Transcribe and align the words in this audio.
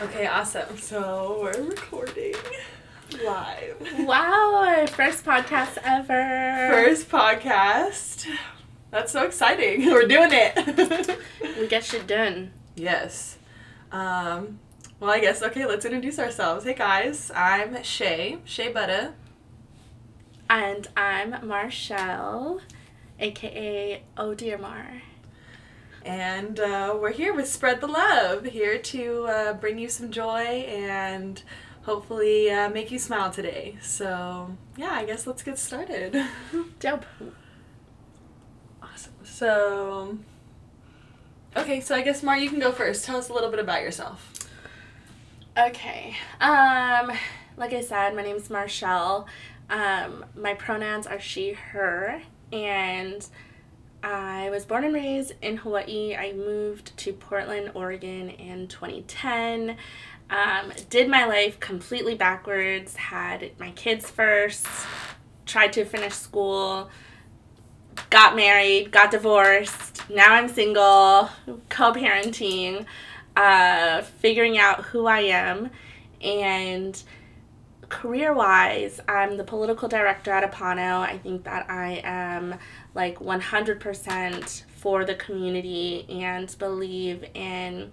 Okay, 0.00 0.26
awesome. 0.26 0.76
So 0.78 1.38
we're 1.42 1.62
recording 1.68 2.34
live. 3.24 3.76
Wow, 4.00 4.86
first 4.88 5.24
podcast 5.24 5.76
ever. 5.84 6.68
First 6.72 7.08
podcast. 7.10 8.26
That's 8.90 9.12
so 9.12 9.24
exciting. 9.24 9.86
We're 9.92 10.06
doing 10.08 10.30
it. 10.32 11.18
We 11.60 11.68
get 11.68 11.84
shit 11.84 12.06
done. 12.06 12.52
yes. 12.74 13.38
Um, 13.92 14.58
well, 14.98 15.10
I 15.10 15.20
guess, 15.20 15.42
okay, 15.42 15.66
let's 15.66 15.84
introduce 15.84 16.18
ourselves. 16.18 16.64
Hey 16.64 16.74
guys, 16.74 17.30
I'm 17.34 17.82
Shay, 17.82 18.38
Shay 18.44 18.72
Butta. 18.72 19.12
And 20.48 20.88
I'm 20.96 21.46
Marshall, 21.46 22.60
aka 23.18 24.02
Oh 24.16 24.34
Dear 24.34 24.58
Mar. 24.58 25.02
And 26.04 26.58
uh, 26.58 26.96
we're 27.00 27.12
here 27.12 27.34
with 27.34 27.46
Spread 27.48 27.80
the 27.80 27.86
Love, 27.86 28.46
here 28.46 28.78
to 28.78 29.24
uh, 29.26 29.52
bring 29.54 29.78
you 29.78 29.88
some 29.88 30.10
joy 30.10 30.40
and 30.40 31.42
hopefully 31.82 32.50
uh, 32.50 32.70
make 32.70 32.90
you 32.90 32.98
smile 32.98 33.30
today. 33.30 33.76
So, 33.82 34.56
yeah, 34.76 34.92
I 34.92 35.04
guess 35.04 35.26
let's 35.26 35.42
get 35.42 35.58
started. 35.58 36.16
Dope. 36.80 37.04
awesome. 38.82 39.12
So, 39.24 40.18
okay, 41.56 41.80
so 41.80 41.94
I 41.94 42.00
guess 42.02 42.22
Mar, 42.22 42.38
you 42.38 42.48
can 42.48 42.60
go 42.60 42.72
first. 42.72 43.04
Tell 43.04 43.16
us 43.16 43.28
a 43.28 43.34
little 43.34 43.50
bit 43.50 43.60
about 43.60 43.82
yourself. 43.82 44.32
Okay. 45.58 46.16
Um, 46.40 47.12
like 47.58 47.74
I 47.74 47.82
said, 47.82 48.16
my 48.16 48.22
name 48.22 48.36
is 48.36 48.48
Marshall. 48.48 49.26
Um, 49.68 50.24
my 50.34 50.54
pronouns 50.54 51.06
are 51.06 51.20
she, 51.20 51.52
her, 51.52 52.22
and 52.52 53.26
I 54.02 54.48
was 54.50 54.64
born 54.64 54.84
and 54.84 54.94
raised 54.94 55.32
in 55.42 55.58
Hawaii. 55.58 56.14
I 56.16 56.32
moved 56.32 56.96
to 56.98 57.12
Portland, 57.12 57.72
Oregon 57.74 58.30
in 58.30 58.66
2010. 58.68 59.76
Um, 60.30 60.72
did 60.88 61.08
my 61.08 61.26
life 61.26 61.60
completely 61.60 62.14
backwards, 62.14 62.96
had 62.96 63.50
my 63.58 63.72
kids 63.72 64.08
first, 64.08 64.66
tried 65.44 65.72
to 65.74 65.84
finish 65.84 66.14
school, 66.14 66.88
got 68.10 68.36
married, 68.36 68.90
got 68.92 69.10
divorced. 69.10 70.08
Now 70.08 70.34
I'm 70.34 70.48
single, 70.48 71.28
co 71.68 71.92
parenting, 71.92 72.86
uh, 73.36 74.02
figuring 74.02 74.56
out 74.56 74.84
who 74.84 75.06
I 75.06 75.20
am. 75.20 75.70
And 76.22 77.02
career 77.88 78.32
wise, 78.32 79.00
I'm 79.08 79.36
the 79.36 79.44
political 79.44 79.88
director 79.88 80.30
at 80.30 80.50
Apano. 80.50 81.00
I 81.00 81.18
think 81.18 81.44
that 81.44 81.68
I 81.68 82.00
am 82.04 82.54
like 82.94 83.18
100% 83.18 84.64
for 84.68 85.04
the 85.04 85.14
community 85.14 86.06
and 86.08 86.54
believe 86.58 87.24
in 87.34 87.92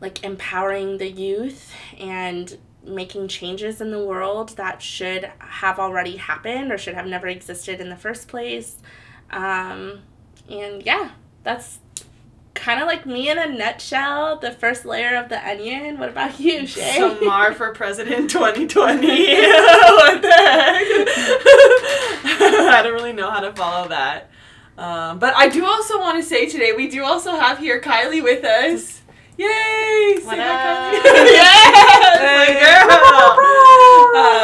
like 0.00 0.24
empowering 0.24 0.98
the 0.98 1.10
youth 1.10 1.72
and 1.98 2.58
making 2.84 3.28
changes 3.28 3.80
in 3.80 3.90
the 3.90 4.02
world 4.02 4.50
that 4.50 4.80
should 4.80 5.30
have 5.38 5.78
already 5.78 6.16
happened 6.16 6.70
or 6.70 6.78
should 6.78 6.94
have 6.94 7.06
never 7.06 7.26
existed 7.26 7.80
in 7.80 7.88
the 7.88 7.96
first 7.96 8.28
place. 8.28 8.76
Um, 9.30 10.02
and 10.48 10.82
yeah, 10.84 11.10
that's 11.42 11.78
kind 12.54 12.80
of 12.80 12.86
like 12.86 13.06
me 13.06 13.28
in 13.30 13.38
a 13.38 13.46
nutshell, 13.46 14.38
the 14.38 14.50
first 14.50 14.84
layer 14.84 15.16
of 15.16 15.28
the 15.28 15.48
onion. 15.48 15.98
What 15.98 16.08
about 16.08 16.40
you, 16.40 16.66
Shay? 16.66 16.94
So 16.96 17.18
Mar 17.20 17.52
for 17.52 17.72
President 17.72 18.30
2020. 18.30 19.06
what 19.06 20.22
the 20.22 20.32
heck? 20.32 22.02
I 22.72 22.82
don't 22.82 22.94
really 22.94 23.12
know 23.12 23.30
how 23.30 23.40
to 23.40 23.52
follow 23.52 23.88
that. 23.88 24.30
Um, 24.78 25.18
but 25.18 25.34
I 25.34 25.48
do 25.48 25.64
also 25.64 25.98
want 25.98 26.18
to 26.18 26.22
say 26.22 26.46
today, 26.48 26.72
we 26.72 26.88
do 26.88 27.02
also 27.04 27.32
have 27.32 27.58
here 27.58 27.80
Kylie 27.80 28.22
with 28.22 28.44
us. 28.44 29.00
Yay! 29.38 30.18
What 30.22 30.36
Say 30.36 30.42
hi, 30.42 30.88
up? 30.88 30.94
Kylie. 30.94 31.04
yes! 31.32 32.16
My 32.22 32.48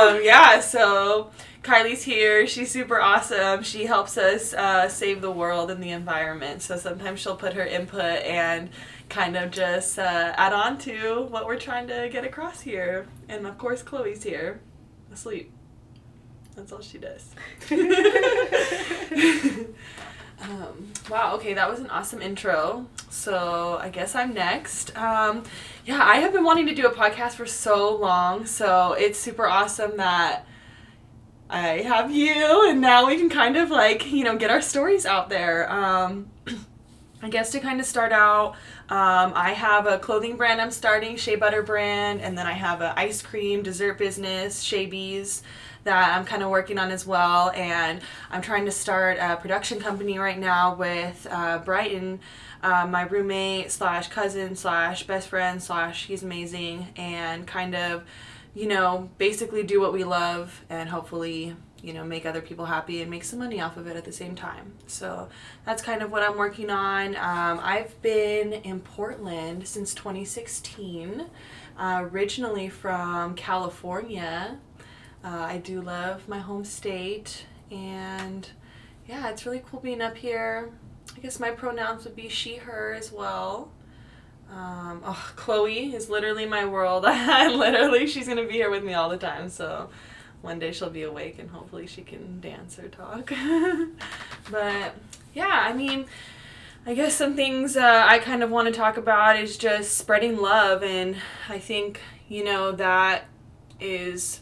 girl! 0.08 0.16
um, 0.16 0.24
yeah, 0.24 0.60
so 0.60 1.30
Kylie's 1.62 2.02
here. 2.02 2.46
She's 2.46 2.70
super 2.70 3.00
awesome. 3.00 3.62
She 3.62 3.84
helps 3.84 4.16
us 4.18 4.52
uh, 4.54 4.88
save 4.88 5.20
the 5.20 5.30
world 5.30 5.70
and 5.70 5.82
the 5.82 5.90
environment. 5.90 6.62
So 6.62 6.76
sometimes 6.76 7.20
she'll 7.20 7.36
put 7.36 7.52
her 7.54 7.64
input 7.64 8.22
and 8.22 8.70
kind 9.08 9.36
of 9.36 9.50
just 9.50 9.98
uh, 9.98 10.32
add 10.36 10.52
on 10.52 10.78
to 10.78 11.26
what 11.28 11.46
we're 11.46 11.58
trying 11.58 11.86
to 11.88 12.08
get 12.10 12.24
across 12.24 12.62
here. 12.62 13.06
And 13.28 13.46
of 13.46 13.58
course, 13.58 13.82
Chloe's 13.82 14.22
here, 14.22 14.60
asleep. 15.12 15.52
That's 16.54 16.72
all 16.72 16.80
she 16.80 16.98
does. 16.98 17.34
um, 20.42 20.92
wow, 21.10 21.34
okay, 21.36 21.54
that 21.54 21.68
was 21.70 21.80
an 21.80 21.88
awesome 21.90 22.20
intro. 22.20 22.86
So 23.10 23.78
I 23.80 23.88
guess 23.88 24.14
I'm 24.14 24.34
next. 24.34 24.96
Um, 24.96 25.44
yeah, 25.84 26.00
I 26.02 26.16
have 26.16 26.32
been 26.32 26.44
wanting 26.44 26.66
to 26.66 26.74
do 26.74 26.86
a 26.86 26.92
podcast 26.92 27.32
for 27.32 27.46
so 27.46 27.96
long, 27.96 28.46
so 28.46 28.92
it's 28.92 29.18
super 29.18 29.46
awesome 29.46 29.96
that 29.96 30.46
I 31.48 31.82
have 31.82 32.10
you, 32.10 32.68
and 32.68 32.80
now 32.80 33.06
we 33.06 33.18
can 33.18 33.28
kind 33.28 33.56
of 33.56 33.70
like, 33.70 34.10
you 34.10 34.24
know, 34.24 34.36
get 34.36 34.50
our 34.50 34.62
stories 34.62 35.04
out 35.04 35.28
there. 35.28 35.70
Um, 35.70 36.30
I 37.22 37.28
guess 37.28 37.52
to 37.52 37.60
kind 37.60 37.78
of 37.78 37.86
start 37.86 38.10
out, 38.10 38.56
um, 38.88 39.32
I 39.36 39.52
have 39.52 39.86
a 39.86 39.98
clothing 39.98 40.36
brand 40.36 40.60
I'm 40.60 40.70
starting, 40.70 41.16
Shea 41.16 41.36
Butter 41.36 41.62
brand, 41.62 42.20
and 42.20 42.36
then 42.36 42.46
I 42.46 42.52
have 42.52 42.80
an 42.80 42.94
ice 42.96 43.22
cream 43.22 43.62
dessert 43.62 43.96
business, 43.96 44.62
Shea 44.62 44.86
Bees, 44.86 45.42
that 45.84 46.16
I'm 46.16 46.24
kind 46.24 46.42
of 46.42 46.50
working 46.50 46.78
on 46.78 46.90
as 46.90 47.06
well. 47.06 47.50
And 47.50 48.00
I'm 48.30 48.42
trying 48.42 48.64
to 48.66 48.72
start 48.72 49.18
a 49.20 49.36
production 49.36 49.80
company 49.80 50.18
right 50.18 50.38
now 50.38 50.74
with 50.74 51.26
uh, 51.30 51.58
Brighton, 51.58 52.20
uh, 52.62 52.86
my 52.86 53.02
roommate 53.02 53.70
slash 53.70 54.08
cousin 54.08 54.56
slash 54.56 55.06
best 55.06 55.28
friend 55.28 55.62
slash 55.62 56.06
he's 56.06 56.22
amazing, 56.22 56.88
and 56.96 57.46
kind 57.46 57.74
of, 57.74 58.04
you 58.54 58.66
know, 58.66 59.10
basically 59.18 59.62
do 59.62 59.80
what 59.80 59.92
we 59.92 60.04
love 60.04 60.64
and 60.70 60.88
hopefully 60.88 61.56
you 61.82 61.92
know, 61.92 62.04
make 62.04 62.24
other 62.24 62.40
people 62.40 62.64
happy 62.64 63.02
and 63.02 63.10
make 63.10 63.24
some 63.24 63.40
money 63.40 63.60
off 63.60 63.76
of 63.76 63.86
it 63.88 63.96
at 63.96 64.04
the 64.04 64.12
same 64.12 64.36
time. 64.36 64.72
So 64.86 65.28
that's 65.66 65.82
kind 65.82 66.00
of 66.00 66.12
what 66.12 66.22
I'm 66.22 66.38
working 66.38 66.70
on. 66.70 67.16
Um, 67.16 67.60
I've 67.60 68.00
been 68.02 68.52
in 68.52 68.80
Portland 68.80 69.66
since 69.66 69.92
2016, 69.92 71.26
uh, 71.76 72.00
originally 72.12 72.68
from 72.68 73.34
California. 73.34 74.58
Uh, 75.24 75.46
I 75.48 75.58
do 75.58 75.80
love 75.80 76.28
my 76.28 76.38
home 76.38 76.64
state, 76.64 77.46
and 77.70 78.48
yeah, 79.06 79.28
it's 79.28 79.46
really 79.46 79.62
cool 79.70 79.80
being 79.80 80.00
up 80.00 80.16
here. 80.16 80.70
I 81.16 81.20
guess 81.20 81.38
my 81.38 81.50
pronouns 81.50 82.04
would 82.04 82.16
be 82.16 82.28
she, 82.28 82.56
her 82.56 82.92
as 82.92 83.12
well. 83.12 83.70
Um, 84.50 85.02
oh, 85.04 85.32
Chloe 85.36 85.94
is 85.94 86.08
literally 86.10 86.46
my 86.46 86.64
world. 86.64 87.04
I'm 87.06 87.58
literally, 87.58 88.06
she's 88.06 88.28
gonna 88.28 88.46
be 88.46 88.54
here 88.54 88.70
with 88.70 88.84
me 88.84 88.94
all 88.94 89.08
the 89.08 89.16
time. 89.16 89.48
So 89.48 89.88
one 90.42 90.58
day 90.58 90.72
she'll 90.72 90.90
be 90.90 91.04
awake 91.04 91.38
and 91.38 91.50
hopefully 91.50 91.86
she 91.86 92.02
can 92.02 92.40
dance 92.40 92.78
or 92.78 92.88
talk. 92.88 93.32
but 94.50 94.94
yeah, 95.34 95.64
I 95.66 95.72
mean, 95.72 96.06
I 96.84 96.94
guess 96.94 97.14
some 97.14 97.36
things 97.36 97.76
uh, 97.76 98.04
I 98.06 98.18
kind 98.18 98.42
of 98.42 98.50
want 98.50 98.66
to 98.66 98.74
talk 98.74 98.96
about 98.96 99.36
is 99.36 99.56
just 99.56 99.96
spreading 99.96 100.36
love, 100.36 100.82
and 100.82 101.16
I 101.48 101.58
think 101.60 102.00
you 102.28 102.42
know 102.42 102.72
that 102.72 103.26
is 103.80 104.40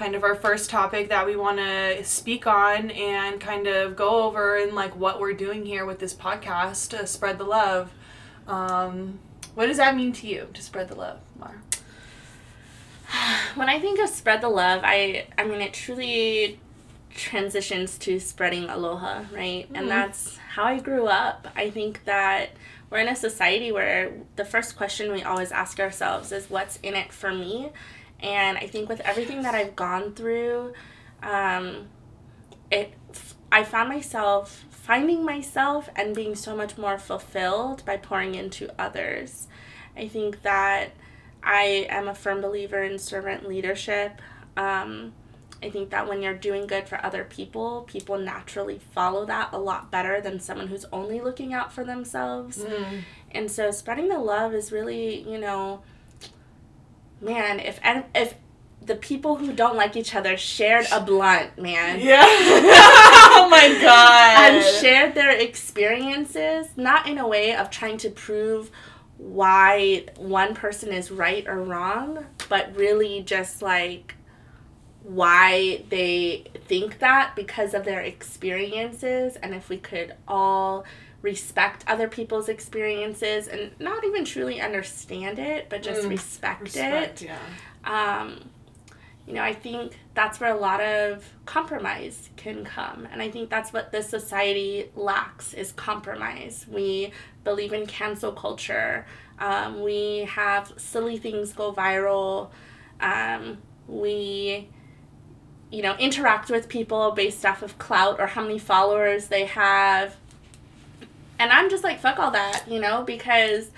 kind 0.00 0.14
of 0.14 0.24
our 0.24 0.34
first 0.34 0.70
topic 0.70 1.10
that 1.10 1.26
we 1.26 1.36
want 1.36 1.58
to 1.58 2.02
speak 2.02 2.46
on 2.46 2.90
and 2.92 3.38
kind 3.38 3.66
of 3.66 3.94
go 3.94 4.22
over 4.22 4.56
and 4.56 4.74
like 4.74 4.96
what 4.96 5.20
we're 5.20 5.34
doing 5.34 5.66
here 5.66 5.84
with 5.84 5.98
this 5.98 6.14
podcast 6.14 6.88
to 6.88 7.06
spread 7.06 7.36
the 7.36 7.44
love. 7.44 7.92
Um, 8.48 9.18
what 9.54 9.66
does 9.66 9.76
that 9.76 9.94
mean 9.94 10.14
to 10.14 10.26
you 10.26 10.48
to 10.54 10.62
spread 10.62 10.88
the 10.88 10.94
love, 10.94 11.18
Mar? 11.38 11.56
when 13.56 13.68
I 13.68 13.78
think 13.78 14.00
of 14.00 14.08
spread 14.08 14.40
the 14.40 14.48
love, 14.48 14.80
I 14.82 15.26
I 15.36 15.44
mean 15.44 15.60
it 15.60 15.74
truly 15.74 16.58
transitions 17.14 17.98
to 17.98 18.18
spreading 18.18 18.70
aloha, 18.70 19.24
right? 19.30 19.70
Mhm. 19.70 19.78
And 19.78 19.90
that's 19.90 20.38
how 20.54 20.64
I 20.64 20.78
grew 20.78 21.08
up. 21.08 21.46
I 21.54 21.68
think 21.68 22.06
that 22.06 22.52
we're 22.88 23.00
in 23.00 23.08
a 23.08 23.14
society 23.16 23.70
where 23.70 24.12
the 24.36 24.46
first 24.46 24.78
question 24.78 25.12
we 25.12 25.22
always 25.22 25.52
ask 25.52 25.78
ourselves 25.78 26.32
is 26.32 26.48
what's 26.48 26.78
in 26.82 26.94
it 26.94 27.12
for 27.12 27.34
me? 27.34 27.72
And 28.22 28.58
I 28.58 28.66
think 28.66 28.88
with 28.88 29.00
everything 29.00 29.42
that 29.42 29.54
I've 29.54 29.76
gone 29.76 30.14
through, 30.14 30.74
um, 31.22 31.88
it 32.70 32.94
I 33.52 33.64
found 33.64 33.88
myself 33.88 34.64
finding 34.70 35.24
myself 35.24 35.88
and 35.94 36.14
being 36.14 36.34
so 36.34 36.56
much 36.56 36.76
more 36.76 36.98
fulfilled 36.98 37.84
by 37.84 37.96
pouring 37.96 38.34
into 38.34 38.68
others. 38.76 39.46
I 39.96 40.08
think 40.08 40.42
that 40.42 40.90
I 41.42 41.86
am 41.88 42.08
a 42.08 42.14
firm 42.14 42.40
believer 42.40 42.82
in 42.82 42.98
servant 42.98 43.48
leadership. 43.48 44.20
Um, 44.56 45.12
I 45.62 45.70
think 45.70 45.90
that 45.90 46.08
when 46.08 46.22
you're 46.22 46.34
doing 46.34 46.66
good 46.66 46.88
for 46.88 47.04
other 47.04 47.24
people, 47.24 47.82
people 47.82 48.18
naturally 48.18 48.80
follow 48.92 49.26
that 49.26 49.50
a 49.52 49.58
lot 49.58 49.90
better 49.90 50.20
than 50.20 50.40
someone 50.40 50.68
who's 50.68 50.86
only 50.92 51.20
looking 51.20 51.52
out 51.52 51.72
for 51.72 51.84
themselves. 51.84 52.58
Mm. 52.58 53.02
And 53.32 53.50
so 53.50 53.70
spreading 53.70 54.08
the 54.08 54.18
love 54.18 54.54
is 54.54 54.72
really, 54.72 55.20
you 55.20 55.38
know, 55.38 55.82
man, 57.20 57.60
if 57.60 57.80
if 58.14 58.34
the 58.82 58.96
people 58.96 59.36
who 59.36 59.52
don't 59.52 59.76
like 59.76 59.94
each 59.94 60.14
other 60.14 60.36
shared 60.36 60.86
a 60.90 61.00
blunt, 61.00 61.58
man. 61.58 62.00
Yeah. 62.00 62.24
oh 62.24 63.48
my 63.50 63.68
god. 63.82 64.54
And 64.54 64.64
shared 64.80 65.14
their 65.14 65.30
experiences, 65.30 66.68
not 66.76 67.06
in 67.06 67.18
a 67.18 67.28
way 67.28 67.54
of 67.54 67.70
trying 67.70 67.98
to 67.98 68.10
prove 68.10 68.70
why 69.18 70.06
one 70.16 70.54
person 70.54 70.92
is 70.92 71.10
right 71.10 71.46
or 71.46 71.62
wrong, 71.62 72.24
but 72.48 72.74
really 72.74 73.22
just 73.22 73.60
like 73.60 74.14
why 75.02 75.84
they 75.88 76.44
think 76.66 76.98
that 77.00 77.34
because 77.36 77.74
of 77.74 77.84
their 77.84 78.00
experiences 78.00 79.36
and 79.36 79.54
if 79.54 79.68
we 79.68 79.76
could 79.76 80.14
all 80.28 80.84
respect 81.22 81.84
other 81.86 82.08
people's 82.08 82.48
experiences 82.48 83.46
and 83.46 83.70
not 83.78 84.04
even 84.04 84.24
truly 84.24 84.60
understand 84.60 85.38
it 85.38 85.68
but 85.68 85.82
just 85.82 86.02
Mm, 86.02 86.10
respect, 86.10 86.62
Respect, 86.62 87.22
it 87.22 87.30
yeah. 87.84 88.20
um, 88.20 88.50
you 89.26 89.34
know, 89.34 89.42
I 89.42 89.52
think 89.52 89.96
that's 90.14 90.40
where 90.40 90.50
a 90.52 90.58
lot 90.58 90.80
of 90.80 91.24
compromise 91.46 92.30
can 92.36 92.64
come. 92.64 93.06
And 93.12 93.22
I 93.22 93.30
think 93.30 93.48
that's 93.48 93.72
what 93.72 93.92
this 93.92 94.08
society 94.08 94.90
lacks 94.96 95.54
is 95.54 95.70
compromise. 95.70 96.66
We 96.68 97.12
believe 97.44 97.72
in 97.72 97.86
cancel 97.86 98.32
culture. 98.32 99.06
Um, 99.38 99.82
we 99.82 100.26
have 100.28 100.72
silly 100.78 101.16
things 101.16 101.52
go 101.52 101.72
viral. 101.72 102.50
Um, 103.00 103.58
we, 103.86 104.68
you 105.70 105.82
know, 105.82 105.94
interact 105.96 106.50
with 106.50 106.68
people 106.68 107.12
based 107.12 107.46
off 107.46 107.62
of 107.62 107.78
clout 107.78 108.18
or 108.18 108.26
how 108.26 108.42
many 108.42 108.58
followers 108.58 109.28
they 109.28 109.44
have. 109.44 110.16
And 111.40 111.50
I'm 111.50 111.70
just 111.70 111.82
like, 111.82 111.98
fuck 112.00 112.18
all 112.18 112.30
that, 112.32 112.64
you 112.68 112.78
know, 112.80 113.02
because 113.02 113.70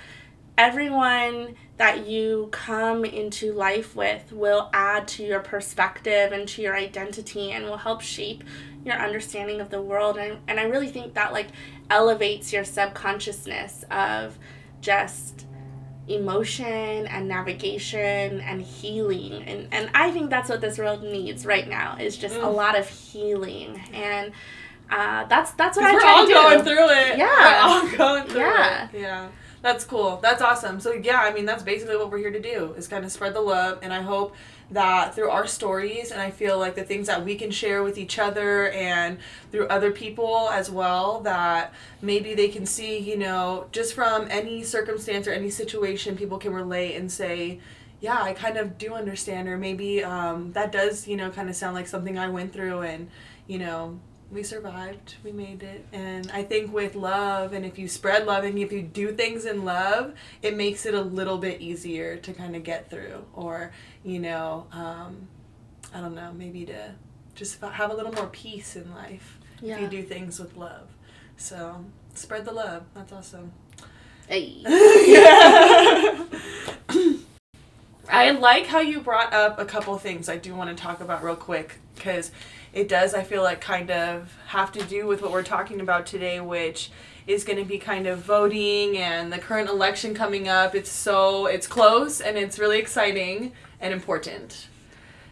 everyone 0.58 1.54
that 1.78 2.06
you 2.06 2.48
come 2.50 3.04
into 3.04 3.52
life 3.52 3.96
with 3.96 4.32
will 4.32 4.68
add 4.74 5.08
to 5.08 5.24
your 5.24 5.40
perspective 5.40 6.32
and 6.32 6.46
to 6.48 6.60
your 6.60 6.76
identity 6.76 7.52
and 7.52 7.64
will 7.64 7.78
help 7.78 8.00
shape 8.02 8.44
your 8.84 8.96
understanding 8.96 9.60
of 9.60 9.70
the 9.70 9.80
world. 9.80 10.16
And, 10.18 10.38
and 10.48 10.60
i 10.60 10.64
really 10.64 10.88
think 10.88 11.14
that 11.14 11.32
like 11.32 11.48
elevates 11.88 12.52
your 12.52 12.64
subconsciousness 12.64 13.84
of 13.90 14.38
just 14.80 15.46
emotion 16.08 17.06
and 17.06 17.28
navigation 17.28 18.40
and 18.40 18.60
healing. 18.60 19.42
And, 19.44 19.68
and 19.72 19.90
i 19.94 20.10
think 20.10 20.30
that's 20.30 20.50
what 20.50 20.60
this 20.60 20.78
world 20.78 21.02
needs 21.02 21.46
right 21.46 21.68
now 21.68 21.96
is 21.98 22.16
just 22.18 22.34
a 22.36 22.40
Mm. 22.40 22.54
lot 22.54 22.76
of 22.78 22.88
healing. 22.88 23.80
And 23.94 24.32
uh, 24.92 25.24
that's 25.26 25.52
that's 25.52 25.76
what 25.76 25.86
i'm 25.86 25.94
we're 25.94 26.04
all 26.06 26.26
going 26.26 26.64
through 26.64 26.88
it. 26.90 27.18
Yeah. 27.18 27.28
We're 27.28 27.90
all 27.90 27.96
going 27.96 28.24
through 28.28 28.40
Yeah. 28.40 28.88
it. 28.92 29.00
Yeah. 29.00 29.28
That's 29.62 29.84
cool. 29.84 30.18
That's 30.20 30.42
awesome. 30.42 30.80
So 30.80 30.92
yeah, 30.92 31.20
I 31.20 31.32
mean 31.32 31.46
that's 31.46 31.62
basically 31.62 31.96
what 31.96 32.10
we're 32.10 32.18
here 32.18 32.32
to 32.32 32.40
do 32.40 32.74
is 32.76 32.88
kind 32.88 33.04
of 33.04 33.12
spread 33.12 33.32
the 33.34 33.40
love 33.40 33.78
and 33.82 33.92
I 33.92 34.02
hope 34.02 34.34
that 34.72 35.14
through 35.14 35.30
our 35.30 35.46
stories 35.46 36.10
and 36.10 36.20
I 36.20 36.30
feel 36.30 36.58
like 36.58 36.74
the 36.74 36.82
things 36.82 37.06
that 37.06 37.24
we 37.24 37.36
can 37.36 37.50
share 37.50 37.82
with 37.82 37.96
each 37.98 38.18
other 38.18 38.70
and 38.70 39.18
through 39.52 39.68
other 39.68 39.90
people 39.92 40.48
as 40.50 40.70
well 40.70 41.20
that 41.20 41.72
maybe 42.00 42.34
they 42.34 42.48
can 42.48 42.64
see, 42.66 42.98
you 42.98 43.16
know, 43.18 43.66
just 43.70 43.94
from 43.94 44.26
any 44.30 44.64
circumstance 44.64 45.28
or 45.28 45.32
any 45.32 45.50
situation 45.50 46.16
people 46.16 46.38
can 46.38 46.52
relate 46.54 46.96
and 46.96 47.12
say, 47.12 47.60
yeah, 48.00 48.20
I 48.20 48.32
kind 48.32 48.56
of 48.56 48.78
do 48.78 48.94
understand 48.94 49.46
or 49.48 49.56
maybe 49.58 50.02
um, 50.02 50.52
that 50.54 50.72
does, 50.72 51.06
you 51.06 51.16
know, 51.16 51.30
kind 51.30 51.48
of 51.48 51.54
sound 51.54 51.74
like 51.74 51.86
something 51.86 52.18
I 52.18 52.28
went 52.30 52.52
through 52.52 52.80
and, 52.80 53.08
you 53.46 53.58
know, 53.58 54.00
we 54.32 54.42
survived 54.42 55.16
we 55.22 55.32
made 55.32 55.62
it. 55.62 55.84
And 55.92 56.30
i 56.32 56.42
think 56.42 56.72
with 56.72 56.94
love 56.94 57.52
and 57.52 57.64
if 57.64 57.78
you 57.78 57.88
spread 57.88 58.26
love 58.26 58.44
and 58.44 58.58
if 58.58 58.72
you 58.72 58.82
do 58.82 59.12
things 59.12 59.44
in 59.44 59.64
love 59.64 60.14
it 60.40 60.56
makes 60.56 60.86
it 60.86 60.94
a 60.94 61.02
little 61.02 61.38
bit 61.38 61.60
easier 61.60 62.16
to 62.16 62.32
kind 62.32 62.56
of 62.56 62.64
get 62.64 62.90
through. 62.90 63.24
Or 63.34 63.72
you 64.04 64.18
know 64.18 64.66
um, 64.72 65.28
i 65.94 66.00
don't 66.00 66.14
know 66.14 66.32
maybe 66.32 66.64
to 66.66 66.94
just 67.34 67.60
have 67.60 67.90
a 67.90 67.94
little 67.94 68.12
more 68.12 68.26
peace 68.26 68.76
in 68.76 68.92
life 68.94 69.38
if 69.62 69.80
you 69.80 69.86
do 69.86 70.02
things 70.02 70.38
with 70.38 70.56
love. 70.56 70.88
So 71.36 71.84
spread 72.14 72.44
the 72.44 72.52
love. 72.52 72.84
That's 72.94 73.12
awesome. 73.12 73.52
Hey. 74.28 74.62
yeah. 75.06 76.24
I 78.08 78.30
like 78.32 78.66
how 78.66 78.80
you 78.80 79.00
brought 79.00 79.32
up 79.32 79.58
a 79.58 79.64
couple 79.64 79.96
things 79.98 80.28
I 80.28 80.36
do 80.36 80.54
want 80.54 80.76
to 80.76 80.80
talk 80.80 81.00
about 81.00 81.22
real 81.22 81.36
quick 81.36 81.78
because 81.94 82.30
it 82.72 82.88
does, 82.88 83.14
I 83.14 83.22
feel 83.22 83.42
like, 83.42 83.60
kind 83.60 83.90
of 83.90 84.36
have 84.46 84.72
to 84.72 84.84
do 84.84 85.06
with 85.06 85.22
what 85.22 85.32
we're 85.32 85.42
talking 85.42 85.80
about 85.80 86.06
today, 86.06 86.40
which 86.40 86.90
is 87.26 87.44
going 87.44 87.58
to 87.58 87.64
be 87.64 87.78
kind 87.78 88.06
of 88.06 88.18
voting 88.20 88.96
and 88.96 89.32
the 89.32 89.38
current 89.38 89.68
election 89.68 90.14
coming 90.14 90.48
up. 90.48 90.74
It's 90.74 90.90
so, 90.90 91.46
it's 91.46 91.66
close 91.66 92.20
and 92.20 92.36
it's 92.36 92.58
really 92.58 92.78
exciting 92.78 93.52
and 93.80 93.92
important. 93.92 94.68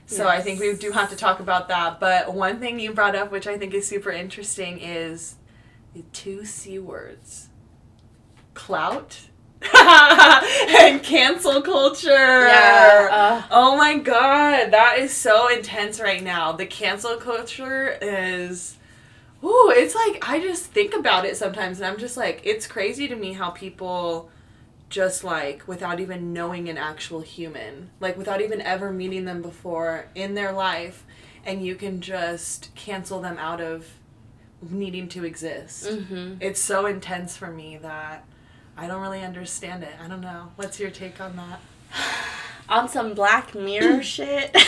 So 0.07 0.27
I 0.27 0.41
think 0.41 0.59
we 0.59 0.75
do 0.75 0.91
have 0.91 1.09
to 1.11 1.17
talk 1.17 1.39
about 1.39 1.69
that. 1.69 2.01
But 2.01 2.35
one 2.35 2.59
thing 2.59 2.81
you 2.81 2.93
brought 2.93 3.15
up, 3.15 3.31
which 3.31 3.47
I 3.47 3.57
think 3.57 3.73
is 3.75 3.87
super 3.87 4.11
interesting, 4.11 4.81
is 4.81 5.37
the 5.95 6.03
two 6.13 6.45
C 6.45 6.81
words 6.81 7.49
clout 8.55 9.30
and 10.81 11.03
cancel 11.03 11.61
culture. 11.63 12.09
Yeah. 12.11 13.09
Uh, 13.11 13.43
Oh 13.51 13.77
my 13.77 13.99
god, 13.99 14.71
that 14.71 14.99
is 14.99 15.13
so 15.13 15.49
intense 15.49 16.01
right 16.01 16.23
now. 16.23 16.53
The 16.53 16.67
cancel 16.67 17.17
culture 17.17 17.99
is 18.01 18.77
Ooh, 19.43 19.73
it's 19.75 19.95
like 19.95 20.23
I 20.29 20.41
just 20.41 20.67
think 20.67 20.95
about 20.95 21.25
it 21.25 21.37
sometimes 21.37 21.79
and 21.79 21.87
I'm 21.87 21.99
just 21.99 22.17
like 22.17 22.41
it's 22.45 22.67
crazy 22.67 23.09
to 23.09 23.17
me 23.17 23.33
how 23.35 23.51
people 23.51 24.31
just 24.91 25.23
like 25.25 25.67
without 25.69 26.01
even 26.01 26.33
knowing 26.33 26.69
an 26.69 26.77
actual 26.77 27.21
human, 27.21 27.91
like 28.01 28.17
without 28.19 28.41
even 28.41 28.61
ever 28.61 28.93
meeting 28.93 29.25
them 29.25 29.41
before 29.43 30.07
in 30.15 30.35
their 30.35 30.53
life 30.53 31.05
and 31.45 31.65
you 31.65 31.75
can 31.75 32.01
just 32.01 32.75
cancel 32.75 33.21
them 33.21 33.39
out 33.39 33.61
of 33.61 33.87
needing 34.69 35.09
to 35.09 35.25
exist. 35.25 35.85
mhm. 35.87 36.37
It's 36.41 36.61
so 36.61 36.87
intense 36.87 37.37
for 37.37 37.51
me 37.51 37.79
that 37.79 38.25
I 38.81 38.87
don't 38.87 39.03
really 39.03 39.23
understand 39.23 39.83
it. 39.83 39.93
I 40.03 40.09
don't 40.09 40.23
know. 40.23 40.49
What's 40.57 40.81
your 40.81 40.91
take 40.91 41.21
on 41.21 41.37
that? 41.37 41.61
On 42.69 42.89
some 42.89 43.15
Black 43.15 43.55
Mirror 43.55 44.03
shit. 44.15 44.51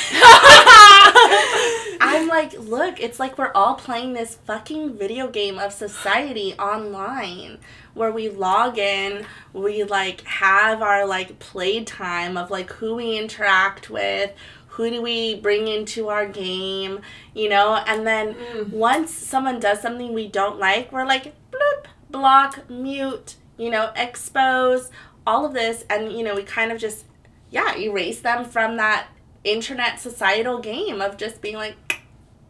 I'm 2.01 2.29
like, 2.29 2.53
look, 2.59 3.01
it's 3.01 3.19
like 3.21 3.39
we're 3.39 3.53
all 3.55 3.75
playing 3.75 4.13
this 4.13 4.35
fucking 4.45 4.99
video 4.99 5.29
game 5.29 5.59
of 5.59 5.73
society 5.73 6.53
online 6.55 7.59
where 7.95 8.11
we 8.11 8.29
log 8.29 8.77
in, 8.79 9.25
we 9.53 9.85
like 9.85 10.23
have 10.23 10.83
our 10.83 11.07
like 11.07 11.39
playtime 11.39 12.37
of 12.37 12.51
like 12.51 12.71
who 12.73 12.97
we 12.97 13.17
interact 13.19 13.89
with, 13.89 14.33
who 14.69 14.91
do 14.91 15.01
we 15.01 15.37
bring 15.37 15.69
into 15.69 16.09
our 16.09 16.27
game, 16.27 17.01
you 17.35 17.49
know, 17.49 17.77
and 17.87 18.07
then 18.07 18.35
Mm. 18.35 18.71
once 18.71 19.11
someone 19.13 19.61
does 19.61 19.81
something 19.81 20.13
we 20.13 20.27
don't 20.29 20.59
like, 20.59 20.91
we're 20.91 21.07
like, 21.07 21.35
bloop, 21.53 21.85
block, 22.11 22.69
mute, 22.69 23.37
you 23.63 23.71
know, 23.71 23.91
expose, 23.97 24.91
all 25.27 25.45
of 25.47 25.53
this, 25.53 25.85
and 25.89 26.13
you 26.13 26.23
know, 26.25 26.35
we 26.35 26.43
kind 26.43 26.73
of 26.73 26.79
just, 26.79 27.05
yeah, 27.51 27.77
erase 27.77 28.21
them 28.21 28.45
from 28.45 28.77
that 28.79 29.07
internet 29.45 30.01
societal 30.01 30.59
game 30.59 31.01
of 31.01 31.17
just 31.17 31.41
being 31.41 31.57
like, 31.57 31.77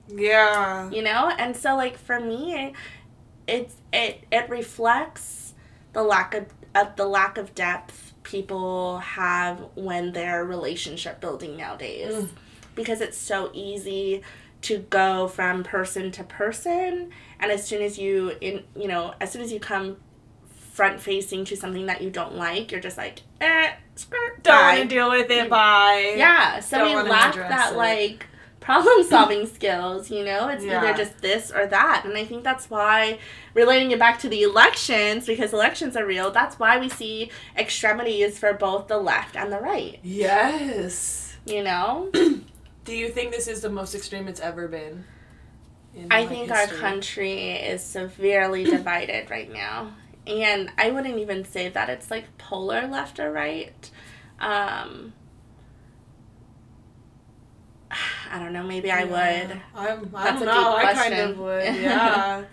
Yeah. 0.08 0.90
you 0.90 1.02
know, 1.02 1.30
and 1.38 1.56
so 1.56 1.76
like 1.76 1.96
for 1.98 2.18
me, 2.20 2.72
it's 3.46 3.75
it 3.92 4.25
it 4.30 4.48
reflects 4.48 5.54
the 5.92 6.02
lack 6.02 6.34
of, 6.34 6.46
of 6.75 6.96
the 6.96 7.04
lack 7.06 7.37
of 7.38 7.54
depth 7.54 8.14
people 8.22 8.98
have 8.98 9.58
when 9.75 10.12
they're 10.12 10.44
relationship 10.44 11.20
building 11.20 11.56
nowadays 11.56 12.14
Mm. 12.14 12.28
because 12.76 13.00
it's 13.00 13.18
so 13.18 13.50
easy 13.52 14.22
to 14.62 14.78
go 14.78 15.26
from 15.26 15.64
person 15.64 16.12
to 16.12 16.22
person 16.22 17.10
and 17.40 17.50
as 17.50 17.66
soon 17.66 17.82
as 17.82 17.98
you 17.98 18.32
in 18.40 18.62
you 18.76 18.87
know 18.87 19.12
as 19.20 19.32
soon 19.32 19.42
as 19.42 19.52
you 19.52 19.58
come 19.58 19.96
front 20.72 21.00
facing 21.00 21.44
to 21.44 21.54
something 21.56 21.86
that 21.86 22.00
you 22.02 22.08
don't 22.10 22.34
like 22.34 22.72
you're 22.72 22.80
just 22.80 22.96
like 22.96 23.20
eh 23.40 23.70
skirt 23.94 24.42
Don't 24.42 24.56
want 24.62 24.78
to 24.78 24.84
deal 24.88 25.10
with 25.10 25.30
it. 25.30 25.50
Bye. 25.50 26.14
yeah 26.16 26.60
so 26.60 26.78
Don't 26.78 27.04
we 27.04 27.10
lack 27.10 27.34
that 27.34 27.72
it. 27.72 27.76
like 27.76 28.26
problem 28.60 29.02
solving 29.08 29.46
skills 29.46 30.10
you 30.10 30.24
know 30.24 30.48
it's 30.48 30.64
Yeah. 30.64 30.80
either 30.82 30.96
just 30.96 31.18
this 31.20 31.50
or 31.50 31.66
that 31.66 32.02
and 32.06 32.16
i 32.16 32.24
think 32.24 32.42
that's 32.44 32.70
why 32.70 33.18
relating 33.54 33.90
it 33.90 33.98
back 33.98 34.18
to 34.20 34.28
the 34.28 34.42
elections 34.42 35.26
because 35.26 35.52
elections 35.52 35.96
are 35.96 36.06
real 36.06 36.30
that's 36.30 36.58
why 36.58 36.78
we 36.78 36.88
see 36.88 37.30
extremities 37.58 38.38
for 38.38 38.52
both 38.54 38.86
the 38.88 38.98
left 38.98 39.36
and 39.36 39.52
the 39.52 39.58
right 39.58 39.98
Yes. 40.02 41.36
you 41.44 41.62
know 41.62 42.10
Do 42.84 42.96
you 42.96 43.10
think 43.10 43.30
this 43.30 43.46
is 43.46 43.60
the 43.60 43.70
most 43.70 43.94
extreme 43.94 44.26
it's 44.26 44.40
ever 44.40 44.66
been? 44.68 45.04
in, 45.94 46.08
I 46.10 46.26
think 46.26 46.50
history? 46.50 46.76
our 46.76 46.80
country 46.80 47.50
is 47.52 47.80
severely 47.82 48.64
divided 48.64 49.30
right 49.30 49.52
now. 49.52 49.92
And 50.26 50.70
I 50.78 50.90
wouldn't 50.90 51.18
even 51.18 51.44
say 51.44 51.68
that 51.68 51.88
it's 51.88 52.10
like 52.10 52.36
polar 52.38 52.86
left 52.86 53.18
or 53.18 53.32
right. 53.32 53.90
Um, 54.40 55.12
I 58.30 58.38
don't 58.38 58.52
know, 58.52 58.62
maybe 58.62 58.90
I 58.90 59.04
would. 59.04 59.60
I'm, 59.74 60.10
I 60.14 60.24
That's 60.24 60.38
don't 60.42 60.46
know. 60.46 60.76
I 60.76 60.92
kind 60.94 61.14
of 61.14 61.38
would. 61.38 61.74
Yeah. 61.74 62.44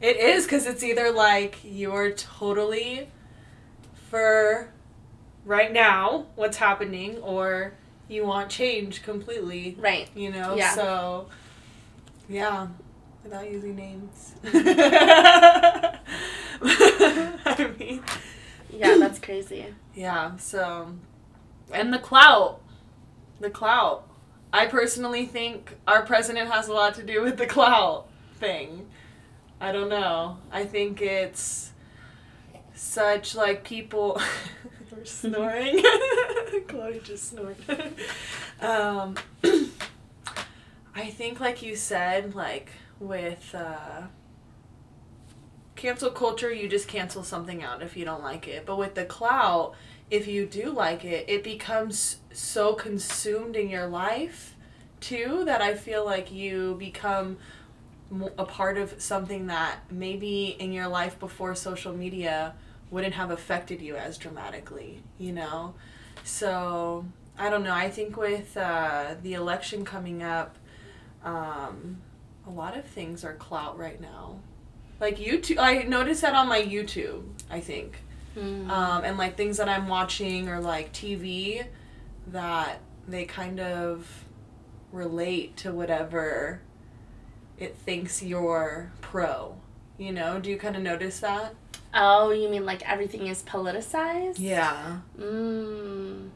it 0.00 0.16
is 0.16 0.44
because 0.44 0.66
it's 0.66 0.82
either 0.82 1.10
like 1.10 1.58
you're 1.64 2.12
totally 2.12 3.08
for 4.10 4.68
right 5.44 5.72
now 5.72 6.26
what's 6.36 6.58
happening, 6.58 7.18
or 7.18 7.74
you 8.08 8.24
want 8.26 8.50
change 8.50 9.02
completely. 9.02 9.76
Right. 9.78 10.08
You 10.14 10.30
know. 10.30 10.56
Yeah. 10.56 10.74
So. 10.74 11.28
Yeah. 12.28 12.68
Without 13.24 13.50
using 13.50 13.74
names. 13.74 14.34
I 16.62 17.70
mean. 17.78 18.02
Yeah, 18.70 18.98
that's 18.98 19.18
crazy. 19.18 19.66
Yeah, 19.94 20.36
so 20.36 20.94
and 21.72 21.92
the 21.92 21.98
clout. 21.98 22.60
The 23.40 23.50
clout. 23.50 24.06
I 24.52 24.66
personally 24.66 25.26
think 25.26 25.76
our 25.88 26.02
president 26.02 26.50
has 26.50 26.68
a 26.68 26.72
lot 26.72 26.94
to 26.94 27.02
do 27.02 27.22
with 27.22 27.38
the 27.38 27.46
clout 27.46 28.06
thing. 28.36 28.86
I 29.60 29.72
don't 29.72 29.88
know. 29.88 30.38
I 30.52 30.64
think 30.64 31.00
it's 31.00 31.72
such 32.74 33.34
like 33.34 33.64
people 33.64 34.20
we're 34.92 35.04
snoring. 35.04 35.82
Chloe 36.68 37.00
just 37.02 37.30
snored. 37.30 37.56
um 38.60 39.16
I 40.94 41.10
think 41.10 41.40
like 41.40 41.62
you 41.62 41.74
said, 41.74 42.34
like 42.34 42.70
with 43.00 43.54
uh 43.54 44.02
cancel 45.76 46.10
culture, 46.10 46.52
you 46.52 46.68
just 46.68 46.88
cancel 46.88 47.22
something 47.22 47.62
out 47.62 47.82
if 47.82 47.96
you 47.96 48.04
don't 48.04 48.22
like 48.22 48.48
it. 48.48 48.64
But 48.64 48.78
with 48.78 48.94
the 48.94 49.04
clout, 49.04 49.74
if 50.10 50.26
you 50.26 50.46
do 50.46 50.70
like 50.70 51.04
it, 51.04 51.28
it 51.28 51.42
becomes 51.42 52.18
so 52.32 52.74
consumed 52.74 53.56
in 53.56 53.68
your 53.68 53.86
life 53.86 54.54
too 55.00 55.44
that 55.44 55.60
I 55.60 55.74
feel 55.74 56.04
like 56.04 56.32
you 56.32 56.76
become 56.78 57.36
a 58.38 58.44
part 58.44 58.78
of 58.78 59.00
something 59.00 59.48
that 59.48 59.80
maybe 59.90 60.56
in 60.58 60.72
your 60.72 60.88
life 60.88 61.18
before 61.18 61.54
social 61.54 61.92
media 61.92 62.54
wouldn't 62.90 63.14
have 63.14 63.30
affected 63.30 63.82
you 63.82 63.96
as 63.96 64.18
dramatically, 64.18 65.02
you 65.18 65.32
know? 65.32 65.74
So, 66.22 67.04
I 67.36 67.50
don't 67.50 67.64
know. 67.64 67.74
I 67.74 67.90
think 67.90 68.16
with 68.16 68.56
uh, 68.56 69.16
the 69.22 69.34
election 69.34 69.84
coming 69.84 70.22
up, 70.22 70.56
um, 71.24 71.98
a 72.46 72.50
lot 72.50 72.76
of 72.76 72.84
things 72.84 73.24
are 73.24 73.34
clout 73.34 73.78
right 73.78 74.00
now. 74.00 74.36
Like 75.00 75.18
YouTube, 75.18 75.58
I 75.58 75.82
noticed 75.82 76.22
that 76.22 76.34
on 76.34 76.48
my 76.48 76.60
YouTube, 76.60 77.24
I 77.50 77.60
think. 77.60 77.98
Mm. 78.36 78.68
Um, 78.68 79.04
and 79.04 79.18
like 79.18 79.36
things 79.36 79.56
that 79.58 79.68
I'm 79.68 79.88
watching 79.88 80.48
or 80.48 80.60
like 80.60 80.92
TV 80.92 81.64
that 82.28 82.80
they 83.06 83.24
kind 83.24 83.60
of 83.60 84.24
relate 84.92 85.56
to 85.58 85.72
whatever 85.72 86.60
it 87.58 87.76
thinks 87.76 88.22
you're 88.22 88.92
pro. 89.00 89.56
You 89.98 90.12
know, 90.12 90.40
do 90.40 90.50
you 90.50 90.56
kind 90.56 90.76
of 90.76 90.82
notice 90.82 91.20
that? 91.20 91.54
Oh, 91.92 92.30
you 92.30 92.48
mean 92.48 92.66
like 92.66 92.88
everything 92.88 93.28
is 93.28 93.42
politicized? 93.42 94.36
Yeah. 94.38 94.98
Mm. 95.18 96.30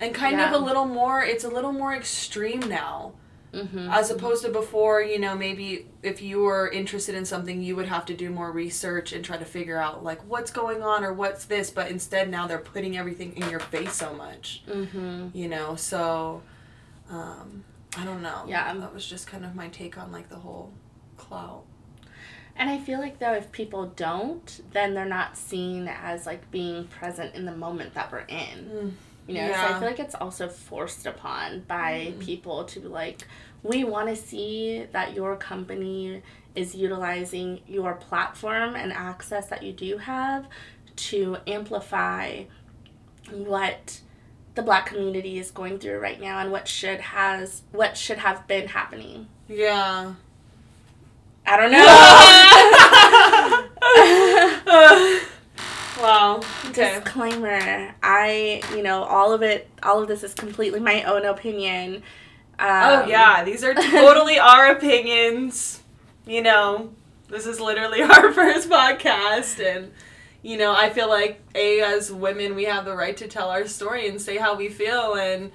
And 0.00 0.14
kind 0.14 0.38
yeah. 0.38 0.48
of 0.52 0.60
a 0.60 0.64
little 0.64 0.86
more, 0.86 1.22
it's 1.22 1.44
a 1.44 1.48
little 1.48 1.72
more 1.72 1.94
extreme 1.94 2.60
now. 2.60 3.12
Mm-hmm. 3.54 3.88
As 3.90 4.10
opposed 4.10 4.44
to 4.44 4.50
before, 4.50 5.00
you 5.00 5.18
know, 5.18 5.36
maybe 5.36 5.86
if 6.02 6.20
you 6.20 6.40
were 6.40 6.70
interested 6.70 7.14
in 7.14 7.24
something, 7.24 7.62
you 7.62 7.76
would 7.76 7.86
have 7.86 8.04
to 8.06 8.14
do 8.14 8.30
more 8.30 8.50
research 8.50 9.12
and 9.12 9.24
try 9.24 9.36
to 9.36 9.44
figure 9.44 9.78
out 9.78 10.02
like 10.02 10.20
what's 10.28 10.50
going 10.50 10.82
on 10.82 11.04
or 11.04 11.12
what's 11.12 11.44
this. 11.44 11.70
But 11.70 11.90
instead, 11.90 12.30
now 12.30 12.46
they're 12.46 12.58
putting 12.58 12.96
everything 12.96 13.36
in 13.36 13.48
your 13.48 13.60
face 13.60 13.94
so 13.94 14.12
much. 14.14 14.62
Mm-hmm. 14.68 15.28
You 15.32 15.48
know, 15.48 15.76
so 15.76 16.42
um, 17.10 17.64
I 17.96 18.04
don't 18.04 18.22
know. 18.22 18.44
Yeah, 18.46 18.74
that 18.74 18.92
was 18.92 19.06
just 19.06 19.26
kind 19.26 19.44
of 19.44 19.54
my 19.54 19.68
take 19.68 19.96
on 19.98 20.10
like 20.10 20.28
the 20.28 20.36
whole 20.36 20.72
clout. 21.16 21.64
And 22.56 22.70
I 22.70 22.78
feel 22.78 23.00
like 23.00 23.18
though, 23.18 23.34
if 23.34 23.50
people 23.52 23.86
don't, 23.96 24.60
then 24.72 24.94
they're 24.94 25.04
not 25.04 25.36
seen 25.36 25.88
as 25.88 26.26
like 26.26 26.50
being 26.50 26.86
present 26.86 27.34
in 27.34 27.44
the 27.44 27.56
moment 27.56 27.94
that 27.94 28.12
we're 28.12 28.20
in. 28.20 28.70
Mm. 28.70 28.92
You 29.26 29.34
know, 29.34 29.48
yeah. 29.48 29.68
so 29.68 29.74
I 29.74 29.78
feel 29.78 29.88
like 29.88 30.00
it's 30.00 30.14
also 30.14 30.48
forced 30.48 31.06
upon 31.06 31.60
by 31.60 32.12
mm. 32.14 32.20
people 32.20 32.64
to 32.64 32.80
be 32.80 32.88
like, 32.88 33.26
we 33.62 33.84
want 33.84 34.08
to 34.08 34.16
see 34.16 34.86
that 34.92 35.14
your 35.14 35.36
company 35.36 36.22
is 36.54 36.74
utilizing 36.74 37.60
your 37.66 37.94
platform 37.94 38.76
and 38.76 38.92
access 38.92 39.48
that 39.48 39.62
you 39.62 39.72
do 39.72 39.98
have 39.98 40.46
to 40.96 41.38
amplify 41.46 42.44
what 43.30 44.00
the 44.54 44.62
black 44.62 44.86
community 44.86 45.38
is 45.38 45.50
going 45.50 45.78
through 45.78 45.98
right 45.98 46.20
now 46.20 46.38
and 46.38 46.52
what 46.52 46.68
should 46.68 47.00
has 47.00 47.62
what 47.72 47.96
should 47.96 48.18
have 48.18 48.46
been 48.46 48.68
happening. 48.68 49.26
Yeah. 49.48 50.12
I 51.46 51.56
don't 51.56 51.72
know. 54.92 55.20
wow. 56.00 56.40
Okay. 56.66 57.00
Disclaimer. 57.00 57.94
I, 58.02 58.62
you 58.74 58.82
know, 58.82 59.04
all 59.04 59.32
of 59.32 59.42
it 59.42 59.68
all 59.82 60.02
of 60.02 60.08
this 60.08 60.22
is 60.22 60.34
completely 60.34 60.80
my 60.80 61.02
own 61.04 61.24
opinion. 61.24 62.02
Um, 62.58 62.68
oh 62.68 63.06
yeah, 63.06 63.44
these 63.44 63.64
are 63.64 63.74
totally 63.74 64.38
our 64.40 64.68
opinions. 64.68 65.82
You 66.26 66.42
know, 66.42 66.92
this 67.28 67.46
is 67.46 67.60
literally 67.60 68.02
our 68.02 68.32
first 68.32 68.68
podcast 68.68 69.64
and 69.64 69.92
you 70.42 70.58
know, 70.58 70.74
I 70.74 70.90
feel 70.90 71.08
like 71.08 71.40
a 71.54 71.80
as 71.80 72.12
women 72.12 72.54
we 72.54 72.64
have 72.64 72.84
the 72.84 72.94
right 72.94 73.16
to 73.16 73.28
tell 73.28 73.48
our 73.48 73.66
story 73.66 74.08
and 74.08 74.20
say 74.20 74.36
how 74.36 74.56
we 74.56 74.68
feel 74.68 75.14
and 75.14 75.50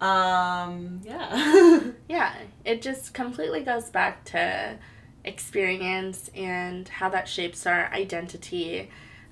um 0.00 1.00
yeah. 1.04 1.80
yeah, 2.08 2.34
it 2.64 2.80
just 2.80 3.12
completely 3.12 3.60
goes 3.60 3.90
back 3.90 4.24
to 4.26 4.78
experience 5.24 6.30
and 6.34 6.88
how 6.88 7.10
that 7.10 7.28
shapes 7.28 7.66
our 7.66 7.92
identity. 7.92 8.90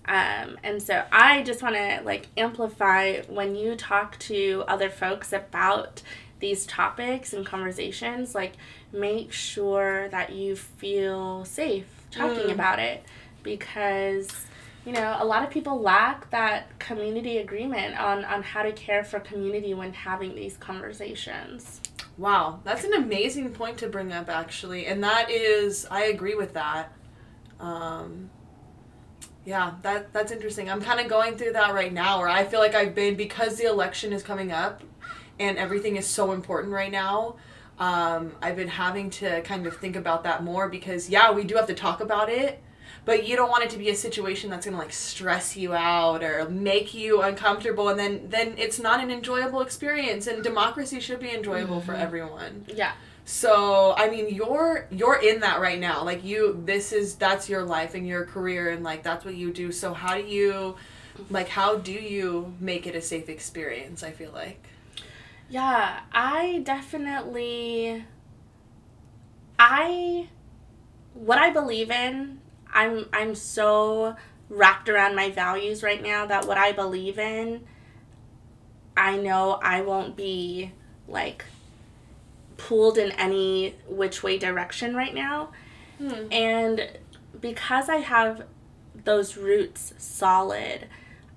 Um, 0.09 0.59
and 0.63 0.83
so 0.83 1.05
I 1.13 1.43
just 1.43 1.63
want 1.63 1.75
to 1.75 2.01
like 2.03 2.29
amplify 2.37 3.21
when 3.29 3.55
you 3.55 3.77
talk 3.77 4.19
to 4.21 4.65
other 4.67 4.89
folks 4.89 5.35
about 5.35 6.03
these 6.41 6.65
topics 6.65 7.35
and 7.35 7.45
conversations, 7.45 8.35
like 8.35 8.55
make 8.91 9.33
sure 9.33 10.09
that 10.09 10.33
you 10.33 10.57
feel 10.57 11.45
safe 11.45 11.85
talking 12.11 12.47
mm. 12.47 12.53
about 12.53 12.79
it 12.79 13.05
because 13.43 14.47
you 14.87 14.93
know 14.93 15.17
a 15.21 15.25
lot 15.25 15.45
of 15.45 15.51
people 15.51 15.79
lack 15.81 16.31
that 16.31 16.79
community 16.79 17.39
agreement 17.39 17.99
on 18.01 18.25
on 18.25 18.43
how 18.43 18.63
to 18.63 18.73
care 18.73 19.05
for 19.05 19.21
community 19.21 19.75
when 19.75 19.93
having 19.93 20.35
these 20.35 20.57
conversations 20.57 21.83
wow 22.17 22.61
that's 22.65 22.85
an 22.85 22.95
amazing 22.95 23.51
point 23.51 23.77
to 23.77 23.89
bring 23.89 24.11
up 24.11 24.31
actually 24.31 24.87
and 24.87 25.05
that 25.05 25.31
is 25.31 25.87
i 25.91 26.05
agree 26.05 26.35
with 26.35 26.55
that 26.55 26.93
um, 27.61 28.31
yeah 29.49 29.73
that 29.83 30.13
that's 30.13 30.31
interesting 30.31 30.71
i'm 30.71 30.81
kind 30.81 31.01
of 31.01 31.09
going 31.09 31.37
through 31.37 31.53
that 31.53 31.75
right 31.75 31.93
now 31.93 32.19
where 32.19 32.29
i 32.29 32.45
feel 32.45 32.61
like 32.61 32.75
i've 32.75 32.95
been 32.95 33.15
because 33.17 33.57
the 33.57 33.65
election 33.65 34.13
is 34.13 34.23
coming 34.23 34.53
up 34.53 34.83
and 35.39 35.59
everything 35.59 35.97
is 35.97 36.07
so 36.07 36.33
important 36.33 36.73
right 36.73 36.91
now. 36.91 37.37
Um, 37.79 38.33
I've 38.43 38.57
been 38.57 38.69
having 38.69 39.11
to 39.11 39.41
kind 39.43 39.67
of 39.67 39.77
think 39.77 39.97
about 39.97 40.25
that 40.25 40.43
more 40.43 40.69
because 40.69 41.09
yeah, 41.09 41.31
we 41.31 41.45
do 41.45 41.55
have 41.57 41.69
to 41.69 41.75
talk 41.75 42.01
about 42.01 42.29
it, 42.29 42.61
but 43.05 43.27
you 43.27 43.37
don't 43.37 43.49
want 43.49 43.65
it 43.65 43.71
to 43.71 43.79
be 43.79 43.91
a 43.91 43.95
situation 43.95 44.51
that's 44.51 44.67
gonna 44.67 44.79
like 44.79 44.93
stress 44.93 45.57
you 45.57 45.75
out 45.75 46.25
or 46.25 46.49
make 46.49 46.93
you 46.93 47.23
uncomfortable, 47.23 47.89
and 47.89 47.99
then 47.99 48.29
then 48.29 48.55
it's 48.57 48.81
not 48.81 49.01
an 49.01 49.11
enjoyable 49.11 49.61
experience. 49.61 50.27
And 50.27 50.43
democracy 50.43 50.99
should 50.99 51.21
be 51.21 51.31
enjoyable 51.31 51.77
mm-hmm. 51.77 51.87
for 51.87 51.95
everyone. 51.95 52.65
Yeah. 52.67 52.93
So 53.29 53.93
I 53.95 54.09
mean, 54.09 54.35
you're 54.35 54.87
you're 54.91 55.21
in 55.21 55.41
that 55.41 55.61
right 55.61 55.79
now. 55.79 56.03
Like 56.03 56.25
you, 56.25 56.63
this 56.65 56.93
is 56.93 57.17
that's 57.17 57.47
your 57.47 57.63
life 57.63 57.95
and 57.95 58.09
your 58.09 58.25
career, 58.25 58.71
and 58.71 58.83
like 58.83 59.03
that's 59.03 59.23
what 59.23 59.35
you 59.35 59.53
do. 59.53 59.71
So 59.71 59.93
how 59.93 60.15
do 60.15 60.23
you, 60.23 60.77
like, 61.29 61.51
how 61.51 61.77
do 61.77 61.93
you 61.93 62.55
make 62.59 62.87
it 62.87 62.95
a 62.95 63.03
safe 63.03 63.29
experience? 63.29 64.03
I 64.03 64.13
feel 64.13 64.33
like. 64.33 64.67
Yeah, 65.51 66.01
I 66.11 66.63
definitely 66.65 68.03
I 69.59 70.29
what 71.13 71.37
I 71.37 71.51
believe 71.51 71.91
in, 71.91 72.41
I'm 72.73 73.11
I'm 73.13 73.35
so 73.35 74.17
wrapped 74.49 74.89
around 74.89 75.15
my 75.15 75.31
values 75.31 75.83
right 75.83 76.03
now 76.03 76.25
that 76.25 76.47
what 76.47 76.57
I 76.57 76.73
believe 76.73 77.19
in 77.19 77.67
I 78.97 79.19
know 79.19 79.61
I 79.63 79.83
won't 79.83 80.17
be 80.17 80.73
like 81.07 81.45
pulled 82.59 82.99
in 82.99 83.13
any 83.13 83.75
which 83.89 84.23
way 84.23 84.37
direction 84.37 84.95
right 84.95 85.15
now. 85.15 85.51
Hmm. 85.97 86.31
And 86.31 86.99
because 87.41 87.89
I 87.89 87.97
have 87.97 88.45
those 89.05 89.39
roots 89.39 89.95
solid, 89.97 90.87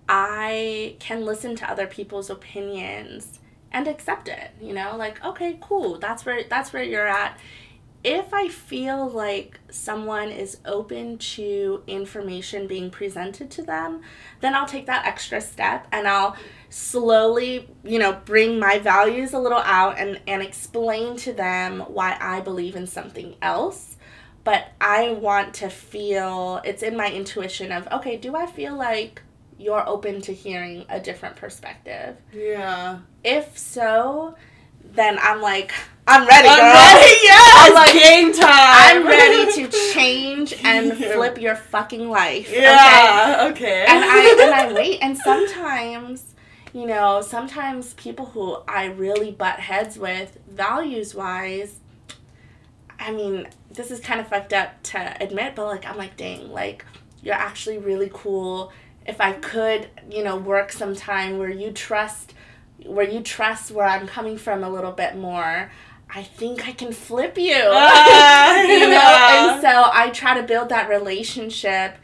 I 0.10 0.98
can 1.00 1.24
listen 1.24 1.56
to 1.56 1.72
other 1.72 1.88
people's 1.88 2.30
opinions 2.30 3.40
and 3.72 3.88
accept 3.88 4.28
it 4.28 4.52
you 4.62 4.74
know 4.74 4.96
like 4.98 5.24
okay 5.24 5.58
cool 5.62 5.98
that's 5.98 6.26
where 6.26 6.44
that's 6.50 6.74
where 6.74 6.84
you're 6.84 7.08
at 7.08 7.38
if 8.04 8.34
i 8.34 8.48
feel 8.48 9.10
like 9.10 9.60
someone 9.70 10.30
is 10.30 10.58
open 10.66 11.18
to 11.18 11.82
information 11.88 12.68
being 12.68 12.90
presented 12.90 13.50
to 13.50 13.62
them 13.62 14.02
then 14.42 14.54
i'll 14.54 14.66
take 14.66 14.86
that 14.86 15.06
extra 15.06 15.40
step 15.40 15.88
and 15.92 16.08
i'll 16.08 16.36
slowly 16.72 17.70
you 17.84 18.00
know 18.00 18.14
bring 18.26 18.58
my 18.58 18.80
values 18.80 19.34
a 19.34 19.40
little 19.40 19.60
out 19.60 20.00
and 20.00 20.20
and 20.26 20.42
explain 20.42 21.16
to 21.18 21.34
them 21.34 21.82
why 21.82 22.18
i 22.20 22.40
believe 22.40 22.76
in 22.76 22.88
something 22.88 23.36
else 23.42 23.98
but 24.44 24.70
i 24.80 25.12
want 25.12 25.54
to 25.54 25.70
feel 25.70 26.62
it's 26.64 26.82
in 26.82 26.96
my 26.96 27.12
intuition 27.12 27.72
of 27.72 27.88
okay 27.92 28.16
do 28.16 28.36
i 28.36 28.46
feel 28.46 28.76
like 28.76 29.22
you're 29.62 29.88
open 29.88 30.22
to 30.22 30.34
hearing 30.34 30.86
a 30.90 31.00
different 31.00 31.36
perspective. 31.36 32.18
Yeah. 32.34 33.00
If 33.24 33.58
so, 33.58 34.36
then 34.84 35.20
I'm 35.22 35.42
like, 35.42 35.72
I'm 36.08 36.28
ready, 36.28 36.48
girl. 36.48 36.58
I'm 36.60 36.98
ready, 36.98 37.20
yes! 37.24 37.70
I'm 37.70 37.74
like, 37.76 37.94
game 37.94 38.34
time! 38.34 38.48
I'm 38.50 39.06
ready 39.06 39.52
to 39.54 39.92
change 39.94 40.54
and 40.64 40.98
flip 40.98 41.40
your 41.40 41.56
fucking 41.56 42.10
life. 42.10 42.50
Okay? 42.50 42.62
Yeah, 42.62 43.50
okay. 43.52 43.86
and 43.88 44.04
I 44.04 44.38
and 44.42 44.54
I 44.54 44.74
wait. 44.76 45.00
And 45.02 45.18
sometimes, 45.18 46.34
you 46.74 46.86
know, 46.86 47.22
sometimes 47.22 47.94
people 47.96 48.28
who 48.28 48.58
I 48.68 48.86
really 48.86 49.32
butt 49.32 49.60
heads 49.60 49.98
with, 49.98 50.38
values 50.50 51.14
wise, 51.14 51.80
I 53.00 53.12
mean, 53.12 53.48
this 53.72 53.92
is 53.92 54.00
kind 54.00 54.20
of 54.20 54.28
fucked 54.28 54.54
up 54.54 54.82
to 54.84 55.18
admit, 55.22 55.56
but 55.56 55.66
like 55.66 55.86
I'm 55.86 55.98
like, 55.98 56.16
dang, 56.18 56.52
like 56.52 56.86
you're 57.24 57.36
actually 57.36 57.78
really 57.78 58.10
cool. 58.14 58.72
If 59.06 59.20
I 59.20 59.34
could, 59.34 59.90
you 60.10 60.24
know, 60.24 60.38
work 60.38 60.72
some 60.72 60.96
time 60.96 61.38
where 61.38 61.50
you 61.50 61.72
trust 61.72 62.34
where 62.86 63.08
you 63.08 63.22
trust 63.22 63.72
where 63.72 63.86
I'm 63.86 64.08
coming 64.08 64.38
from 64.38 64.64
a 64.64 64.70
little 64.70 64.92
bit 64.92 65.16
more, 65.16 65.72
I 66.14 66.24
think 66.24 66.68
I 66.68 66.72
can 66.72 66.92
flip 66.92 67.38
you. 67.38 67.54
Ah, 67.74 68.62
you 68.62 68.80
know? 68.80 68.88
yeah. 68.88 69.54
And 69.54 69.62
so 69.62 69.90
I 69.92 70.10
try 70.10 70.40
to 70.40 70.44
build 70.44 70.70
that 70.70 70.90
relationship 70.90 71.96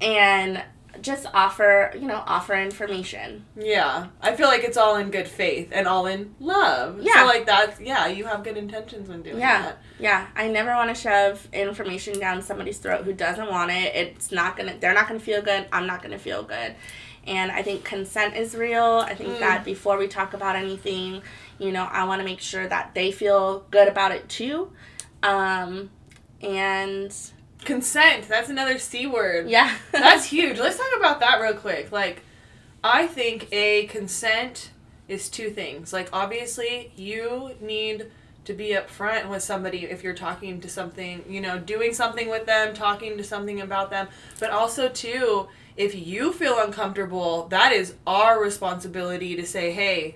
and 0.00 0.62
just 1.04 1.26
offer, 1.34 1.92
you 1.94 2.08
know, 2.08 2.22
offer 2.26 2.54
information. 2.54 3.44
Yeah, 3.56 4.06
I 4.22 4.34
feel 4.34 4.48
like 4.48 4.64
it's 4.64 4.76
all 4.78 4.96
in 4.96 5.10
good 5.10 5.28
faith 5.28 5.68
and 5.70 5.86
all 5.86 6.06
in 6.06 6.34
love. 6.40 7.00
Yeah. 7.02 7.20
So 7.20 7.26
like 7.26 7.44
that's 7.46 7.78
yeah, 7.80 8.06
you 8.06 8.24
have 8.24 8.42
good 8.42 8.56
intentions 8.56 9.08
when 9.08 9.22
doing 9.22 9.38
Yeah. 9.38 9.62
that. 9.62 9.78
Yeah, 10.00 10.26
I 10.34 10.48
never 10.48 10.70
want 10.70 10.88
to 10.88 11.00
shove 11.00 11.46
information 11.52 12.18
down 12.18 12.40
somebody's 12.42 12.78
throat 12.78 13.04
who 13.04 13.12
doesn't 13.12 13.48
want 13.50 13.70
it. 13.70 13.94
It's 13.94 14.32
not 14.32 14.56
going 14.56 14.72
to 14.72 14.80
they're 14.80 14.94
not 14.94 15.06
going 15.06 15.20
to 15.20 15.24
feel 15.24 15.42
good. 15.42 15.66
I'm 15.70 15.86
not 15.86 16.00
going 16.00 16.12
to 16.12 16.18
feel 16.18 16.42
good. 16.42 16.74
And 17.26 17.52
I 17.52 17.62
think 17.62 17.84
consent 17.84 18.34
is 18.36 18.54
real. 18.54 19.04
I 19.06 19.14
think 19.14 19.30
Mm. 19.34 19.40
that 19.40 19.64
before 19.64 19.96
we 19.98 20.08
talk 20.08 20.34
about 20.34 20.56
anything, 20.56 21.22
you 21.58 21.70
know, 21.70 21.84
I 21.84 22.04
want 22.04 22.20
to 22.20 22.24
make 22.24 22.40
sure 22.40 22.66
that 22.66 22.94
they 22.94 23.12
feel 23.12 23.60
good 23.70 23.88
about 23.88 24.10
it 24.12 24.28
too. 24.28 24.72
Um 25.22 25.90
and 26.42 27.14
Consent. 27.64 28.28
That's 28.28 28.48
another 28.50 28.78
c 28.78 29.06
word. 29.06 29.48
yeah. 29.48 29.74
That's 29.92 30.24
huge. 30.26 30.58
Let's 30.58 30.76
talk 30.76 30.96
about 30.96 31.20
that 31.20 31.40
real 31.40 31.54
quick. 31.54 31.90
Like, 31.92 32.22
I 32.82 33.06
think 33.06 33.48
a 33.52 33.86
consent 33.86 34.70
is 35.08 35.28
two 35.28 35.50
things. 35.50 35.92
Like, 35.92 36.08
obviously, 36.12 36.92
you 36.96 37.52
need 37.60 38.10
to 38.44 38.52
be 38.52 38.70
upfront 38.70 39.28
with 39.28 39.42
somebody 39.42 39.84
if 39.84 40.02
you're 40.04 40.14
talking 40.14 40.60
to 40.60 40.68
something, 40.68 41.24
you 41.28 41.40
know, 41.40 41.58
doing 41.58 41.94
something 41.94 42.28
with 42.28 42.44
them, 42.46 42.74
talking 42.74 43.16
to 43.16 43.24
something 43.24 43.60
about 43.60 43.90
them. 43.90 44.08
But 44.38 44.50
also, 44.50 44.88
too, 44.88 45.48
if 45.76 45.94
you 45.94 46.32
feel 46.32 46.58
uncomfortable, 46.58 47.48
that 47.48 47.72
is 47.72 47.94
our 48.06 48.42
responsibility 48.42 49.34
to 49.36 49.46
say, 49.46 49.72
hey, 49.72 50.14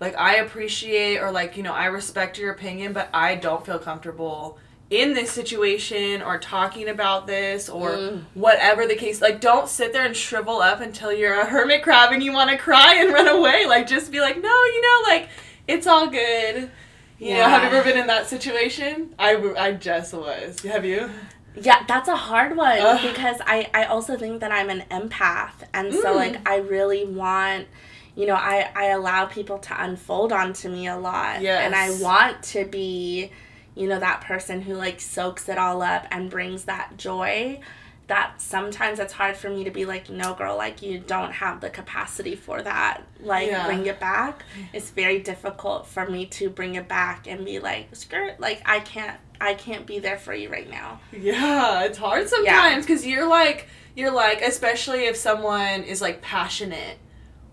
like, 0.00 0.16
I 0.16 0.36
appreciate 0.36 1.18
or, 1.18 1.30
like, 1.30 1.56
you 1.56 1.62
know, 1.62 1.72
I 1.72 1.86
respect 1.86 2.38
your 2.38 2.52
opinion, 2.52 2.92
but 2.92 3.08
I 3.12 3.34
don't 3.34 3.64
feel 3.64 3.78
comfortable 3.78 4.58
in 4.90 5.14
this 5.14 5.32
situation 5.32 6.22
or 6.22 6.38
talking 6.38 6.88
about 6.88 7.26
this 7.26 7.68
or 7.68 7.90
Mm. 7.96 8.24
whatever 8.34 8.86
the 8.86 8.94
case 8.94 9.20
like 9.20 9.40
don't 9.40 9.68
sit 9.68 9.92
there 9.92 10.04
and 10.06 10.16
shrivel 10.16 10.60
up 10.60 10.80
until 10.80 11.12
you're 11.12 11.40
a 11.40 11.44
hermit 11.44 11.82
crab 11.82 12.12
and 12.12 12.22
you 12.22 12.32
want 12.32 12.50
to 12.50 12.56
cry 12.56 12.94
and 12.94 13.12
run 13.12 13.26
away 13.26 13.66
like 13.66 13.86
just 13.88 14.12
be 14.12 14.20
like 14.20 14.36
no 14.40 14.48
you 14.48 14.80
know 14.82 15.08
like 15.10 15.28
it's 15.66 15.88
all 15.88 16.06
good 16.06 16.70
you 17.18 17.34
know 17.34 17.42
have 17.48 17.62
you 17.64 17.76
ever 17.76 17.82
been 17.90 17.98
in 18.00 18.06
that 18.06 18.28
situation 18.28 19.12
i, 19.18 19.34
I 19.58 19.72
just 19.72 20.12
was 20.14 20.60
have 20.60 20.84
you 20.84 21.10
Yeah, 21.56 21.82
that's 21.88 22.08
a 22.08 22.14
hard 22.16 22.54
one 22.56 22.78
Ugh. 22.78 23.00
because 23.02 23.38
I, 23.46 23.68
I 23.74 23.84
also 23.86 24.16
think 24.16 24.40
that 24.40 24.52
I'm 24.52 24.68
an 24.68 24.84
empath. 24.90 25.54
And 25.72 25.90
so, 25.92 26.12
Mm. 26.12 26.16
like, 26.16 26.46
I 26.46 26.56
really 26.58 27.06
want, 27.06 27.66
you 28.14 28.26
know, 28.26 28.34
I, 28.34 28.68
I 28.76 28.84
allow 28.88 29.24
people 29.24 29.56
to 29.60 29.82
unfold 29.82 30.34
onto 30.34 30.68
me 30.68 30.86
a 30.86 30.98
lot. 30.98 31.40
And 31.40 31.74
I 31.74 31.88
want 32.02 32.42
to 32.52 32.66
be, 32.66 33.32
you 33.76 33.86
know, 33.88 34.00
that 34.00 34.22
person 34.22 34.62
who, 34.62 34.74
like, 34.74 34.98
soaks 35.00 35.48
it 35.48 35.58
all 35.58 35.82
up 35.82 36.06
and 36.10 36.28
brings 36.30 36.64
that 36.64 36.96
joy. 36.96 37.60
That 38.08 38.40
sometimes 38.40 39.00
it's 39.00 39.12
hard 39.12 39.36
for 39.36 39.50
me 39.50 39.64
to 39.64 39.70
be 39.72 39.84
like, 39.84 40.08
no, 40.08 40.32
girl, 40.34 40.56
like, 40.56 40.80
you 40.80 40.98
don't 40.98 41.32
have 41.32 41.60
the 41.60 41.70
capacity 41.70 42.36
for 42.36 42.62
that. 42.62 43.02
Like, 43.20 43.48
Yeah. 43.48 43.66
bring 43.66 43.84
it 43.86 43.98
back. 43.98 44.44
It's 44.72 44.90
very 44.90 45.18
difficult 45.18 45.86
for 45.88 46.08
me 46.08 46.26
to 46.26 46.48
bring 46.48 46.76
it 46.76 46.86
back 46.88 47.26
and 47.26 47.44
be 47.44 47.58
like, 47.58 47.94
skirt, 47.96 48.38
like, 48.40 48.62
I 48.64 48.80
can't. 48.80 49.16
I 49.38 49.52
can't 49.52 49.84
be 49.86 49.98
there 49.98 50.16
for 50.16 50.32
you 50.32 50.48
right 50.48 50.70
now. 50.70 50.98
yeah 51.12 51.82
it's 51.84 51.98
hard 51.98 52.26
sometimes 52.26 52.86
because 52.86 53.04
you're 53.06 53.26
like 53.28 53.68
you're 53.94 54.10
like 54.10 54.40
especially 54.40 55.04
if 55.08 55.14
someone 55.16 55.82
is 55.82 56.00
like 56.00 56.22
passionate 56.22 56.96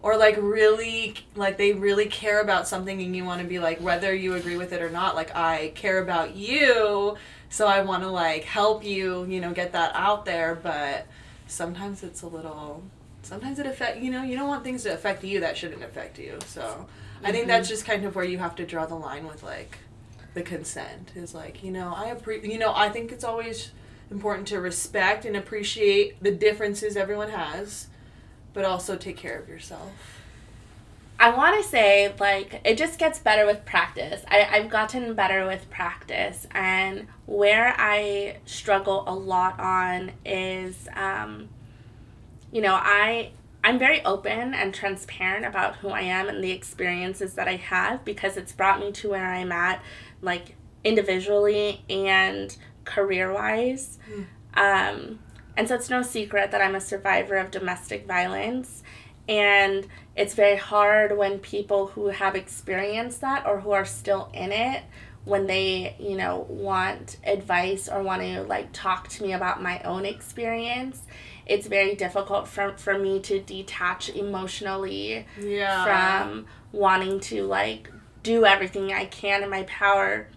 or 0.04 0.18
like 0.18 0.38
really 0.40 1.16
like 1.36 1.58
they 1.58 1.74
really 1.74 2.06
care 2.06 2.42
about 2.42 2.68
something 2.68 3.02
and 3.02 3.16
you 3.16 3.24
want 3.24 3.42
to 3.42 3.48
be 3.48 3.58
like 3.58 3.80
whether 3.80 4.14
you 4.14 4.36
agree 4.36 4.58
with 4.58 4.72
it 4.72 4.82
or 4.82 4.90
not 4.90 5.16
like 5.16 5.36
i 5.36 5.72
care 5.74 5.98
about 5.98 6.36
you 6.36 7.16
so 7.50 7.66
i 7.66 7.82
want 7.82 8.04
to 8.04 8.10
like 8.10 8.44
help 8.44 8.84
you 8.84 9.26
you 9.26 9.42
know 9.42 9.52
get 9.52 9.72
that 9.72 9.92
out 9.96 10.26
there 10.26 10.54
but 10.54 11.08
sometimes 11.48 12.04
it's 12.04 12.22
a 12.22 12.28
little 12.28 12.84
sometimes 13.24 13.58
it 13.58 13.66
affect 13.66 13.98
you 14.00 14.12
know 14.12 14.22
you 14.22 14.36
don't 14.36 14.48
want 14.48 14.64
things 14.64 14.84
to 14.84 14.94
affect 14.94 15.24
you 15.24 15.40
that 15.40 15.58
shouldn't 15.58 15.84
affect 15.84 16.20
you 16.20 16.38
so 16.46 16.86
i 17.24 17.32
think 17.32 17.48
that's 17.48 17.68
mm-hmm. 17.68 17.74
just 17.74 17.86
kind 17.86 18.06
of 18.06 18.16
where 18.16 18.26
you 18.26 18.38
have 18.38 18.56
to 18.56 18.66
draw 18.66 18.86
the 18.86 18.96
line 18.96 19.26
with 19.26 19.42
like 19.42 19.80
the 20.34 20.42
consent 20.42 21.12
is 21.16 21.34
like 21.34 21.64
you 21.64 21.72
know 21.72 21.94
i 21.96 22.08
appreciate 22.08 22.52
you 22.52 22.60
know 22.60 22.74
i 22.76 22.90
think 22.90 23.12
it's 23.12 23.24
always 23.24 23.72
important 24.12 24.48
to 24.48 24.60
respect 24.60 25.24
and 25.24 25.38
appreciate 25.38 26.22
the 26.22 26.32
differences 26.32 26.98
everyone 26.98 27.30
has 27.30 27.88
but 28.54 28.66
also 28.66 28.96
take 28.96 29.18
care 29.18 29.40
of 29.40 29.48
yourself 29.50 29.92
I 31.20 31.30
want 31.30 31.64
to 31.64 31.70
say, 31.70 32.14
like, 32.20 32.60
it 32.66 32.78
just 32.78 33.00
gets 33.00 33.18
better 33.18 33.46
with 33.46 33.64
practice. 33.64 34.24
I, 34.28 34.44
I've 34.44 34.70
gotten 34.70 35.14
better 35.14 35.46
with 35.48 35.70
practice. 35.70 36.48
And 36.52 37.08
where 37.28 37.74
I 37.78 38.40
struggle 38.46 39.06
a 39.08 39.14
lot 39.16 39.58
on 39.58 40.12
is, 40.26 40.88
um, 40.96 41.48
you 42.52 42.62
know, 42.62 42.74
I. 42.74 43.32
I'm 43.66 43.80
very 43.80 44.04
open 44.04 44.54
and 44.54 44.74
transparent 44.74 45.46
about 45.46 45.78
who 45.78 45.88
I 45.88 46.02
am 46.02 46.28
and 46.28 46.44
the 46.44 46.52
experiences 46.52 47.36
that 47.36 47.48
I 47.48 47.56
have 47.56 48.04
because 48.04 48.36
it's 48.36 48.52
brought 48.52 48.82
me 48.82 48.92
to 48.92 49.12
where 49.12 49.26
I'm 49.26 49.54
at, 49.54 49.82
like 50.22 50.58
individually 50.84 51.82
and 51.90 52.54
career 52.84 53.32
wise. 53.32 54.00
Um, 54.56 55.20
and 55.56 55.68
so 55.68 55.76
it's 55.76 55.90
no 55.90 56.02
secret 56.02 56.52
that 56.52 56.62
I'm 56.62 56.76
a 56.76 56.82
survivor 56.82 57.38
of 57.38 57.52
domestic 57.52 58.08
violence. 58.08 58.84
And 59.30 59.88
it's 60.16 60.34
very 60.34 60.58
hard 60.58 61.18
when 61.18 61.40
people 61.40 61.88
who 61.88 62.08
have 62.08 62.36
experienced 62.36 63.22
that 63.22 63.46
or 63.46 63.62
who 63.62 63.72
are 63.72 63.86
still 63.86 64.30
in 64.34 64.52
it 64.52 64.84
when 65.26 65.48
they 65.48 65.96
you 66.00 66.18
know 66.18 66.46
want 66.50 67.18
advice 67.24 67.88
or 67.88 68.04
want 68.04 68.22
to 68.22 68.44
like 68.44 68.68
talk 68.74 69.08
to 69.08 69.24
me 69.24 69.32
about 69.32 69.62
my 69.62 69.80
own 69.84 70.06
experience 70.06 71.04
it's 71.46 71.68
very 71.68 71.96
difficult 71.96 72.48
for, 72.48 72.74
for 72.78 72.98
me 72.98 73.20
to 73.20 73.40
detach 73.40 74.10
emotionally 74.10 75.26
yeah 75.40 75.84
from 76.20 76.46
wanting 76.72 77.20
to 77.20 77.44
like 77.44 77.90
do 78.22 78.46
everything 78.46 78.92
i 78.92 79.06
can 79.06 79.44
in 79.44 79.50
my 79.50 79.64
power 79.64 80.28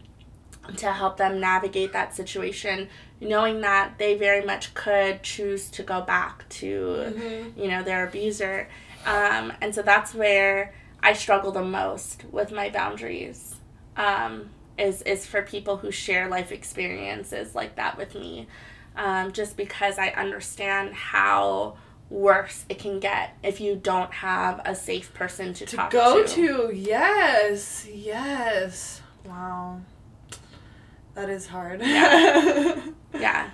to 0.76 0.92
help 0.92 1.16
them 1.16 1.40
navigate 1.40 1.92
that 1.92 2.14
situation 2.14 2.88
knowing 3.20 3.60
that 3.62 3.98
they 3.98 4.14
very 4.16 4.44
much 4.44 4.74
could 4.74 5.22
choose 5.22 5.70
to 5.70 5.82
go 5.82 6.00
back 6.02 6.48
to 6.48 7.14
Mhm. 7.16 7.56
you 7.56 7.68
know 7.68 7.82
their 7.82 8.06
abuser. 8.06 8.68
Um, 9.06 9.52
and 9.60 9.74
so 9.74 9.82
that's 9.82 10.14
where 10.14 10.74
i 11.02 11.12
struggle 11.12 11.52
the 11.52 11.62
most 11.62 12.24
with 12.32 12.50
my 12.50 12.68
boundaries 12.70 13.54
um, 13.96 14.50
is 14.76 15.02
is 15.02 15.24
for 15.26 15.42
people 15.42 15.76
who 15.76 15.90
share 15.92 16.28
life 16.28 16.50
experiences 16.50 17.54
like 17.54 17.76
that 17.76 17.96
with 17.96 18.14
me 18.16 18.48
um, 18.96 19.30
just 19.32 19.56
because 19.56 19.98
i 19.98 20.08
understand 20.08 20.92
how 20.94 21.76
worse 22.10 22.64
it 22.68 22.78
can 22.80 22.98
get 22.98 23.36
if 23.44 23.60
you 23.60 23.76
don't 23.76 24.12
have 24.14 24.60
a 24.64 24.74
safe 24.74 25.12
person 25.14 25.52
to, 25.54 25.66
to 25.66 25.76
talk 25.76 25.90
go 25.90 26.24
to. 26.24 26.28
to. 26.68 26.74
Yes. 26.74 27.86
Yes. 27.92 29.02
Wow 29.24 29.80
that 31.16 31.28
is 31.30 31.46
hard. 31.46 31.80
Yeah. 33.18 33.48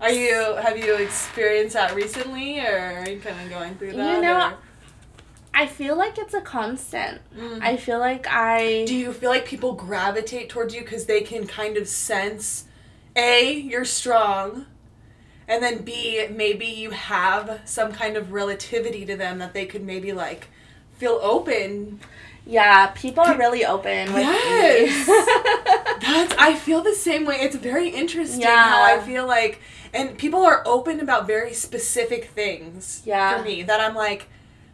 Are 0.00 0.10
you 0.10 0.56
have 0.62 0.78
you 0.78 0.94
experienced 0.96 1.74
that 1.74 1.94
recently 1.94 2.60
or 2.60 2.76
are 3.02 3.08
you 3.08 3.18
kind 3.20 3.40
of 3.40 3.50
going 3.50 3.74
through 3.76 3.92
that 3.94 4.16
You 4.16 4.22
know, 4.22 4.48
or- 4.50 4.54
i 5.52 5.66
feel 5.66 5.96
like 5.96 6.16
it's 6.18 6.34
a 6.34 6.40
constant. 6.40 7.20
Mm. 7.36 7.60
i 7.62 7.76
feel 7.76 7.98
like 8.00 8.26
i 8.28 8.84
do 8.86 8.94
you 8.94 9.12
feel 9.12 9.30
like 9.30 9.44
people 9.46 9.72
gravitate 9.72 10.48
towards 10.48 10.74
you 10.74 10.80
because 10.82 11.06
they 11.06 11.20
can 11.22 11.46
kind 11.46 11.76
of 11.76 11.86
sense 11.88 12.64
a 13.16 13.52
you're 13.52 13.84
strong 13.84 14.66
and 15.48 15.62
then 15.62 15.82
b 15.82 16.26
maybe 16.30 16.66
you 16.66 16.90
have 16.90 17.60
some 17.64 17.92
kind 17.92 18.16
of 18.16 18.32
relativity 18.32 19.04
to 19.06 19.16
them 19.16 19.38
that 19.38 19.54
they 19.54 19.66
could 19.66 19.84
maybe 19.84 20.12
like 20.12 20.48
feel 20.98 21.18
open? 21.22 22.00
Yeah 22.46 22.88
people 22.88 23.22
are 23.24 23.38
really 23.38 23.64
open 23.64 24.12
with 24.12 24.22
Yes. 24.22 25.08
that's 26.04 26.34
i 26.38 26.54
feel 26.54 26.82
the 26.82 26.94
same 26.94 27.24
way 27.24 27.36
it's 27.36 27.56
very 27.56 27.88
interesting 27.88 28.40
Yeah. 28.42 28.64
how 28.64 28.82
i 28.84 28.98
feel 29.00 29.26
like 29.26 29.60
and 29.92 30.16
people 30.18 30.42
are 30.44 30.62
open 30.66 31.00
about 31.00 31.26
very 31.26 31.52
specific 31.54 32.26
things 32.26 33.02
Yeah. 33.04 33.36
for 33.38 33.44
me 33.44 33.62
that 33.62 33.80
i'm 33.80 33.94
like 33.94 34.28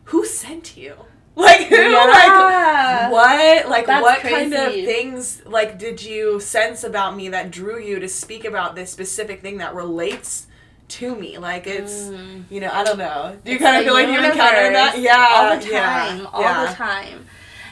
who 0.05 0.25
sent 0.25 0.77
you 0.77 0.95
Like 1.37 1.67
who? 1.69 1.77
Yeah. 1.77 3.09
Like 3.09 3.13
what? 3.13 3.69
Like 3.71 3.87
That's 3.87 4.03
what 4.03 4.21
kind 4.21 4.53
of 4.53 4.73
things 4.73 5.41
like 5.47 5.79
did 5.79 6.03
you 6.03 6.41
sense 6.41 6.83
about 6.85 7.17
me 7.17 7.29
that 7.31 7.51
drew 7.53 7.79
you 7.79 7.99
to 8.01 8.09
speak 8.09 8.45
about 8.45 8.75
this 8.75 8.91
specific 8.91 9.41
thing 9.41 9.59
that 9.59 9.75
relates 9.75 10.49
to 10.89 11.15
me? 11.15 11.39
Like 11.39 11.67
it's 11.69 11.95
Mm. 12.11 12.45
you 12.51 12.61
know 12.61 12.69
I 12.71 12.83
don't 12.85 12.99
know. 12.99 13.39
Do 13.45 13.53
you 13.53 13.59
kind 13.59 13.77
of 13.77 13.85
feel 13.85 13.95
like 13.95 14.09
you 14.09 14.19
encountered 14.19 14.75
that? 14.75 14.99
Yeah, 14.99 15.29
all 15.31 15.57
the 15.57 15.67
yeah, 15.71 15.81
time, 15.87 16.27
all 16.33 16.43
yeah. 16.43 16.67
the 16.67 16.75
time. 16.75 17.27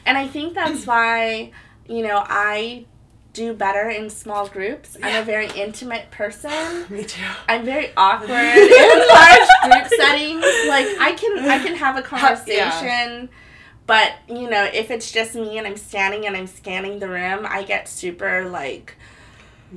And 0.06 0.16
I 0.16 0.28
think 0.28 0.54
that's 0.54 0.86
why, 0.86 1.50
you 1.88 2.02
know, 2.06 2.22
I 2.26 2.86
do 3.32 3.52
better 3.52 3.88
in 3.90 4.10
small 4.10 4.48
groups. 4.48 4.96
I'm 5.02 5.22
a 5.22 5.24
very 5.24 5.48
intimate 5.54 6.10
person. 6.10 6.50
Me 6.90 7.04
too. 7.04 7.22
I'm 7.48 7.64
very 7.64 7.90
awkward 7.96 8.28
in 8.30 9.08
large 9.08 9.48
group 9.62 10.00
settings. 10.00 10.44
Like 10.66 10.86
I 11.00 11.14
can 11.16 11.38
I 11.48 11.58
can 11.62 11.74
have 11.76 11.96
a 11.96 12.02
conversation, 12.02 13.28
but 13.86 14.12
you 14.28 14.48
know, 14.50 14.64
if 14.72 14.90
it's 14.90 15.12
just 15.12 15.34
me 15.34 15.58
and 15.58 15.66
I'm 15.66 15.76
standing 15.76 16.26
and 16.26 16.36
I'm 16.36 16.46
scanning 16.46 16.98
the 16.98 17.08
room, 17.08 17.46
I 17.48 17.62
get 17.62 17.88
super 17.88 18.48
like, 18.48 18.96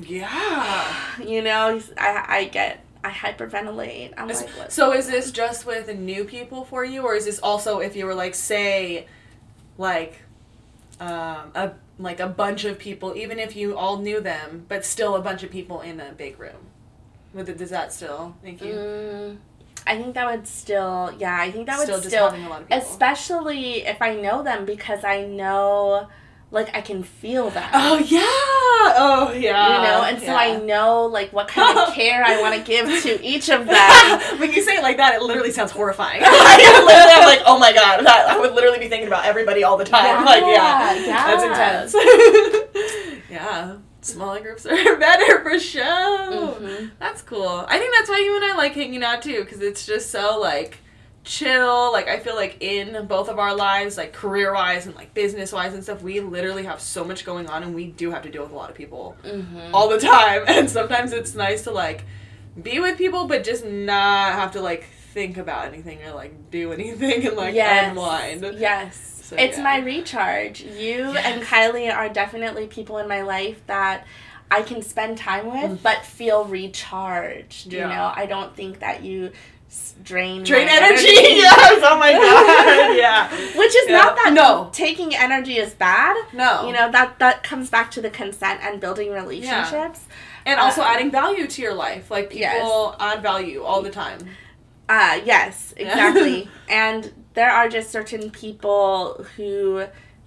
Yeah. 0.01 0.95
you 1.23 1.41
know, 1.41 1.81
I 1.97 2.25
I 2.27 2.43
get 2.45 2.83
I 3.03 3.09
hyperventilate. 3.09 4.13
I'm 4.17 4.29
Is- 4.29 4.41
like? 4.57 4.71
So 4.71 4.93
is 4.93 5.07
this 5.07 5.31
just 5.31 5.65
with 5.65 5.93
new 5.97 6.23
people 6.23 6.63
for 6.65 6.85
you, 6.85 7.01
or 7.03 7.15
is 7.15 7.25
this 7.25 7.39
also 7.39 7.79
if 7.79 7.95
you 7.95 8.05
were 8.05 8.15
like 8.15 8.35
say, 8.35 9.07
like, 9.77 10.19
um, 10.99 11.51
a 11.55 11.71
like 12.01 12.19
a 12.19 12.27
bunch 12.27 12.65
of 12.65 12.79
people, 12.79 13.15
even 13.15 13.39
if 13.39 13.55
you 13.55 13.77
all 13.77 13.97
knew 13.97 14.19
them, 14.19 14.65
but 14.67 14.85
still 14.85 15.15
a 15.15 15.21
bunch 15.21 15.43
of 15.43 15.51
people 15.51 15.81
in 15.81 15.99
a 15.99 16.11
big 16.11 16.39
room? 16.39 16.67
Would 17.33 17.47
it, 17.49 17.57
does 17.57 17.69
that 17.69 17.93
still 17.93 18.35
make 18.43 18.61
you 18.61 18.73
Mm, 18.73 19.37
I 19.87 19.97
think 19.97 20.13
that 20.15 20.25
would 20.29 20.47
still, 20.47 21.13
yeah, 21.17 21.37
I 21.39 21.51
think 21.51 21.65
that 21.67 21.77
would 21.77 21.87
still 21.87 22.01
still, 22.01 22.29
having 22.29 22.45
a 22.45 22.49
lot 22.49 22.61
of 22.61 22.67
people? 22.67 22.83
especially 22.83 23.85
if 23.85 24.01
I 24.01 24.15
know 24.15 24.43
them 24.43 24.65
because 24.65 25.03
I 25.03 25.25
know, 25.25 26.07
like, 26.51 26.75
I 26.75 26.81
can 26.81 27.01
feel 27.03 27.49
that. 27.51 27.71
oh 27.73 27.97
yeah. 27.97 28.19
Oh 28.93 29.31
yeah. 29.33 29.77
you 29.77 29.83
know, 29.87 30.03
and 30.03 30.21
so 30.21 30.33
I 30.33 30.57
know 30.57 31.05
like 31.05 31.31
what 31.31 31.47
kind 31.47 31.77
of 31.77 31.93
care 31.93 32.23
I 32.25 32.41
want 32.41 32.55
to 32.55 32.61
give 32.61 32.87
to 33.03 33.23
each 33.23 33.49
of 33.49 33.65
them. 33.67 34.39
when 34.39 34.51
you 34.51 34.61
say 34.61 34.75
it 34.75 34.83
like 34.83 34.97
that, 34.97 35.15
it 35.15 35.21
literally 35.21 35.51
sounds 35.51 35.71
horrifying. 35.71 36.21
I 36.25 36.57
literally, 36.57 37.13
I'm 37.13 37.25
like, 37.25 37.41
oh 37.45 37.57
my 37.59 37.71
god, 37.73 38.05
that, 38.05 38.27
I 38.29 38.39
would 38.39 38.53
literally 38.53 38.79
be 38.79 38.89
thinking 38.89 39.07
about 39.07 39.25
everybody 39.25 39.63
all 39.63 39.77
the 39.77 39.85
time. 39.85 40.25
like, 40.25 40.41
yeah, 40.43 40.93
Yeah, 40.95 41.35
that's 41.35 41.93
intense. 41.93 43.25
yeah, 43.29 43.77
smaller 44.01 44.39
groups 44.41 44.65
are 44.65 44.97
better 44.97 45.41
for 45.43 45.59
sure. 45.59 45.83
Mhm. 45.85 46.91
That's 46.99 47.21
cool. 47.21 47.65
I 47.67 47.77
think 47.79 47.93
that's 47.97 48.09
why 48.09 48.19
you 48.19 48.35
and 48.35 48.45
I 48.45 48.55
like 48.57 48.73
hanging 48.73 49.03
out 49.03 49.21
too, 49.21 49.43
because 49.43 49.61
it's 49.61 49.85
just 49.85 50.09
so 50.11 50.39
like 50.39 50.79
chill. 51.23 51.91
Like 51.91 52.07
I 52.07 52.19
feel 52.19 52.35
like 52.35 52.57
in 52.61 53.05
both 53.07 53.29
of 53.29 53.39
our 53.39 53.55
lives, 53.55 53.97
like 53.97 54.13
career 54.13 54.53
wise 54.53 54.85
and 54.85 54.95
like 54.95 55.13
business 55.13 55.51
wise 55.51 55.73
and 55.73 55.83
stuff, 55.83 56.01
we 56.01 56.19
literally 56.19 56.63
have 56.63 56.81
so 56.81 57.03
much 57.03 57.25
going 57.25 57.47
on, 57.49 57.63
and 57.63 57.75
we 57.75 57.87
do 57.87 58.11
have 58.11 58.23
to 58.23 58.29
deal 58.29 58.43
with 58.43 58.51
a 58.51 58.55
lot 58.55 58.69
of 58.69 58.75
people 58.75 59.15
Mhm. 59.23 59.69
all 59.73 59.87
the 59.89 59.99
time. 59.99 60.43
And 60.47 60.69
sometimes 60.69 61.13
it's 61.13 61.35
nice 61.35 61.63
to 61.63 61.71
like 61.71 62.03
be 62.61 62.79
with 62.79 62.97
people, 62.97 63.27
but 63.27 63.43
just 63.43 63.65
not 63.65 64.33
have 64.33 64.51
to 64.53 64.61
like 64.61 64.85
think 65.13 65.37
about 65.37 65.65
anything 65.67 66.01
or 66.03 66.13
like 66.13 66.49
do 66.51 66.71
anything 66.77 67.27
and 67.27 67.35
like 67.37 67.53
yes. 67.53 67.89
unwind. 67.91 68.59
Yes. 68.59 69.07
So, 69.23 69.37
it's 69.37 69.57
yeah. 69.57 69.63
my 69.63 69.77
recharge. 69.79 70.61
You 70.61 71.05
and 71.15 71.41
Kylie 71.41 71.93
are 71.95 72.09
definitely 72.09 72.67
people 72.67 72.97
in 72.97 73.07
my 73.07 73.21
life 73.21 73.61
that 73.67 74.05
I 74.53 74.61
can 74.61 74.81
spend 74.81 75.17
time 75.17 75.45
with, 75.45 75.79
Mm. 75.79 75.83
but 75.83 76.03
feel 76.05 76.43
recharged. 76.43 77.71
Yeah. 77.71 77.83
You 77.83 77.95
know, 77.95 78.11
I 78.13 78.25
don't 78.25 78.53
think 78.55 78.79
that 78.79 79.03
you 79.03 79.31
drain 80.03 80.43
Drain 80.43 80.67
my 80.67 80.73
energy. 80.73 81.05
yes. 81.11 81.79
Oh 81.83 81.97
my 81.97 82.11
god. 82.11 82.95
Yeah. 82.97 83.29
Which 83.57 83.75
is 83.75 83.89
Yeah. 83.89 83.97
not 83.97 84.15
that 84.17 84.33
No. 84.33 84.69
taking 84.73 85.15
energy 85.15 85.57
is 85.57 85.73
bad. 85.73 86.15
No. 86.33 86.67
You 86.67 86.73
know 86.73 86.91
that 86.91 87.19
that 87.19 87.43
comes 87.43 87.69
back 87.69 87.91
to 87.91 88.01
the 88.01 88.09
consent 88.09 88.59
and 88.63 88.79
building 88.81 89.11
relationships. 89.11 90.01
and 90.45 90.59
also 90.59 90.81
uh, 90.81 90.85
adding 90.85 91.11
value 91.11 91.47
to 91.47 91.61
your 91.61 91.73
life. 91.73 92.09
Like 92.11 92.29
people 92.31 92.39
Yes. 92.41 92.95
add 92.99 93.21
value 93.21 93.63
all 93.63 93.81
the 93.81 93.91
time. 93.91 94.19
Uh 94.89 95.19
yes, 95.23 95.73
exactly. 95.77 96.49
and 96.67 97.11
there 97.33 97.51
are 97.51 97.69
just 97.69 97.91
certain 97.91 98.29
people 98.31 99.25
who 99.37 99.85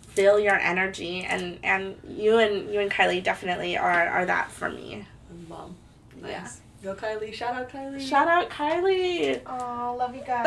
feel 0.09 0.39
your 0.39 0.55
energy 0.55 1.23
and 1.29 1.59
and 1.65 1.97
you 2.09 2.39
and 2.39 2.73
you 2.73 2.81
and 2.81 2.91
Kylie 2.91 3.23
definitely 3.23 3.77
are 3.77 4.09
are 4.09 4.25
that 4.27 4.51
for 4.51 4.71
me. 4.71 5.05
Mom. 5.49 5.77
Nice. 6.23 6.31
Yeah. 6.31 6.49
Go 6.85 6.95
Kylie. 6.95 7.33
Shout 7.33 7.55
out 7.55 7.71
Kylie. 7.71 7.99
Shout 7.99 8.29
out 8.29 8.51
Kylie. 8.51 9.41
Oh, 9.47 9.97
love 9.99 10.15
you 10.15 10.21
guys. 10.27 10.47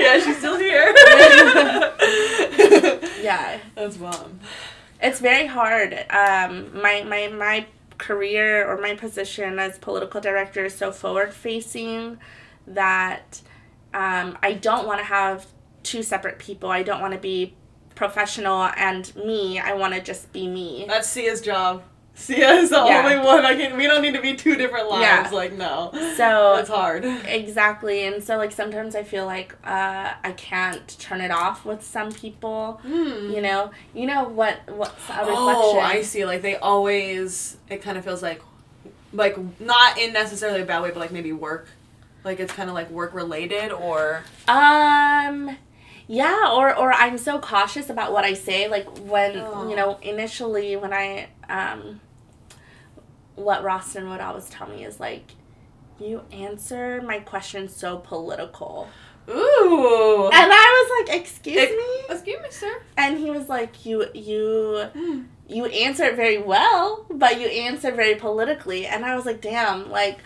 yeah, 0.00 0.18
she's 0.20 0.36
still 0.38 0.58
here. 0.58 0.92
Yeah. 3.22 3.58
That's 3.74 3.98
mom. 3.98 4.40
It's 5.02 5.18
very 5.20 5.46
hard. 5.46 5.92
Um 6.10 6.80
my 6.80 7.02
my 7.02 7.28
my 7.28 7.66
career 7.98 8.68
or 8.68 8.78
my 8.80 8.94
position 8.94 9.58
as 9.58 9.78
political 9.78 10.20
director 10.20 10.64
is 10.66 10.74
so 10.76 10.92
forward 10.92 11.32
facing 11.32 12.18
that 12.66 13.40
um, 13.94 14.36
I 14.42 14.52
don't 14.52 14.86
want 14.86 14.98
to 15.00 15.04
have 15.04 15.46
two 15.82 16.02
separate 16.02 16.38
people. 16.38 16.68
I 16.70 16.82
don't 16.82 17.00
want 17.00 17.14
to 17.14 17.18
be 17.18 17.54
professional 17.94 18.64
and 18.76 19.14
me. 19.16 19.58
I 19.58 19.72
want 19.72 19.94
to 19.94 20.00
just 20.00 20.32
be 20.32 20.46
me. 20.46 20.84
That's 20.86 21.08
Sia's 21.08 21.40
job. 21.40 21.82
Sia 22.18 22.50
is 22.54 22.70
the 22.70 22.76
Yeah. 22.76 23.02
only 23.04 23.18
one 23.24 23.44
I 23.44 23.54
can. 23.54 23.76
We 23.76 23.86
don't 23.86 24.00
need 24.02 24.14
to 24.14 24.22
be 24.22 24.34
two 24.34 24.56
different 24.56 24.88
lives. 24.88 25.30
Yeah. 25.30 25.36
Like 25.36 25.52
no. 25.52 25.90
So 25.92 26.54
That's 26.56 26.68
hard. 26.70 27.04
exactly, 27.04 28.06
and 28.06 28.24
so 28.24 28.36
like 28.38 28.52
sometimes 28.52 28.96
I 28.96 29.02
feel 29.02 29.26
like 29.26 29.54
uh, 29.64 30.14
I 30.24 30.32
can't 30.36 30.88
turn 30.98 31.20
it 31.20 31.30
off 31.30 31.64
with 31.66 31.82
some 31.84 32.10
people. 32.12 32.80
Hmm. 32.82 33.30
You 33.30 33.42
know, 33.42 33.70
you 33.94 34.06
know 34.06 34.24
what? 34.24 34.56
What's 34.68 34.92
a 35.10 35.18
reflection? 35.20 35.34
Oh, 35.36 35.78
I 35.78 36.02
see. 36.02 36.24
Like 36.24 36.42
they 36.42 36.56
always. 36.56 37.58
It 37.68 37.82
kind 37.82 37.98
of 37.98 38.04
feels 38.04 38.22
like, 38.22 38.40
like 39.12 39.36
not 39.60 39.98
in 39.98 40.12
necessarily 40.14 40.62
a 40.62 40.64
bad 40.64 40.82
way, 40.82 40.88
but 40.90 40.98
like 41.00 41.12
maybe 41.12 41.32
work. 41.32 41.68
Like 42.24 42.40
it's 42.40 42.52
kind 42.52 42.68
of 42.70 42.74
like 42.74 42.90
work 42.90 43.12
related 43.14 43.70
or. 43.72 44.24
Um 44.48 45.56
yeah, 46.08 46.52
or 46.54 46.74
or 46.74 46.92
I'm 46.92 47.18
so 47.18 47.38
cautious 47.40 47.90
about 47.90 48.12
what 48.12 48.24
I 48.24 48.32
say 48.34 48.68
like 48.68 48.86
when 49.00 49.36
Oh. 49.38 49.68
you 49.68 49.76
know 49.76 49.98
initially 50.02 50.76
when 50.76 50.92
I 50.92 51.28
um 51.48 52.00
what 53.36 53.62
Rostin 53.62 54.08
would 54.10 54.20
always 54.20 54.48
tell 54.48 54.66
me 54.68 54.84
is 54.84 54.98
like 55.00 55.32
you 55.98 56.22
answer 56.32 57.00
my 57.02 57.20
questions 57.20 57.74
so 57.74 57.98
political. 57.98 58.88
Ooh. 59.28 60.30
And 60.32 60.52
I 60.52 60.98
was 61.00 61.08
like, 61.08 61.20
"Excuse 61.20 61.56
Ex- 61.58 61.72
me?" 61.72 62.14
Excuse 62.14 62.42
me, 62.42 62.48
sir. 62.50 62.80
And 62.96 63.18
he 63.18 63.30
was 63.30 63.48
like, 63.48 63.84
"You 63.86 64.06
you 64.14 64.86
Hmm. 64.94 65.22
you 65.48 65.64
answer 65.66 66.04
it 66.04 66.16
very 66.16 66.38
well, 66.38 67.06
but 67.10 67.40
you 67.40 67.48
answer 67.48 67.90
very 67.92 68.14
politically." 68.14 68.86
And 68.86 69.04
I 69.04 69.16
was 69.16 69.26
like, 69.26 69.40
"Damn, 69.40 69.90
like 69.90 70.18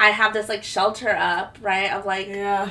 I 0.00 0.10
have 0.10 0.32
this 0.34 0.48
like 0.48 0.64
shelter 0.64 1.10
up, 1.10 1.56
right? 1.62 1.90
Of 1.92 2.04
like 2.04 2.28
Yeah. 2.28 2.68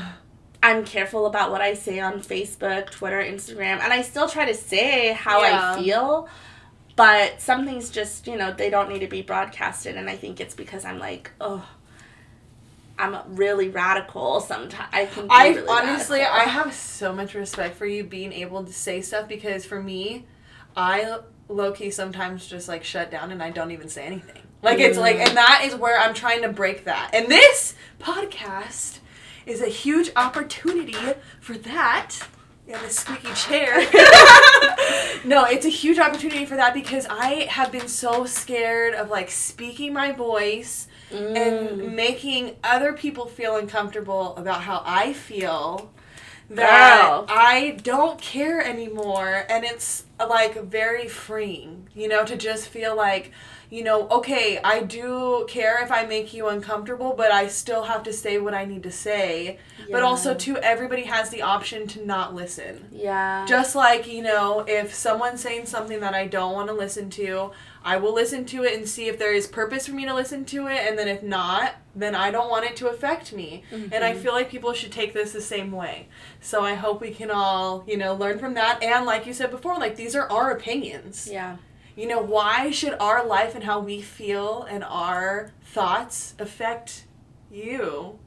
I'm 0.61 0.85
careful 0.85 1.25
about 1.25 1.51
what 1.51 1.59
I 1.61 1.73
say 1.73 1.99
on 1.99 2.21
Facebook, 2.21 2.89
Twitter, 2.91 3.21
Instagram, 3.21 3.81
and 3.81 3.91
I 3.91 4.01
still 4.01 4.29
try 4.29 4.45
to 4.45 4.53
say 4.53 5.11
how 5.13 5.41
Yeah. 5.41 5.73
I 5.75 5.81
feel. 5.81 6.27
But 6.95 7.41
some 7.41 7.65
things 7.65 7.89
just, 7.89 8.27
you 8.27 8.37
know, 8.37 8.51
they 8.53 8.69
don't 8.69 8.87
need 8.89 8.99
to 8.99 9.07
be 9.07 9.21
broadcasted, 9.23 9.97
and 9.97 10.09
I 10.09 10.15
think 10.15 10.39
it's 10.39 10.53
because 10.53 10.85
I'm 10.85 10.99
like, 10.99 11.31
oh, 11.41 11.67
I'm 12.99 13.17
really 13.35 13.69
radical. 13.69 14.39
Sometimes 14.41 14.89
I 14.93 15.05
can. 15.07 15.27
I 15.29 15.49
really 15.49 15.67
honestly, 15.67 16.19
radical. 16.19 16.39
I 16.41 16.43
have 16.43 16.73
so 16.73 17.11
much 17.11 17.33
respect 17.33 17.75
for 17.75 17.87
you 17.87 18.03
being 18.03 18.31
able 18.31 18.63
to 18.63 18.71
say 18.71 19.01
stuff 19.01 19.27
because 19.27 19.65
for 19.65 19.81
me, 19.81 20.25
I 20.77 21.19
low 21.49 21.71
key 21.71 21.89
sometimes 21.89 22.45
just 22.47 22.67
like 22.67 22.83
shut 22.83 23.09
down 23.11 23.31
and 23.31 23.41
I 23.41 23.49
don't 23.49 23.71
even 23.71 23.89
say 23.89 24.05
anything. 24.05 24.41
Like 24.61 24.79
it's 24.79 24.97
like, 24.97 25.17
Mm. 25.17 25.27
and 25.27 25.37
that 25.37 25.63
is 25.65 25.75
where 25.75 25.99
I'm 25.99 26.13
trying 26.13 26.43
to 26.43 26.49
break 26.49 26.85
that. 26.85 27.11
And 27.13 27.27
this 27.27 27.75
podcast 27.99 28.99
is 29.45 29.61
a 29.61 29.67
huge 29.67 30.11
opportunity 30.15 30.95
for 31.41 31.57
that. 31.57 32.15
Yeah, 32.67 32.81
the 32.81 32.89
squeaky 32.89 33.33
chair. 33.33 33.75
no, 35.25 35.43
it's 35.45 35.65
a 35.65 35.69
huge 35.69 35.99
opportunity 35.99 36.45
for 36.45 36.55
that 36.55 36.73
because 36.73 37.05
I 37.09 37.45
have 37.49 37.71
been 37.71 37.87
so 37.87 38.25
scared 38.25 38.93
of 38.93 39.09
like 39.09 39.29
speaking 39.29 39.93
my 39.93 40.11
voice 40.11 40.87
Mm. 41.11 41.37
and 41.37 41.95
making 41.95 42.55
other 42.63 42.91
people 42.93 43.27
feel 43.27 43.55
uncomfortable 43.57 44.35
about 44.35 44.61
how 44.61 44.81
I 44.83 45.13
feel 45.13 45.91
that 46.49 47.01
Girl. 47.03 47.25
I 47.29 47.77
don't 47.83 48.19
care 48.19 48.65
anymore 48.65 49.45
and 49.47 49.63
it's 49.63 50.05
like 50.19 50.63
very 50.63 51.07
freeing, 51.07 51.87
you 51.93 52.07
know, 52.07 52.25
to 52.25 52.35
just 52.35 52.67
feel 52.67 52.95
like 52.95 53.31
you 53.73 53.83
know, 53.83 54.07
okay, 54.09 54.59
I 54.63 54.83
do 54.83 55.47
care 55.49 55.81
if 55.81 55.91
I 55.91 56.05
make 56.05 56.31
you 56.31 56.47
uncomfortable, 56.47 57.15
but 57.17 57.31
I 57.31 57.47
still 57.47 57.85
have 57.85 58.03
to 58.03 58.13
say 58.13 58.37
what 58.37 58.53
I 58.53 58.65
need 58.65 58.83
to 58.83 58.91
say. 58.91 59.57
But 59.89 60.03
also, 60.03 60.35
too, 60.35 60.57
everybody 60.57 61.05
has 61.05 61.31
the 61.31 61.41
option 61.41 61.87
to 61.87 62.05
not 62.05 62.35
listen. 62.35 62.85
yeah, 62.91 63.47
Just 63.47 63.75
like, 63.75 64.05
you 64.05 64.21
know, 64.21 64.63
if 64.67 64.93
someone's 64.93 65.41
saying 65.41 65.65
something 65.65 66.01
that 66.01 66.13
I 66.13 66.27
don't 66.27 66.53
want 66.53 66.67
to 66.67 66.75
listen 66.75 67.09
to, 67.11 67.49
I 67.83 67.97
will 67.97 68.13
listen 68.13 68.45
to 68.45 68.63
it 68.63 68.77
and 68.77 68.87
see 68.87 69.07
if 69.07 69.17
there 69.17 69.33
is 69.33 69.47
purpose 69.47 69.87
for 69.87 69.93
me 69.93 70.05
to 70.05 70.13
listen 70.13 70.45
to 70.45 70.67
it. 70.67 70.77
And 70.87 70.95
then 70.95 71.07
if 71.07 71.23
not, 71.23 71.73
then 71.95 72.13
I 72.13 72.29
don't 72.29 72.51
want 72.51 72.65
it 72.65 72.75
to 72.75 72.89
affect 72.89 73.33
me. 73.33 73.63
And 73.71 74.03
I 74.03 74.11
mm-hmm. 74.11 74.21
feel 74.21 74.33
like 74.33 74.51
people 74.51 74.73
should 74.73 74.91
take 74.91 75.15
this 75.15 75.33
the 75.33 75.41
same 75.41 75.71
way. 75.71 76.09
So 76.41 76.63
I 76.63 76.75
hope 76.75 77.01
we 77.01 77.09
can 77.09 77.31
all, 77.31 77.83
you 77.87 77.97
know, 77.97 78.13
learn 78.13 78.37
from 78.37 78.53
that. 78.53 78.83
And 78.83 79.07
like 79.07 79.25
you 79.25 79.33
said 79.33 79.49
before, 79.49 79.79
like 79.79 79.95
these 79.95 80.15
are 80.15 80.29
our 80.29 80.51
opinions. 80.51 81.27
Yeah. 81.29 81.57
You 81.95 82.07
know, 82.07 82.21
why 82.21 82.71
should 82.71 82.93
our 82.99 83.25
life 83.25 83.53
and 83.55 83.63
how 83.63 83.79
we 83.79 84.01
feel 84.01 84.63
and 84.63 84.83
our 84.83 85.51
thoughts 85.63 86.33
affect 86.39 87.05
you? 87.51 88.17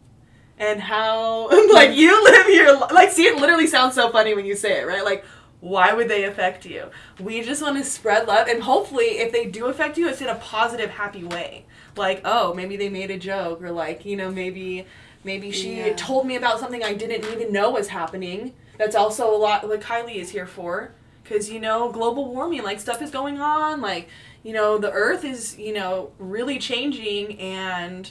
And 0.59 0.81
how, 0.81 1.49
like, 1.73 1.95
you 1.97 2.25
live 2.25 2.49
your 2.49 2.73
li- 2.77 2.95
like, 2.95 3.11
see, 3.11 3.25
it 3.25 3.39
literally 3.41 3.67
sounds 3.67 3.95
so 3.95 4.11
funny 4.11 4.35
when 4.35 4.47
you 4.47 4.55
say 4.57 4.81
it, 4.81 4.87
right? 4.87 5.05
Like, 5.05 5.25
why 5.61 5.93
would 5.93 6.09
they 6.09 6.25
affect 6.25 6.65
you? 6.65 6.91
We 7.21 7.43
just 7.43 7.61
want 7.61 7.77
to 7.77 7.85
spread 7.85 8.27
love, 8.27 8.47
and 8.49 8.63
hopefully, 8.63 9.19
if 9.19 9.33
they 9.33 9.47
do 9.47 9.67
affect 9.67 9.99
you, 9.99 10.09
it's 10.09 10.21
in 10.21 10.29
a 10.29 10.35
positive, 10.37 10.91
happy 10.91 11.25
way. 11.25 11.67
Like, 11.97 12.23
oh, 12.25 12.55
maybe 12.55 12.77
they 12.77 12.89
made 12.89 13.11
a 13.11 13.19
joke, 13.19 13.61
or 13.63 13.71
like, 13.71 14.05
you 14.07 14.17
know, 14.17 14.31
maybe, 14.31 14.87
maybe 15.25 15.51
she 15.51 15.79
Yeah. 15.79 15.95
told 15.97 16.27
me 16.27 16.37
about 16.37 16.61
something 16.61 16.83
I 16.85 16.95
didn't 16.95 17.25
even 17.33 17.53
know 17.53 17.71
was 17.71 17.89
happening. 17.89 18.55
That's 18.79 18.95
also 18.95 19.35
a 19.35 19.37
lot 19.37 19.67
what 19.69 19.81
Kylie 19.81 20.17
is 20.17 20.31
here 20.31 20.47
for 20.47 20.93
because 21.29 21.51
you 21.51 21.61
know 21.61 21.91
global 21.91 22.33
warming 22.33 22.63
like 22.63 22.81
stuff 22.81 23.03
is 23.03 23.11
going 23.11 23.41
on 23.41 23.81
like 23.81 24.09
you 24.43 24.53
know 24.53 24.79
the 24.79 24.91
earth 24.93 25.25
is 25.25 25.59
you 25.59 25.73
know 25.73 26.11
really 26.19 26.59
changing 26.59 27.39
and 27.39 28.11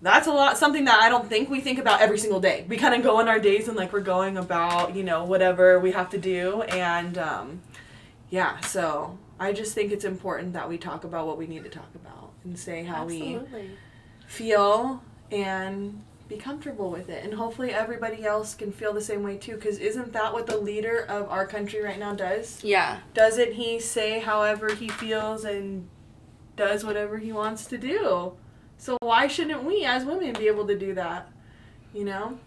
that's 0.00 0.26
a 0.26 0.32
lot 0.32 0.58
something 0.58 0.84
that 0.84 1.00
i 1.00 1.08
don't 1.08 1.28
think 1.28 1.48
we 1.48 1.60
think 1.60 1.78
about 1.78 2.00
every 2.00 2.18
single 2.18 2.40
day. 2.40 2.64
We 2.68 2.76
kind 2.76 2.94
of 2.94 3.02
go 3.02 3.20
in 3.20 3.28
our 3.28 3.38
days 3.38 3.68
and 3.68 3.76
like 3.76 3.92
we're 3.92 4.00
going 4.00 4.36
about 4.36 4.94
you 4.94 5.04
know 5.04 5.24
whatever 5.24 5.78
we 5.78 5.92
have 5.92 6.10
to 6.10 6.18
do 6.18 6.62
and 6.62 7.16
um, 7.18 7.62
yeah 8.30 8.60
so 8.60 9.18
i 9.38 9.52
just 9.52 9.74
think 9.74 9.92
it's 9.92 10.04
important 10.04 10.52
that 10.52 10.68
we 10.68 10.76
talk 10.76 11.04
about 11.04 11.26
what 11.26 11.38
we 11.38 11.46
need 11.46 11.64
to 11.64 11.70
talk 11.70 11.94
about 11.94 12.32
and 12.44 12.58
say 12.58 12.84
how 12.84 13.06
we 13.06 13.38
feel 14.26 15.02
and 15.30 16.02
be 16.28 16.36
comfortable 16.36 16.90
with 16.90 17.08
it. 17.08 17.24
And 17.24 17.34
hopefully 17.34 17.72
everybody 17.72 18.24
else 18.24 18.54
can 18.54 18.72
feel 18.72 18.92
the 18.92 19.00
same 19.00 19.22
way 19.22 19.36
too 19.36 19.54
because 19.54 19.78
isn't 19.78 20.12
that 20.12 20.32
what 20.32 20.46
the 20.46 20.56
leader 20.56 21.04
of 21.08 21.28
our 21.28 21.46
country 21.46 21.82
right 21.82 21.98
now 21.98 22.14
does? 22.14 22.62
Yeah. 22.64 23.00
doesn't 23.14 23.52
he 23.54 23.80
say 23.80 24.20
however 24.20 24.74
he 24.74 24.88
feels 24.88 25.44
and 25.44 25.88
does 26.56 26.84
whatever 26.84 27.18
he 27.18 27.32
wants 27.32 27.66
to 27.66 27.78
do? 27.78 28.34
So 28.78 28.96
why 29.00 29.26
shouldn't 29.26 29.64
we 29.64 29.84
as 29.84 30.04
women 30.04 30.32
be 30.34 30.48
able 30.48 30.66
to 30.66 30.78
do 30.78 30.94
that 30.94 31.30
you 31.94 32.04
know? 32.04 32.38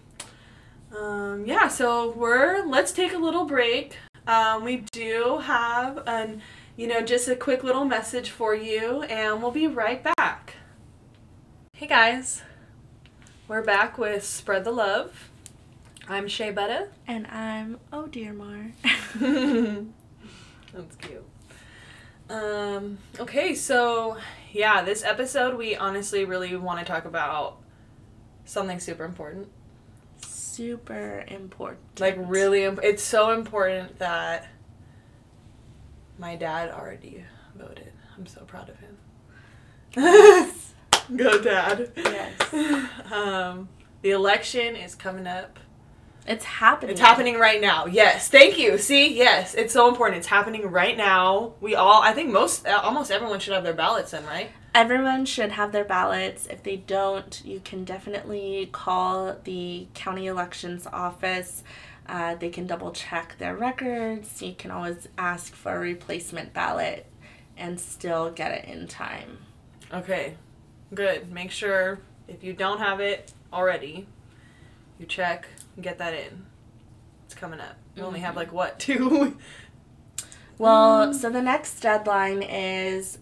Um, 0.97 1.45
yeah 1.45 1.67
so 1.67 2.11
we're 2.11 2.65
let's 2.65 2.91
take 2.91 3.13
a 3.13 3.17
little 3.17 3.45
break. 3.45 3.97
Um, 4.27 4.63
we 4.63 4.77
do 4.91 5.39
have 5.43 6.01
an 6.07 6.41
you 6.75 6.87
know 6.87 7.01
just 7.01 7.27
a 7.27 7.35
quick 7.35 7.63
little 7.63 7.85
message 7.85 8.29
for 8.31 8.55
you 8.55 9.03
and 9.03 9.41
we'll 9.41 9.51
be 9.51 9.67
right 9.67 10.03
back. 10.15 10.55
Hey 11.73 11.87
guys 11.87 12.41
we're 13.47 13.61
back 13.63 13.97
with 13.97 14.23
spread 14.25 14.63
the 14.63 14.71
love 14.71 15.29
i'm 16.07 16.27
shay 16.27 16.51
betta 16.51 16.87
And 17.07 17.27
I'm 17.27 17.79
oh 17.93 18.07
dear 18.07 18.33
Mar. 18.33 18.71
That's 20.73 20.95
cute. 20.97 21.23
Um, 22.29 22.97
okay, 23.19 23.53
so 23.55 24.17
yeah, 24.51 24.81
this 24.83 25.03
episode 25.03 25.55
we 25.55 25.75
honestly 25.75 26.25
really 26.25 26.55
want 26.57 26.79
to 26.79 26.85
talk 26.85 27.05
about 27.05 27.57
something 28.45 28.79
super 28.79 29.05
important. 29.05 29.47
Super 30.21 31.23
important. 31.27 31.99
Like 31.99 32.15
really 32.17 32.63
imp- 32.63 32.83
it's 32.83 33.03
so 33.03 33.31
important 33.31 33.99
that 33.99 34.47
my 36.17 36.35
dad 36.35 36.71
already 36.71 37.23
voted. 37.55 37.93
I'm 38.17 38.25
so 38.25 38.41
proud 38.41 38.69
of 38.69 38.79
him. 38.79 40.51
Go 41.15 41.41
dad. 41.41 41.91
Yes. 41.95 42.53
um, 43.11 43.69
the 44.01 44.11
election 44.11 44.75
is 44.75 44.95
coming 44.95 45.27
up. 45.27 45.59
It's 46.27 46.45
happening. 46.45 46.91
It's 46.91 47.01
happening 47.01 47.37
right 47.37 47.61
now. 47.61 47.85
Yes. 47.85 48.29
Thank 48.29 48.57
you. 48.57 48.77
See? 48.79 49.15
Yes. 49.15 49.53
It's 49.53 49.73
so 49.73 49.87
important. 49.87 50.17
It's 50.17 50.27
happening 50.27 50.65
right 50.71 50.97
now. 50.97 51.53
We 51.61 51.75
all 51.75 52.01
I 52.01 52.13
think 52.13 52.31
most 52.31 52.67
uh, 52.67 52.81
almost 52.83 53.11
everyone 53.11 53.39
should 53.39 53.53
have 53.53 53.63
their 53.63 53.73
ballots 53.73 54.13
in, 54.13 54.25
right? 54.25 54.49
Everyone 54.73 55.25
should 55.25 55.51
have 55.51 55.71
their 55.71 55.85
ballots. 55.85 56.47
If 56.47 56.63
they 56.63 56.77
don't, 56.77 57.41
you 57.45 57.61
can 57.63 57.85
definitely 57.85 58.69
call 58.71 59.37
the 59.43 59.87
county 59.93 60.25
elections 60.25 60.87
office. 60.91 61.63
Uh, 62.07 62.35
they 62.35 62.49
can 62.49 62.67
double 62.67 62.91
check 62.91 63.35
their 63.37 63.55
records. 63.55 64.41
You 64.41 64.53
can 64.53 64.71
always 64.71 65.07
ask 65.17 65.53
for 65.53 65.75
a 65.75 65.79
replacement 65.79 66.53
ballot 66.53 67.05
and 67.57 67.79
still 67.79 68.31
get 68.31 68.51
it 68.51 68.65
in 68.65 68.87
time. 68.87 69.39
Okay, 69.93 70.35
good. 70.95 71.31
Make 71.31 71.51
sure 71.51 71.99
if 72.27 72.43
you 72.43 72.53
don't 72.53 72.79
have 72.79 72.99
it 72.99 73.33
already, 73.53 74.07
you 74.99 75.05
check 75.05 75.47
and 75.75 75.83
get 75.83 75.97
that 75.99 76.13
in. 76.13 76.45
It's 77.25 77.35
coming 77.35 77.59
up. 77.59 77.75
You 77.95 78.03
only 78.03 78.19
have 78.21 78.35
like 78.35 78.51
what 78.51 78.79
two? 78.79 79.37
Well, 80.57 81.13
so 81.13 81.29
the 81.29 81.41
next 81.41 81.79
deadline 81.81 82.41
is 82.41 83.17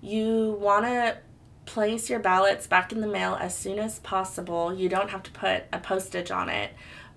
you 0.00 0.56
want 0.60 0.84
to 0.86 1.18
place 1.64 2.08
your 2.08 2.20
ballots 2.20 2.66
back 2.68 2.92
in 2.92 3.00
the 3.00 3.08
mail 3.08 3.36
as 3.40 3.56
soon 3.56 3.78
as 3.80 3.98
possible. 3.98 4.72
You 4.72 4.88
don't 4.88 5.10
have 5.10 5.24
to 5.24 5.30
put 5.32 5.64
a 5.72 5.78
postage 5.80 6.30
on 6.30 6.48
it, 6.48 6.70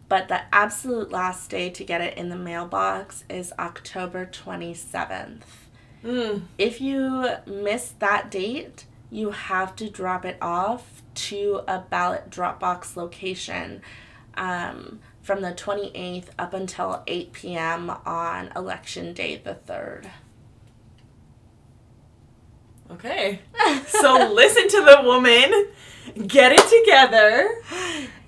but 0.08 0.28
the 0.28 0.42
absolute 0.52 1.12
last 1.12 1.52
day 1.52 1.70
to 1.70 1.84
get 1.84 2.02
it 2.02 2.18
in 2.18 2.30
the 2.30 2.36
mailbox 2.36 3.26
is 3.30 3.54
October 3.60 4.26
27th. 4.26 5.44
mm, 6.04 6.42
If 6.58 6.82
you 6.82 7.28
miss 7.46 7.94
that 8.00 8.32
date, 8.32 8.86
you 9.12 9.32
have 9.32 9.76
to 9.78 9.90
drop 9.90 10.26
it 10.26 10.38
off 10.42 11.02
to 11.16 11.62
a 11.68 11.80
ballot 11.80 12.30
drop 12.30 12.60
box 12.60 12.96
location 12.96 13.82
um, 14.36 15.00
from 15.22 15.42
the 15.42 15.52
28th 15.52 16.28
up 16.38 16.54
until 16.54 17.04
8 17.08 17.34
p.m. 17.34 17.90
on 18.06 18.52
election 18.56 19.14
day 19.14 19.42
the 19.44 19.58
3rd. 19.68 20.10
okay. 22.92 23.40
So 23.88 24.32
listen 24.34 24.68
to 24.70 24.86
the 24.86 25.02
woman, 25.04 25.68
get 26.28 26.52
it 26.52 26.68
together, 26.84 27.62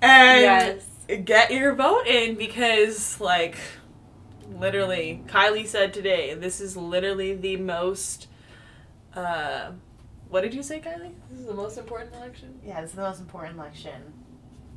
and 0.00 0.82
yes. 1.08 1.20
get 1.24 1.50
your 1.50 1.74
vote 1.74 2.06
in 2.06 2.34
because 2.34 3.20
like 3.20 3.56
literally 4.58 5.22
Kylie 5.26 5.66
said 5.66 5.94
today, 5.94 6.34
this 6.34 6.60
is 6.60 6.76
literally 6.76 7.34
the 7.34 7.56
most. 7.56 8.28
Uh, 9.14 9.72
what 10.32 10.40
did 10.42 10.54
you 10.54 10.62
say, 10.62 10.80
Kylie? 10.80 11.12
This 11.30 11.40
is 11.40 11.46
the 11.46 11.54
most 11.54 11.76
important 11.78 12.14
election. 12.14 12.58
Yeah, 12.64 12.80
it's 12.80 12.92
the 12.94 13.02
most 13.02 13.20
important 13.20 13.56
election 13.58 14.12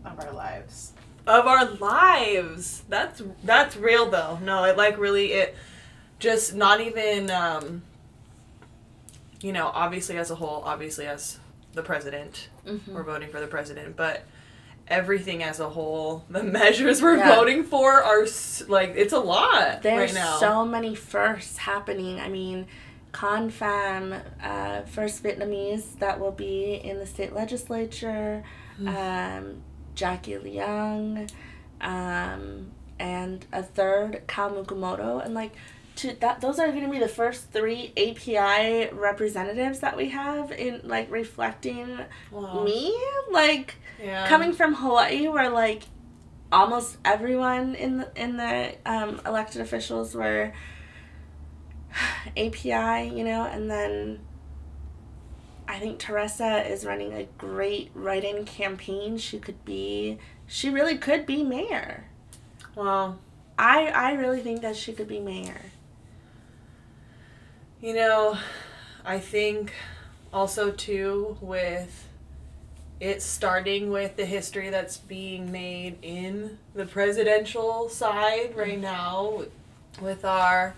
of 0.04 0.20
our 0.20 0.32
lives. 0.32 0.92
of 1.26 1.48
our 1.48 1.66
lives. 1.66 2.84
That's 2.90 3.24
that's 3.44 3.76
real 3.76 4.08
though. 4.12 4.38
No, 4.44 4.66
it 4.66 4.78
like 4.78 4.98
really 5.00 5.32
it 5.32 5.56
just 6.20 6.54
not 6.54 6.82
even 6.82 7.32
um 7.32 7.82
you 9.42 9.52
know, 9.52 9.72
obviously 9.74 10.18
as 10.18 10.30
a 10.32 10.36
whole, 10.36 10.62
obviously 10.66 11.06
as 11.08 11.40
the 11.74 11.82
president, 11.84 12.50
Mhm. 12.66 12.88
we're 12.90 13.04
voting 13.04 13.30
for 13.30 13.40
the 13.40 13.48
president, 13.48 13.96
but 13.96 14.24
everything 14.88 15.42
as 15.44 15.60
a 15.60 15.70
whole, 15.70 16.24
the 16.30 16.44
measures 16.60 17.02
we're 17.02 17.18
Yeah. 17.18 17.36
voting 17.36 17.64
for 17.64 18.04
are 18.04 18.22
s- 18.24 18.64
like 18.68 18.94
it's 18.96 19.14
a 19.14 19.20
lot 19.20 19.82
There's 19.82 20.14
right 20.14 20.22
now. 20.22 20.38
so 20.38 20.64
many 20.66 20.94
firsts 20.96 21.58
happening. 21.58 22.20
I 22.20 22.28
mean, 22.30 22.68
Khanh 23.16 23.50
Pham, 23.50 24.22
uh, 24.44 24.82
first 24.82 25.24
Vietnamese 25.24 25.98
that 26.00 26.20
will 26.20 26.32
be 26.34 26.74
in 26.76 27.00
the 27.00 27.06
state 27.06 27.34
legislature, 27.34 28.44
um, 28.86 29.62
Jackie 29.96 30.34
Leung, 30.34 31.30
um, 31.80 32.72
and 33.00 33.46
a 33.54 33.64
third, 33.64 34.24
Kal 34.28 34.52
Mukumoto. 34.52 35.24
And 35.24 35.34
like, 35.34 35.54
to 35.98 36.14
that, 36.20 36.42
those 36.42 36.60
are 36.60 36.68
going 36.74 36.84
to 36.84 36.90
be 36.92 37.00
the 37.00 37.08
first 37.08 37.52
three 37.54 37.94
API 37.96 38.90
representatives 38.94 39.80
that 39.80 39.96
we 39.96 40.10
have 40.10 40.52
in 40.52 40.82
like 40.84 41.10
reflecting 41.10 41.98
Wow. 42.32 42.64
me. 42.66 42.94
Like, 43.32 43.76
yeah. 44.04 44.28
coming 44.28 44.52
from 44.52 44.74
Hawaii, 44.76 45.30
where 45.30 45.50
like 45.50 45.84
almost 46.52 46.98
everyone 47.06 47.76
in 47.76 47.98
the 48.00 48.12
in 48.22 48.36
the 48.36 48.76
um, 48.86 49.22
elected 49.26 49.62
officials 49.62 50.14
were 50.14 50.52
API, 52.38 53.10
you 53.16 53.24
know, 53.24 53.46
and 53.46 53.70
then 53.70 54.20
I 55.68 55.80
think 55.80 56.00
Teresa 56.00 56.64
is 56.70 56.86
running 56.86 57.14
a 57.14 57.24
great 57.38 57.92
write-in 57.94 58.46
campaign. 58.46 59.18
She 59.18 59.40
could 59.40 59.64
be, 59.66 60.20
she 60.48 60.70
really 60.70 60.98
could 60.98 61.26
be 61.26 61.44
mayor. 61.44 62.06
Well, 62.76 63.20
I 63.58 63.88
I 63.88 64.14
really 64.14 64.42
think 64.42 64.62
that 64.62 64.76
she 64.76 64.94
could 64.94 65.08
be 65.08 65.20
mayor. 65.20 65.62
You 67.82 67.94
know, 67.94 68.38
I 69.06 69.20
think 69.20 69.74
also 70.34 70.72
too 70.72 71.38
with 71.40 72.10
it 73.00 73.22
starting 73.22 73.92
with 73.92 74.16
the 74.16 74.26
history 74.26 74.70
that's 74.70 74.98
being 74.98 75.52
made 75.52 75.98
in 76.02 76.58
the 76.74 76.86
presidential 76.86 77.90
side 77.90 78.56
right 78.56 78.74
mm-hmm. 78.74 78.82
now 78.82 79.30
with- 79.38 79.52
with 80.02 80.26
our 80.26 80.76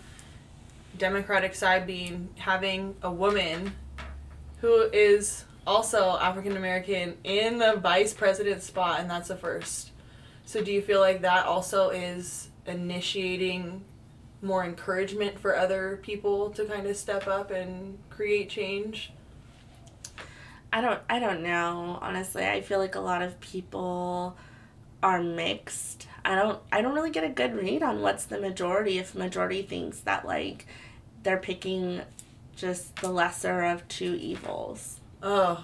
democratic 0.97 1.55
side 1.55 1.87
being 1.87 2.29
having 2.37 2.95
a 3.01 3.11
woman 3.11 3.73
who 4.61 4.89
is 4.91 5.45
also 5.65 6.17
African 6.17 6.57
American 6.57 7.17
in 7.23 7.59
the 7.59 7.75
vice 7.75 8.13
president 8.13 8.63
spot, 8.63 8.99
and 8.99 9.09
that's 9.09 9.29
a 9.29 9.35
first. 9.35 9.91
So 10.45 10.63
do 10.63 10.71
you 10.71 10.81
feel 10.81 11.01
like 11.01 11.21
that 11.21 11.45
also 11.45 11.89
is 11.89 12.49
initiating 12.65 13.83
more 14.41 14.63
encouragement 14.63 15.39
for 15.39 15.55
other 15.55 15.99
people 16.01 16.51
to 16.51 16.65
kind 16.65 16.87
of 16.87 16.95
step 16.95 17.27
up 17.27 17.51
and 17.51 17.97
create 18.09 18.49
change? 18.49 19.11
I 20.71 20.81
don't 20.81 21.01
I 21.09 21.19
don't 21.19 21.43
know, 21.43 21.99
honestly. 22.01 22.45
I 22.45 22.61
feel 22.61 22.79
like 22.79 22.95
a 22.95 22.99
lot 22.99 23.21
of 23.21 23.39
people 23.39 24.37
are 25.03 25.21
mixed. 25.21 26.07
I 26.25 26.35
don't 26.35 26.59
I 26.71 26.81
don't 26.81 26.95
really 26.95 27.11
get 27.11 27.23
a 27.23 27.29
good 27.29 27.55
read 27.55 27.83
on 27.83 28.01
what's 28.01 28.25
the 28.25 28.39
majority 28.39 28.97
if 28.97 29.15
majority 29.15 29.61
thinks 29.61 29.99
that 30.01 30.25
like 30.25 30.65
they're 31.27 31.35
picking 31.37 32.01
just 32.55 32.95
the 33.01 33.09
lesser 33.09 33.61
of 33.65 33.85
two 33.89 34.15
evils. 34.15 35.01
Oh, 35.21 35.61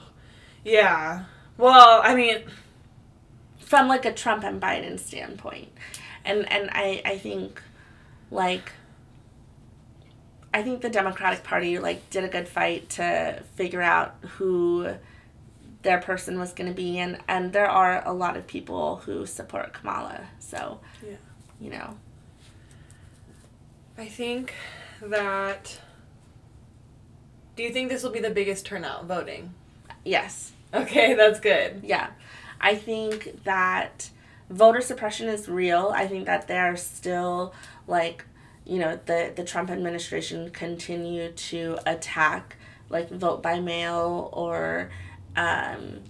yeah. 0.65 1.23
Well, 1.57 2.01
I 2.03 2.15
mean, 2.15 2.43
From 3.59 3.87
like 3.87 4.03
a 4.03 4.11
Trump 4.13 4.43
and 4.43 4.61
Biden 4.61 4.99
standpoint. 4.99 5.69
And 6.25 6.51
and 6.51 6.69
I, 6.73 7.01
I 7.05 7.17
think 7.17 7.61
like 8.29 8.73
I 10.53 10.63
think 10.63 10.81
the 10.81 10.89
Democratic 10.89 11.43
Party 11.45 11.79
like 11.79 12.09
did 12.09 12.25
a 12.25 12.27
good 12.27 12.49
fight 12.49 12.89
to 12.91 13.41
figure 13.55 13.81
out 13.81 14.15
who 14.35 14.95
their 15.83 15.99
person 16.01 16.37
was 16.39 16.51
going 16.51 16.69
to 16.69 16.75
be 16.75 16.99
and 16.99 17.17
and 17.29 17.53
there 17.53 17.69
are 17.69 18.05
a 18.05 18.11
lot 18.11 18.35
of 18.35 18.45
people 18.47 18.97
who 19.05 19.25
support 19.25 19.71
Kamala. 19.73 20.27
So, 20.39 20.81
Yeah. 21.01 21.15
you 21.61 21.69
know. 21.69 21.95
I 23.97 24.07
think 24.07 24.53
that. 25.09 25.79
Do 27.55 27.63
you 27.63 27.71
think 27.71 27.89
this 27.89 28.03
will 28.03 28.11
be 28.11 28.19
the 28.19 28.31
biggest 28.31 28.65
turnout 28.65 29.05
voting? 29.05 29.53
Yes. 30.03 30.51
Okay, 30.73 31.13
that's 31.13 31.39
good. 31.39 31.81
Yeah. 31.83 32.09
I 32.59 32.75
think 32.75 33.43
that 33.43 34.09
voter 34.49 34.81
suppression 34.81 35.27
is 35.27 35.47
real. 35.47 35.91
I 35.93 36.07
think 36.07 36.25
that 36.25 36.47
they're 36.47 36.77
still 36.77 37.53
like, 37.87 38.25
you 38.65 38.79
know, 38.79 38.99
the 39.05 39.33
the 39.35 39.43
Trump 39.43 39.69
administration 39.69 40.49
continue 40.49 41.31
to 41.31 41.77
attack 41.85 42.55
like 42.89 43.09
vote 43.09 43.43
by 43.43 43.59
mail 43.59 44.29
or 44.33 44.89
um, 45.35 46.01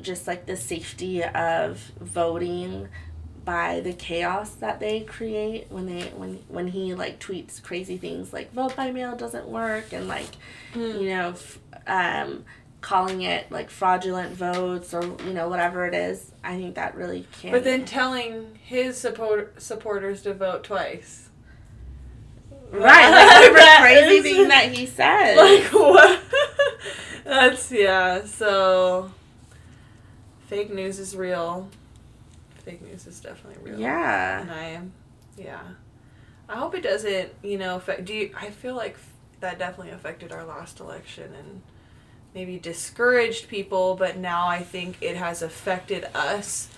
just 0.00 0.26
like 0.26 0.46
the 0.46 0.56
safety 0.56 1.22
of 1.22 1.78
voting 2.00 2.88
by 3.46 3.80
the 3.80 3.92
chaos 3.94 4.50
that 4.56 4.80
they 4.80 5.00
create 5.00 5.66
when 5.70 5.86
they 5.86 6.02
when 6.16 6.34
when 6.48 6.66
he 6.66 6.92
like 6.94 7.18
tweets 7.18 7.62
crazy 7.62 7.96
things 7.96 8.32
like 8.32 8.52
vote 8.52 8.76
by 8.76 8.90
mail 8.90 9.16
doesn't 9.16 9.46
work 9.48 9.92
and 9.92 10.06
like 10.08 10.26
you 10.74 11.08
know 11.08 11.28
f- 11.30 11.58
um 11.86 12.44
calling 12.80 13.22
it 13.22 13.50
like 13.50 13.70
fraudulent 13.70 14.32
votes 14.34 14.92
or 14.92 15.02
you 15.24 15.32
know 15.32 15.48
whatever 15.48 15.86
it 15.86 15.94
is 15.94 16.32
i 16.44 16.56
think 16.56 16.74
that 16.74 16.94
really 16.96 17.24
can 17.40 17.52
But 17.52 17.62
then 17.64 17.84
telling 17.84 18.58
his 18.64 18.98
support 18.98 19.62
supporters 19.62 20.22
to 20.22 20.34
vote 20.34 20.62
twice. 20.64 21.28
right 22.72 23.08
like 23.10 23.32
every 23.44 23.60
That 23.60 23.78
crazy 23.80 24.22
thing 24.34 24.48
that 24.48 24.72
he 24.72 24.86
says 24.86 25.36
Like 25.62 25.72
what? 25.72 26.20
That's 27.24 27.72
yeah. 27.72 28.24
So 28.24 29.10
fake 30.48 30.72
news 30.72 30.98
is 31.00 31.16
real. 31.16 31.68
Fake 32.66 32.82
news 32.82 33.06
is 33.06 33.20
definitely 33.20 33.62
real. 33.70 33.80
yeah 33.80 34.40
And 34.40 34.50
I 34.50 34.64
am, 34.64 34.92
yeah. 35.38 35.60
I 36.48 36.56
hope 36.56 36.74
it 36.74 36.82
doesn't, 36.82 37.32
you 37.42 37.58
know, 37.58 37.76
affect. 37.76 38.04
Do 38.04 38.12
you? 38.12 38.30
I 38.38 38.50
feel 38.50 38.74
like 38.74 38.98
that 39.40 39.58
definitely 39.58 39.92
affected 39.92 40.32
our 40.32 40.44
last 40.44 40.80
election 40.80 41.32
and 41.34 41.62
maybe 42.34 42.58
discouraged 42.58 43.48
people, 43.48 43.94
but 43.94 44.16
now 44.16 44.48
I 44.48 44.62
think 44.62 44.96
it 45.00 45.16
has 45.16 45.42
affected 45.42 46.06
us 46.14 46.68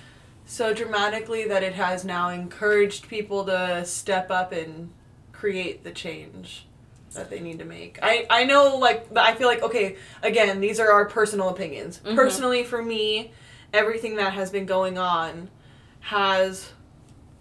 so 0.44 0.72
dramatically 0.74 1.48
that 1.48 1.62
it 1.62 1.72
has 1.74 2.04
now 2.04 2.28
encouraged 2.28 3.08
people 3.08 3.44
to 3.46 3.82
step 3.86 4.30
up 4.30 4.52
and 4.52 4.90
create 5.32 5.84
the 5.84 5.90
change 5.90 6.66
that 7.14 7.30
they 7.30 7.40
need 7.40 7.58
to 7.60 7.64
make. 7.64 7.98
I, 8.02 8.26
I 8.28 8.44
know, 8.44 8.76
like, 8.76 9.08
I 9.16 9.34
feel 9.34 9.48
like, 9.48 9.62
okay, 9.62 9.96
again, 10.22 10.60
these 10.60 10.78
are 10.80 10.90
our 10.92 11.06
personal 11.06 11.48
opinions. 11.48 12.00
Mhm. 12.04 12.14
Personally, 12.14 12.62
for 12.64 12.82
me, 12.82 13.32
everything 13.72 14.16
that 14.16 14.34
has 14.34 14.50
been 14.50 14.66
going 14.66 14.98
on 14.98 15.48
has 16.00 16.72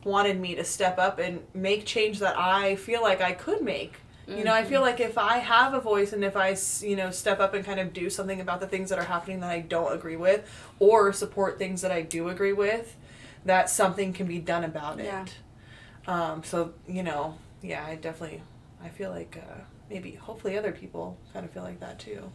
wanted 0.03 0.39
me 0.39 0.55
to 0.55 0.63
step 0.63 0.97
up 0.97 1.19
and 1.19 1.41
make 1.53 1.85
change 1.85 2.19
that 2.19 2.37
I 2.37 2.75
feel 2.75 3.01
like 3.01 3.21
I 3.21 3.31
could 3.33 3.61
make. 3.61 3.95
You 4.29 4.43
know, 4.43 4.53
I 4.53 4.65
feel 4.65 4.81
like 4.81 4.99
if 4.99 5.17
I 5.17 5.37
have 5.37 5.73
a 5.73 5.79
voice 5.79 6.11
and 6.11 6.21
if 6.21 6.35
I, 6.35 6.57
you 6.85 6.97
know, 6.97 7.11
step 7.11 7.39
up 7.39 7.53
and 7.53 7.63
kind 7.63 7.79
of 7.79 7.93
do 7.93 8.09
something 8.09 8.41
about 8.41 8.59
the 8.59 8.67
things 8.67 8.89
that 8.89 8.99
are 8.99 9.05
happening 9.05 9.39
that 9.39 9.49
I 9.49 9.61
don't 9.61 9.93
agree 9.93 10.17
with 10.17 10.45
or 10.79 11.13
support 11.13 11.57
things 11.57 11.81
that 11.81 11.91
I 11.93 12.01
do 12.01 12.27
agree 12.27 12.51
with, 12.51 12.97
that 13.45 13.69
something 13.69 14.11
can 14.11 14.27
be 14.27 14.39
done 14.39 14.65
about 14.65 14.99
Yeah. 14.99 15.23
it. 15.23 16.09
Um, 16.09 16.43
so, 16.43 16.73
you 16.89 17.03
know, 17.03 17.37
yeah, 17.61 17.85
I 17.85 17.95
definitely, 17.95 18.41
I 18.83 18.89
feel 18.89 19.11
like 19.11 19.37
uh, 19.41 19.61
maybe, 19.89 20.11
hopefully 20.11 20.57
other 20.57 20.73
people 20.73 21.17
kind 21.31 21.45
of 21.45 21.51
feel 21.51 21.63
like 21.63 21.79
that 21.79 21.97
too. 21.97 22.29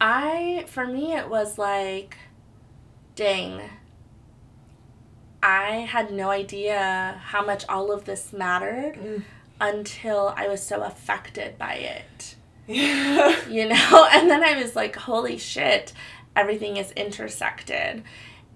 I 0.00 0.64
for 0.68 0.86
me 0.86 1.12
it 1.14 1.28
was 1.28 1.58
like 1.58 2.16
dang 3.16 3.60
I 5.46 5.86
had 5.94 6.10
no 6.10 6.30
idea 6.30 7.20
how 7.26 7.44
much 7.44 7.64
all 7.68 7.92
of 7.92 8.04
this 8.06 8.32
mattered 8.32 8.94
Mm. 8.96 9.22
until 9.60 10.32
I 10.36 10.48
was 10.48 10.62
so 10.62 10.82
affected 10.82 11.58
by 11.58 11.74
it. 11.74 12.34
Yeah. 12.66 13.36
You 13.48 13.68
know? 13.68 14.08
And 14.12 14.30
then 14.30 14.42
I 14.42 14.60
was 14.60 14.74
like, 14.74 14.96
holy 14.96 15.36
shit, 15.38 15.92
everything 16.34 16.76
is 16.78 16.90
intersected. 16.92 18.02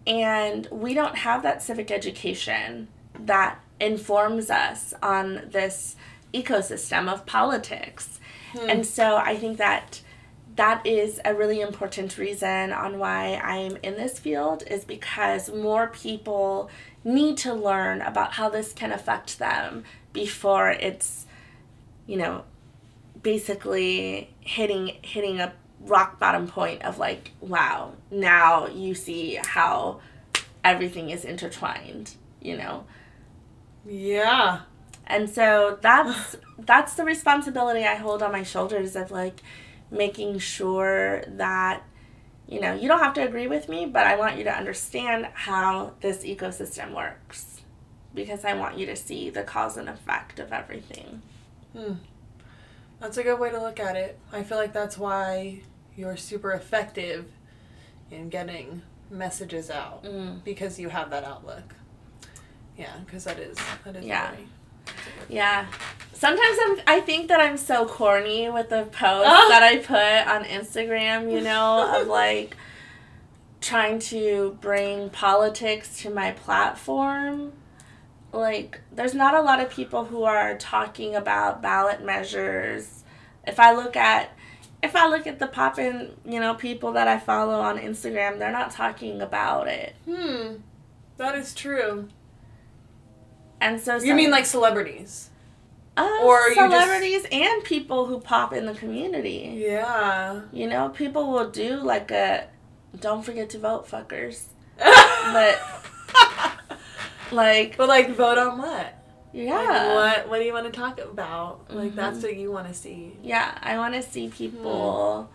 And 0.06 0.66
we 0.70 0.94
don't 0.94 1.16
have 1.18 1.42
that 1.42 1.62
civic 1.62 1.90
education 1.90 2.88
that 3.18 3.60
informs 3.78 4.48
us 4.50 4.94
on 5.02 5.48
this 5.50 5.94
ecosystem 6.32 7.12
of 7.12 7.26
politics. 7.26 8.18
And 8.66 8.86
so 8.86 9.16
I 9.18 9.36
think 9.36 9.58
that 9.58 10.00
that 10.58 10.84
is 10.84 11.20
a 11.24 11.32
really 11.32 11.60
important 11.60 12.18
reason 12.18 12.72
on 12.72 12.98
why 12.98 13.36
I'm 13.36 13.76
in 13.84 13.94
this 13.94 14.18
field 14.18 14.64
is 14.68 14.84
because 14.84 15.48
more 15.52 15.86
people 15.86 16.68
need 17.04 17.36
to 17.38 17.54
learn 17.54 18.02
about 18.02 18.32
how 18.32 18.48
this 18.48 18.72
can 18.72 18.90
affect 18.90 19.38
them 19.38 19.84
before 20.12 20.70
it's 20.70 21.26
you 22.08 22.16
know 22.16 22.42
basically 23.22 24.34
hitting 24.40 24.96
hitting 25.02 25.38
a 25.38 25.52
rock 25.82 26.18
bottom 26.18 26.48
point 26.48 26.82
of 26.82 26.98
like 26.98 27.30
wow 27.40 27.92
now 28.10 28.66
you 28.66 28.96
see 28.96 29.38
how 29.44 30.00
everything 30.64 31.10
is 31.10 31.24
intertwined 31.24 32.14
you 32.42 32.56
know 32.56 32.84
Yeah. 33.86 34.62
and 35.06 35.30
so 35.30 35.78
that's 35.80 36.36
that's 36.58 36.94
the 36.94 37.04
responsibility 37.04 37.84
I 37.84 37.94
hold 37.94 38.24
on 38.24 38.32
my 38.32 38.42
shoulders 38.42 38.96
of 38.96 39.12
like 39.12 39.40
making 39.90 40.38
sure 40.38 41.22
that 41.28 41.82
you 42.46 42.60
know, 42.62 42.72
you 42.72 42.88
don't 42.88 43.00
have 43.00 43.12
to 43.12 43.20
agree 43.22 43.46
with 43.46 43.68
me, 43.68 43.84
but 43.84 44.06
I 44.06 44.16
want 44.16 44.38
you 44.38 44.44
to 44.44 44.50
understand 44.56 45.26
how 45.34 45.92
this 46.00 46.24
ecosystem 46.24 46.94
works 46.96 47.60
because 48.14 48.42
I 48.42 48.54
want 48.54 48.78
you 48.78 48.86
to 48.86 48.96
see 48.96 49.28
the 49.28 49.42
cause 49.42 49.76
and 49.76 49.86
effect 49.86 50.38
of 50.38 50.50
everything. 50.50 51.20
Hmm. 51.76 51.94
That's 53.00 53.18
a 53.18 53.22
good 53.22 53.38
way 53.38 53.50
to 53.50 53.60
look 53.60 53.78
at 53.78 53.96
it. 53.96 54.18
I 54.32 54.44
feel 54.44 54.56
like 54.56 54.72
that's 54.72 54.96
why 54.96 55.60
you're 55.94 56.16
super 56.16 56.52
effective 56.52 57.26
in 58.10 58.30
getting 58.30 58.80
messages 59.10 59.68
out 59.70 60.04
Mm. 60.04 60.42
because 60.42 60.80
you 60.80 60.88
have 60.88 61.10
that 61.10 61.24
outlook. 61.24 61.74
Yeah, 62.78 62.96
because 63.04 63.24
that 63.24 63.38
is 63.38 63.58
that 63.84 63.94
is 63.96 64.06
Yeah. 64.06 64.30
very- 64.30 64.36
that's 64.36 64.42
a 64.42 64.44
good- 64.44 64.48
Yeah. 65.28 65.66
Sometimes 66.12 66.58
I'm, 66.64 66.80
I 66.86 67.00
think 67.00 67.28
that 67.28 67.40
I'm 67.40 67.56
so 67.56 67.86
corny 67.86 68.48
with 68.50 68.70
the 68.70 68.84
posts 68.84 69.28
Ah. 69.30 69.46
that 69.50 69.62
I 69.62 69.76
put 69.78 70.26
on 70.32 70.44
Instagram, 70.44 71.32
you 71.32 71.40
know, 71.40 72.00
of 72.00 72.06
like 72.22 72.56
trying 73.60 73.98
to 73.98 74.56
bring 74.60 75.10
politics 75.10 76.00
to 76.02 76.10
my 76.10 76.32
platform. 76.32 77.52
Like, 78.32 78.80
there's 78.92 79.14
not 79.14 79.34
a 79.34 79.40
lot 79.40 79.60
of 79.60 79.70
people 79.70 80.04
who 80.06 80.24
are 80.24 80.56
talking 80.58 81.14
about 81.14 81.62
ballot 81.62 82.04
measures. 82.04 83.04
If 83.46 83.58
I 83.60 83.72
look 83.74 83.96
at 83.96 84.30
if 84.80 84.94
I 84.94 85.08
look 85.08 85.26
at 85.26 85.40
the 85.40 85.48
poppin', 85.48 86.12
you 86.24 86.38
know, 86.38 86.54
people 86.54 86.92
that 86.92 87.08
I 87.08 87.18
follow 87.18 87.58
on 87.60 87.78
Instagram, 87.78 88.38
they're 88.38 88.52
not 88.52 88.70
talking 88.70 89.20
about 89.20 89.66
it. 89.66 89.96
Hmm. 90.04 90.56
That 91.16 91.34
is 91.36 91.52
true. 91.52 92.08
And 93.60 93.80
so 93.80 93.96
You 93.98 94.14
mean 94.14 94.30
like 94.30 94.46
celebrities? 94.46 95.30
uh, 95.96 96.20
or 96.22 96.38
you 96.48 96.54
just- 96.54 96.70
celebrities 96.72 97.26
and 97.32 97.64
people 97.64 98.06
who 98.06 98.20
pop 98.20 98.52
in 98.52 98.66
the 98.66 98.74
community. 98.74 99.52
Yeah. 99.56 100.42
You 100.52 100.68
know, 100.68 100.90
people 100.90 101.32
will 101.32 101.50
do 101.50 101.76
like 101.76 102.10
a 102.10 102.46
don't 103.00 103.22
forget 103.24 103.50
to 103.50 103.58
vote 103.58 103.88
fuckers. 103.88 104.44
but 104.78 105.58
Like 107.30 107.76
but 107.76 107.88
like 107.88 108.10
vote 108.14 108.38
on 108.38 108.58
what? 108.58 108.94
yeah. 109.32 109.54
Like, 109.56 109.94
what 109.94 110.28
what 110.28 110.38
do 110.38 110.44
you 110.44 110.52
want 110.52 110.72
to 110.72 110.80
talk 110.80 110.98
about? 111.00 111.66
Like 111.70 111.92
Mhm. 111.92 111.96
that's 111.96 112.22
what 112.22 112.36
you 112.36 112.50
want 112.50 112.68
to 112.68 112.74
see. 112.74 113.16
Yeah, 113.22 113.56
I 113.62 113.76
want 113.76 113.94
to 113.94 114.02
see 114.02 114.28
people 114.28 115.28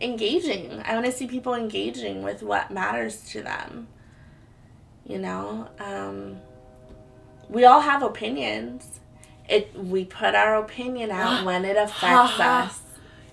engaging. 0.00 0.82
I 0.84 0.92
want 0.94 1.06
to 1.06 1.12
see 1.12 1.26
people 1.26 1.54
engaging 1.54 2.22
with 2.22 2.42
what 2.42 2.70
matters 2.70 3.22
to 3.30 3.42
them. 3.42 3.86
You 5.06 5.18
know, 5.18 5.68
um, 5.78 6.36
we 7.48 7.64
all 7.64 7.80
have 7.80 8.02
opinions. 8.02 9.00
It 9.48 9.74
we 9.76 10.04
put 10.04 10.34
our 10.34 10.56
opinion 10.56 11.10
out 11.10 11.44
when 11.46 11.64
it 11.64 11.76
affects 11.78 12.40
us. 12.40 12.80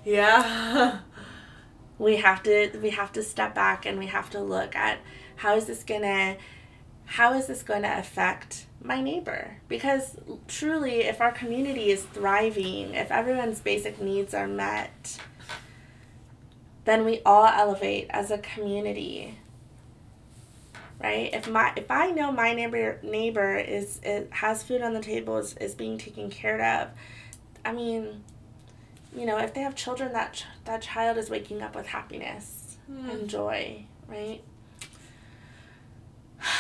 Yeah. 0.06 1.00
We 1.98 2.16
have 2.16 2.42
to 2.44 2.72
we 2.82 2.90
have 2.90 3.12
to 3.12 3.22
step 3.22 3.54
back 3.54 3.86
and 3.86 4.00
we 4.00 4.08
have 4.08 4.32
to 4.32 4.40
look 4.40 4.76
at 4.76 4.98
how 5.36 5.56
is 5.56 5.68
this 5.68 5.84
gonna 5.84 6.38
how 7.12 7.34
is 7.34 7.48
this 7.48 7.62
going 7.62 7.82
to 7.82 8.00
affect 8.00 8.68
my 8.82 9.02
neighbor? 9.02 9.58
Because 9.68 10.16
truly, 10.48 11.02
if 11.02 11.20
our 11.20 11.34
community 11.34 11.92
is 11.92 12.04
thriving, 12.04 12.94
if 12.94 13.12
everyone's 13.12 13.60
basic 13.60 14.00
needs 14.02 14.34
are 14.34 14.48
met, 14.48 15.20
then 16.86 17.04
we 17.04 17.20
all 17.26 17.48
elevate 17.48 18.08
as 18.12 18.32
a 18.32 18.38
community. 18.38 19.38
Right? 21.02 21.30
If 21.34 21.50
my 21.50 21.74
if 21.76 21.90
I 21.90 22.12
know 22.12 22.32
my 22.32 22.54
neighbor 22.54 23.00
neighbor 23.02 23.56
is 23.58 24.00
it 24.04 24.30
has 24.32 24.62
food 24.64 24.82
on 24.84 24.94
the 24.94 25.02
table 25.02 25.38
is, 25.38 25.56
is 25.58 25.74
being 25.74 25.98
taken 25.98 26.30
care 26.30 26.64
of, 26.82 26.90
I 27.66 27.72
mean, 27.74 28.24
you 29.16 29.26
know, 29.26 29.38
if 29.40 29.54
they 29.54 29.62
have 29.62 29.76
children, 29.76 30.14
that 30.14 30.34
ch- 30.34 30.46
that 30.66 30.82
child 30.84 31.18
is 31.18 31.30
waking 31.30 31.62
up 31.62 31.76
with 31.76 31.88
happiness 31.88 32.78
Mm. 32.92 33.10
and 33.14 33.30
joy, 33.30 33.86
right? 34.08 34.42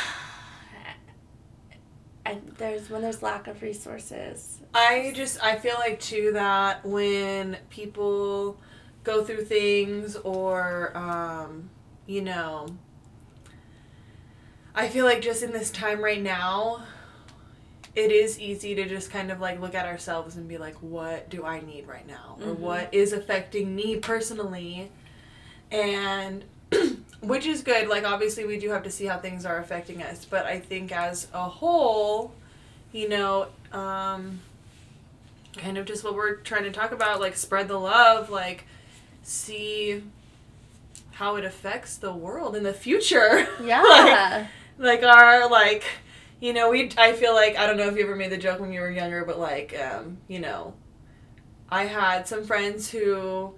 And 2.23 2.53
there's 2.59 2.89
when 2.89 3.01
there's 3.01 3.23
lack 3.23 3.47
of 3.47 3.61
resources. 3.61 4.59
I 4.75 5.11
just 5.15 5.43
I 5.43 5.57
feel 5.57 5.73
like 5.75 5.99
too 5.99 6.31
that 6.33 6.85
when 6.85 7.57
people 7.69 8.57
go 9.03 9.23
through 9.23 9.45
things 9.45 10.15
or 10.17 10.95
um, 10.95 11.69
you 12.05 12.21
know 12.21 12.67
I 14.74 14.88
feel 14.89 15.05
like 15.05 15.22
just 15.22 15.43
in 15.43 15.51
this 15.51 15.69
time 15.69 16.01
right 16.01 16.22
now 16.22 16.84
it 17.93 18.09
is 18.11 18.39
easy 18.39 18.74
to 18.76 18.88
just 18.88 19.11
kind 19.11 19.32
of 19.32 19.41
like 19.41 19.59
look 19.59 19.76
at 19.76 19.86
ourselves 19.86 20.38
and 20.38 20.47
be 20.47 20.57
like 20.57 20.76
what 20.76 21.30
do 21.30 21.43
I 21.45 21.59
need 21.61 21.88
right 21.88 22.07
now? 22.07 22.38
Or 22.41 22.47
Mhm. 22.53 22.57
what 22.59 22.93
is 22.93 23.11
affecting 23.11 23.76
me 23.76 23.97
personally? 23.97 24.89
And 25.72 26.45
which 27.22 27.45
is 27.45 27.61
good. 27.63 27.89
Like 27.89 28.05
obviously 28.05 28.45
we 28.45 28.57
do 28.57 28.69
have 28.69 28.84
to 28.84 28.91
see 28.91 29.05
how 29.05 29.17
things 29.17 29.45
are 29.45 29.57
affecting 29.57 30.01
us. 30.01 30.24
But 30.26 30.45
I 30.45 30.59
think 30.59 30.91
as 30.93 31.28
a 31.34 31.43
whole 31.49 32.34
you 32.93 33.09
know 33.09 33.47
um 33.74 34.39
kind 35.57 35.78
of 35.78 35.86
just 35.86 36.03
what 36.03 36.15
we're 36.15 36.36
trying 36.38 36.63
to 36.63 36.72
talk 36.72 36.93
about 36.93 37.19
like 37.19 37.36
spread 37.36 37.67
the 37.67 37.78
love 37.78 38.30
like 38.30 38.63
see 39.24 40.01
how 41.11 41.36
it 41.36 41.43
affects 41.43 41.97
the 41.97 42.13
world 42.13 42.55
in 42.55 42.63
the 42.63 42.74
future. 42.74 43.47
Yeah. 43.61 43.82
like 43.84 44.47
our 44.86 45.49
like 45.49 45.84
you 46.39 46.53
know 46.53 46.69
we 46.69 46.89
i 46.97 47.13
feel 47.13 47.34
like 47.34 47.55
i 47.57 47.67
don't 47.67 47.77
know 47.77 47.88
if 47.88 47.95
you 47.95 48.03
ever 48.03 48.15
made 48.15 48.32
the 48.32 48.38
joke 48.38 48.59
when 48.59 48.71
you 48.71 48.82
were 48.82 48.89
younger 48.91 49.23
but 49.25 49.39
like 49.39 49.77
um 49.79 50.17
you 50.27 50.39
know 50.39 50.73
i 51.69 51.84
had 51.86 52.27
some 52.27 52.43
friends 52.43 52.89
who 52.89 53.53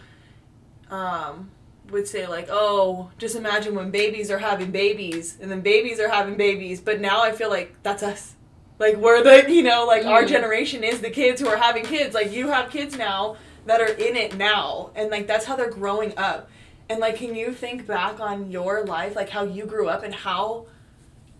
um 0.91 1.49
would 1.91 2.07
say 2.07 2.27
like 2.27 2.47
oh 2.49 3.09
just 3.17 3.35
imagine 3.35 3.75
when 3.75 3.91
babies 3.91 4.31
are 4.31 4.37
having 4.37 4.71
babies 4.71 5.37
and 5.41 5.51
then 5.51 5.61
babies 5.61 5.99
are 5.99 6.07
having 6.09 6.35
babies. 6.35 6.79
But 6.79 7.01
now 7.01 7.21
i 7.21 7.31
feel 7.31 7.49
like 7.49 7.75
that's 7.83 8.01
us. 8.03 8.35
Like 8.79 8.95
we're 8.97 9.21
the 9.21 9.51
you 9.51 9.63
know 9.63 9.85
like 9.85 10.05
our 10.05 10.23
Mhm. 10.23 10.27
generation 10.29 10.83
is 10.83 11.01
the 11.01 11.09
kids 11.09 11.41
who 11.41 11.47
are 11.47 11.57
having 11.57 11.83
kids. 11.83 12.15
Like 12.15 12.31
you 12.31 12.47
have 12.49 12.69
kids 12.69 12.97
now 12.97 13.35
that 13.65 13.81
are 13.81 13.91
in 13.93 14.15
it 14.15 14.37
now 14.37 14.91
and 14.95 15.09
like 15.11 15.27
that's 15.27 15.45
how 15.45 15.55
they're 15.55 15.69
growing 15.69 16.13
up. 16.17 16.49
And 16.89 16.99
like 16.99 17.17
can 17.17 17.35
you 17.35 17.51
think 17.53 17.85
back 17.85 18.19
on 18.19 18.49
your 18.49 18.85
life 18.85 19.15
like 19.15 19.29
how 19.29 19.43
you 19.43 19.65
grew 19.65 19.87
up 19.89 20.03
and 20.03 20.13
how 20.13 20.65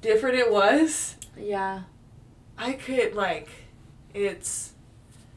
different 0.04 0.36
it 0.36 0.52
was 0.52 1.16
yeah. 1.38 1.84
i 2.58 2.74
could 2.74 3.16
like 3.16 3.50
it's 4.14 4.74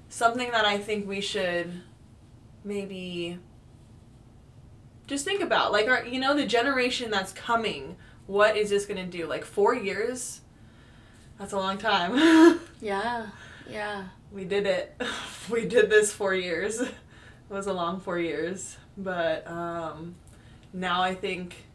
something 0.09 0.51
that 0.51 0.65
i 0.65 0.77
think 0.77 1.09
we 1.09 1.21
should 1.21 1.73
maybe 2.65 3.39
just 5.07 5.25
think 5.25 5.41
about 5.41 5.71
like 5.71 5.89
our 5.89 6.05
you 6.05 6.19
know 6.19 6.35
the 6.35 6.45
generation 6.45 7.11
that's 7.11 7.33
coming 7.33 7.97
what 8.27 8.57
is 8.57 8.69
this 8.71 8.87
going 8.87 8.99
to 8.99 9.19
do 9.19 9.27
like 9.27 9.45
4 9.45 9.75
years 9.77 10.41
that's 11.39 11.53
a 11.53 11.57
long 11.57 11.79
time 11.79 12.61
Yeah. 12.81 13.29
Yeah. 13.71 14.09
we 14.33 14.45
did 14.45 14.67
it 14.67 15.01
we 15.49 15.67
did 15.67 15.89
this 15.89 16.13
4 16.13 16.35
years 16.35 16.81
it 16.81 16.93
was 17.49 17.69
a 17.69 17.73
long 17.73 18.01
4 18.01 18.19
years 18.19 18.77
but 18.99 19.47
um 19.47 20.17
now 20.73 21.03
i 21.03 21.15
think 21.15 21.66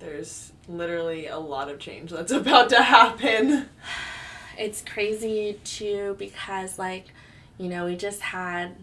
there's 0.00 0.52
literally 0.68 1.26
a 1.28 1.38
lot 1.38 1.68
of 1.70 1.78
change 1.78 2.10
that's 2.10 2.32
about 2.42 2.70
to 2.70 2.82
happen 2.82 3.68
It's 4.58 4.82
crazy 4.82 5.58
too 5.64 6.16
because 6.18 6.78
like, 6.78 7.06
you 7.56 7.68
know, 7.68 7.86
we 7.86 7.96
just 7.96 8.20
had 8.20 8.74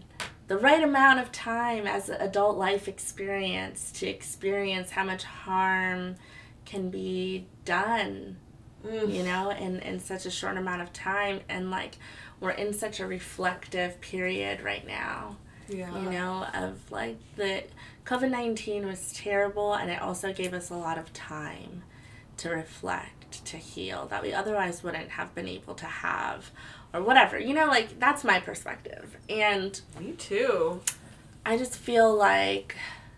the 0.48 0.56
right 0.56 0.82
amount 0.82 1.20
of 1.20 1.30
time 1.30 1.86
as 1.86 2.08
adult 2.08 2.56
life 2.56 2.88
experience 2.88 3.92
to 3.92 4.06
experience 4.08 4.90
how 4.90 5.04
much 5.04 5.22
harm 5.24 6.16
can 6.64 6.90
be 6.90 7.46
done 7.64 8.38
Mm. 8.86 9.12
you 9.12 9.24
know, 9.24 9.50
in, 9.50 9.80
in 9.80 9.98
such 9.98 10.24
a 10.24 10.30
short 10.30 10.56
amount 10.56 10.82
of 10.82 10.92
time. 10.92 11.40
And 11.48 11.68
like, 11.68 11.98
we're 12.38 12.52
in 12.52 12.72
such 12.72 13.00
a 13.00 13.06
reflective 13.08 14.00
period 14.00 14.60
right 14.60 14.86
now, 14.86 15.36
yeah 15.68 15.96
you 15.98 16.10
know, 16.10 16.46
of 16.54 16.90
like 16.90 17.18
the 17.36 17.64
COVID 18.04 18.30
19 18.30 18.86
was 18.86 19.12
terrible 19.12 19.74
and 19.74 19.90
it 19.90 20.00
also 20.00 20.32
gave 20.32 20.52
us 20.54 20.70
a 20.70 20.74
lot 20.74 20.98
of 20.98 21.12
time 21.12 21.82
to 22.38 22.50
reflect, 22.50 23.44
to 23.44 23.56
heal 23.56 24.06
that 24.06 24.22
we 24.22 24.32
otherwise 24.32 24.82
wouldn't 24.82 25.10
have 25.10 25.34
been 25.34 25.48
able 25.48 25.74
to 25.74 25.86
have 25.86 26.50
or 26.94 27.02
whatever. 27.02 27.38
You 27.38 27.52
know, 27.52 27.66
like, 27.66 27.98
that's 27.98 28.24
my 28.24 28.40
perspective. 28.40 29.16
And 29.28 29.80
me 29.98 30.12
too 30.12 30.80
I 31.48 31.56
just 31.56 31.76
feel 31.76 32.14
like 32.14 32.76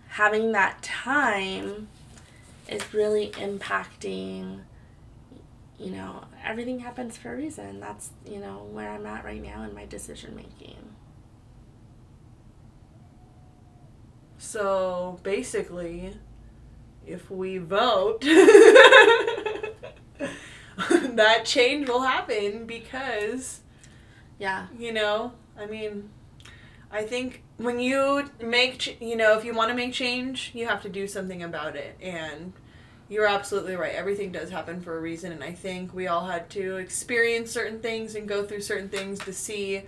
having 0.09 0.53
that 0.53 0.80
time 0.84 1.88
is 2.68 2.94
really 2.94 3.30
impacting 3.30 4.61
you 5.80 5.90
know 5.90 6.24
everything 6.44 6.78
happens 6.78 7.16
for 7.16 7.32
a 7.32 7.36
reason 7.36 7.80
that's 7.80 8.11
you 8.24 8.38
know 8.38 8.68
where 8.70 8.88
i'm 8.90 9.05
at 9.05 9.24
right 9.24 9.42
now 9.42 9.64
in 9.64 9.74
my 9.74 9.84
decision 9.86 10.36
making 10.36 10.76
So 14.41 15.20
basically, 15.22 16.14
if 17.07 17.30
we 17.30 17.59
vote, 17.59 18.22
that 21.12 21.43
change 21.45 21.86
will 21.86 22.01
happen 22.01 22.64
because, 22.64 23.61
yeah 24.38 24.68
you 24.76 24.93
know, 24.93 25.32
I 25.59 25.66
mean, 25.66 26.09
I 26.91 27.03
think 27.03 27.43
when 27.59 27.78
you 27.78 28.30
make, 28.43 28.78
ch- 28.78 28.97
you 28.99 29.14
know, 29.14 29.36
if 29.36 29.45
you 29.45 29.53
want 29.53 29.68
to 29.68 29.74
make 29.76 29.93
change, 29.93 30.53
you 30.55 30.66
have 30.66 30.80
to 30.82 30.88
do 30.88 31.07
something 31.07 31.43
about 31.43 31.76
it. 31.76 31.99
And 32.01 32.55
you're 33.11 33.26
absolutely 33.26 33.76
right. 33.76 33.95
Everything 33.95 34.32
does 34.32 34.49
happen 34.49 34.80
for 34.80 34.97
a 34.97 35.01
reason. 35.03 35.32
And 35.32 35.45
I 35.45 35.53
think 35.53 35.93
we 35.93 36.07
all 36.07 36.24
had 36.24 36.49
to 36.51 36.78
experience 36.78 37.51
certain 37.51 37.80
things 37.80 38.14
and 38.14 38.26
go 38.26 38.43
through 38.43 38.62
certain 38.62 38.88
things 38.88 39.18
to 39.20 39.34
see 39.34 39.82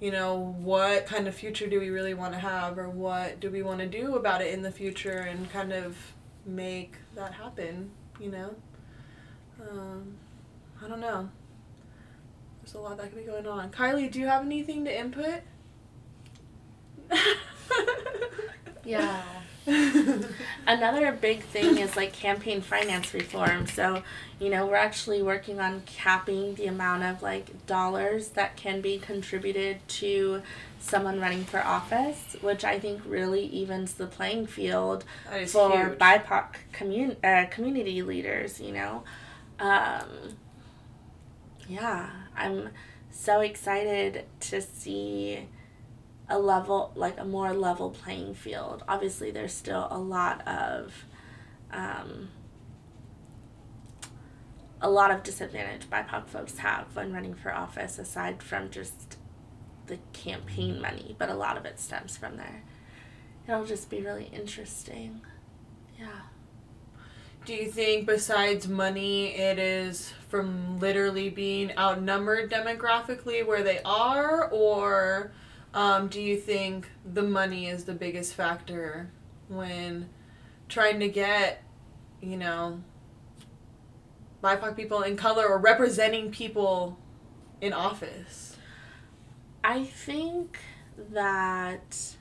you 0.00 0.10
know, 0.10 0.54
what 0.58 1.06
kind 1.06 1.26
of 1.26 1.34
future 1.34 1.66
do 1.66 1.80
we 1.80 1.90
really 1.90 2.14
want 2.14 2.32
to 2.34 2.38
have 2.38 2.78
or 2.78 2.88
what 2.88 3.40
do 3.40 3.50
we 3.50 3.62
want 3.62 3.80
to 3.80 3.86
do 3.86 4.16
about 4.16 4.42
it 4.42 4.52
in 4.52 4.62
the 4.62 4.70
future 4.70 5.18
and 5.18 5.50
kind 5.50 5.72
of 5.72 5.96
make 6.44 6.94
that 7.14 7.32
happen, 7.32 7.90
you 8.20 8.30
know? 8.30 8.54
Um, 9.60 10.16
I 10.84 10.88
don't 10.88 11.00
know. 11.00 11.30
There's 12.62 12.74
a 12.74 12.78
lot 12.78 12.98
that 12.98 13.10
could 13.10 13.18
be 13.18 13.24
going 13.24 13.46
on. 13.46 13.70
Kylie, 13.70 14.10
do 14.10 14.20
you 14.20 14.26
have 14.26 14.44
anything 14.44 14.84
to 14.84 14.98
input? 14.98 15.40
Yeah. 18.86 19.22
Another 20.66 21.12
big 21.12 21.42
thing 21.42 21.78
is 21.78 21.96
like 21.96 22.12
campaign 22.12 22.60
finance 22.60 23.12
reform. 23.12 23.66
So, 23.66 24.02
you 24.38 24.48
know, 24.48 24.66
we're 24.66 24.76
actually 24.76 25.22
working 25.22 25.60
on 25.60 25.82
capping 25.86 26.54
the 26.54 26.66
amount 26.66 27.02
of 27.02 27.22
like 27.22 27.66
dollars 27.66 28.28
that 28.30 28.56
can 28.56 28.80
be 28.80 28.98
contributed 28.98 29.86
to 29.88 30.42
someone 30.78 31.20
running 31.20 31.44
for 31.44 31.64
office, 31.64 32.36
which 32.40 32.64
I 32.64 32.78
think 32.78 33.02
really 33.06 33.44
evens 33.44 33.94
the 33.94 34.06
playing 34.06 34.46
field 34.46 35.04
for 35.46 35.88
huge. 35.88 35.98
BIPOC 35.98 36.46
commun- 36.72 37.16
uh, 37.24 37.46
community 37.50 38.02
leaders, 38.02 38.60
you 38.60 38.72
know. 38.72 39.02
Um, 39.58 40.36
yeah, 41.68 42.10
I'm 42.36 42.70
so 43.10 43.40
excited 43.40 44.24
to 44.40 44.60
see 44.60 45.48
a 46.28 46.38
level, 46.38 46.92
like 46.94 47.18
a 47.18 47.24
more 47.24 47.52
level 47.52 47.90
playing 47.90 48.34
field. 48.34 48.82
Obviously, 48.88 49.30
there's 49.30 49.52
still 49.52 49.88
a 49.90 49.98
lot 49.98 50.46
of, 50.46 51.04
um, 51.72 52.30
a 54.80 54.90
lot 54.90 55.10
of 55.10 55.22
disadvantage 55.22 55.88
BIPOC 55.88 56.28
folks 56.28 56.58
have 56.58 56.94
when 56.94 57.12
running 57.12 57.34
for 57.34 57.54
office, 57.54 57.98
aside 57.98 58.42
from 58.42 58.70
just 58.70 59.16
the 59.86 59.98
campaign 60.12 60.80
money, 60.80 61.14
but 61.18 61.28
a 61.28 61.34
lot 61.34 61.56
of 61.56 61.64
it 61.64 61.78
stems 61.78 62.16
from 62.16 62.36
there. 62.36 62.62
it'll 63.48 63.64
just 63.64 63.88
be 63.88 64.00
really 64.00 64.28
interesting. 64.32 65.20
Yeah. 65.98 66.22
Do 67.44 67.54
you 67.54 67.70
think, 67.70 68.06
besides 68.06 68.66
money, 68.66 69.36
it 69.36 69.60
is 69.60 70.12
from 70.28 70.80
literally 70.80 71.30
being 71.30 71.70
outnumbered 71.78 72.50
demographically 72.50 73.46
where 73.46 73.62
they 73.62 73.80
are, 73.84 74.50
or 74.50 75.30
um, 75.76 76.08
do 76.08 76.20
you 76.20 76.38
think 76.38 76.88
the 77.04 77.22
money 77.22 77.66
is 77.68 77.84
the 77.84 77.92
biggest 77.92 78.32
factor 78.32 79.10
when 79.48 80.08
trying 80.70 80.98
to 81.00 81.08
get, 81.08 81.62
you 82.22 82.38
know, 82.38 82.80
BIPOC 84.42 84.74
people 84.74 85.02
in 85.02 85.16
color 85.18 85.46
or 85.46 85.58
representing 85.58 86.30
people 86.30 86.98
in 87.60 87.74
office? 87.74 88.56
I 89.62 89.84
think 89.84 90.58
that 91.12 92.16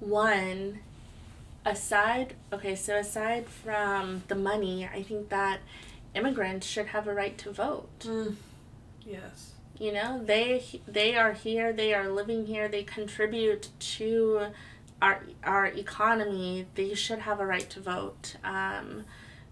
one 0.00 0.78
aside 1.66 2.34
okay 2.50 2.74
so 2.74 2.96
aside 2.96 3.46
from 3.46 4.22
the 4.28 4.34
money 4.34 4.88
i 4.94 5.02
think 5.02 5.28
that 5.28 5.58
immigrants 6.14 6.66
should 6.66 6.86
have 6.86 7.06
a 7.06 7.12
right 7.12 7.36
to 7.36 7.52
vote 7.52 7.98
Mm. 8.06 8.36
Yes. 9.04 9.52
You 9.78 9.92
know 9.92 10.22
they 10.24 10.64
they 10.86 11.14
are 11.14 11.32
here 11.32 11.72
they 11.72 11.94
are 11.94 12.08
living 12.08 12.46
here 12.46 12.68
they 12.68 12.82
contribute 12.82 13.68
to 13.78 14.46
our 15.00 15.22
our 15.44 15.66
economy 15.66 16.66
they 16.74 16.94
should 16.94 17.20
have 17.20 17.40
a 17.40 17.46
right 17.46 17.70
to 17.70 17.80
vote 17.80 18.36
um, 18.44 19.04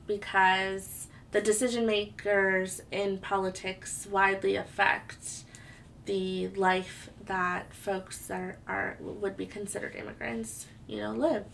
because 0.06 1.06
the 1.32 1.40
decision 1.40 1.86
makers 1.86 2.82
in 2.90 3.18
politics 3.18 4.06
widely 4.10 4.56
affect 4.56 5.44
the 6.06 6.48
life 6.48 7.10
that 7.26 7.72
folks 7.72 8.26
that 8.28 8.40
are, 8.40 8.58
are 8.66 8.96
would 9.00 9.36
be 9.36 9.46
considered 9.46 9.94
immigrants 9.94 10.66
you 10.86 10.98
know 10.98 11.12
live. 11.12 11.44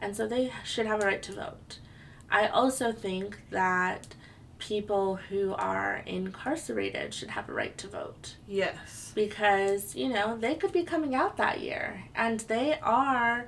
And 0.00 0.16
so 0.16 0.26
they 0.26 0.52
should 0.64 0.86
have 0.86 1.02
a 1.02 1.06
right 1.06 1.22
to 1.22 1.32
vote. 1.32 1.78
I 2.30 2.46
also 2.46 2.92
think 2.92 3.40
that 3.50 4.14
people 4.60 5.16
who 5.16 5.52
are 5.54 6.02
incarcerated 6.06 7.12
should 7.12 7.30
have 7.30 7.48
a 7.48 7.52
right 7.52 7.76
to 7.78 7.88
vote 7.88 8.36
Yes. 8.46 9.10
because 9.14 9.96
you 9.96 10.08
know 10.08 10.36
they 10.36 10.54
could 10.54 10.72
be 10.72 10.84
coming 10.84 11.14
out 11.14 11.36
that 11.38 11.60
year 11.60 12.04
and 12.14 12.40
they 12.40 12.78
are 12.82 13.46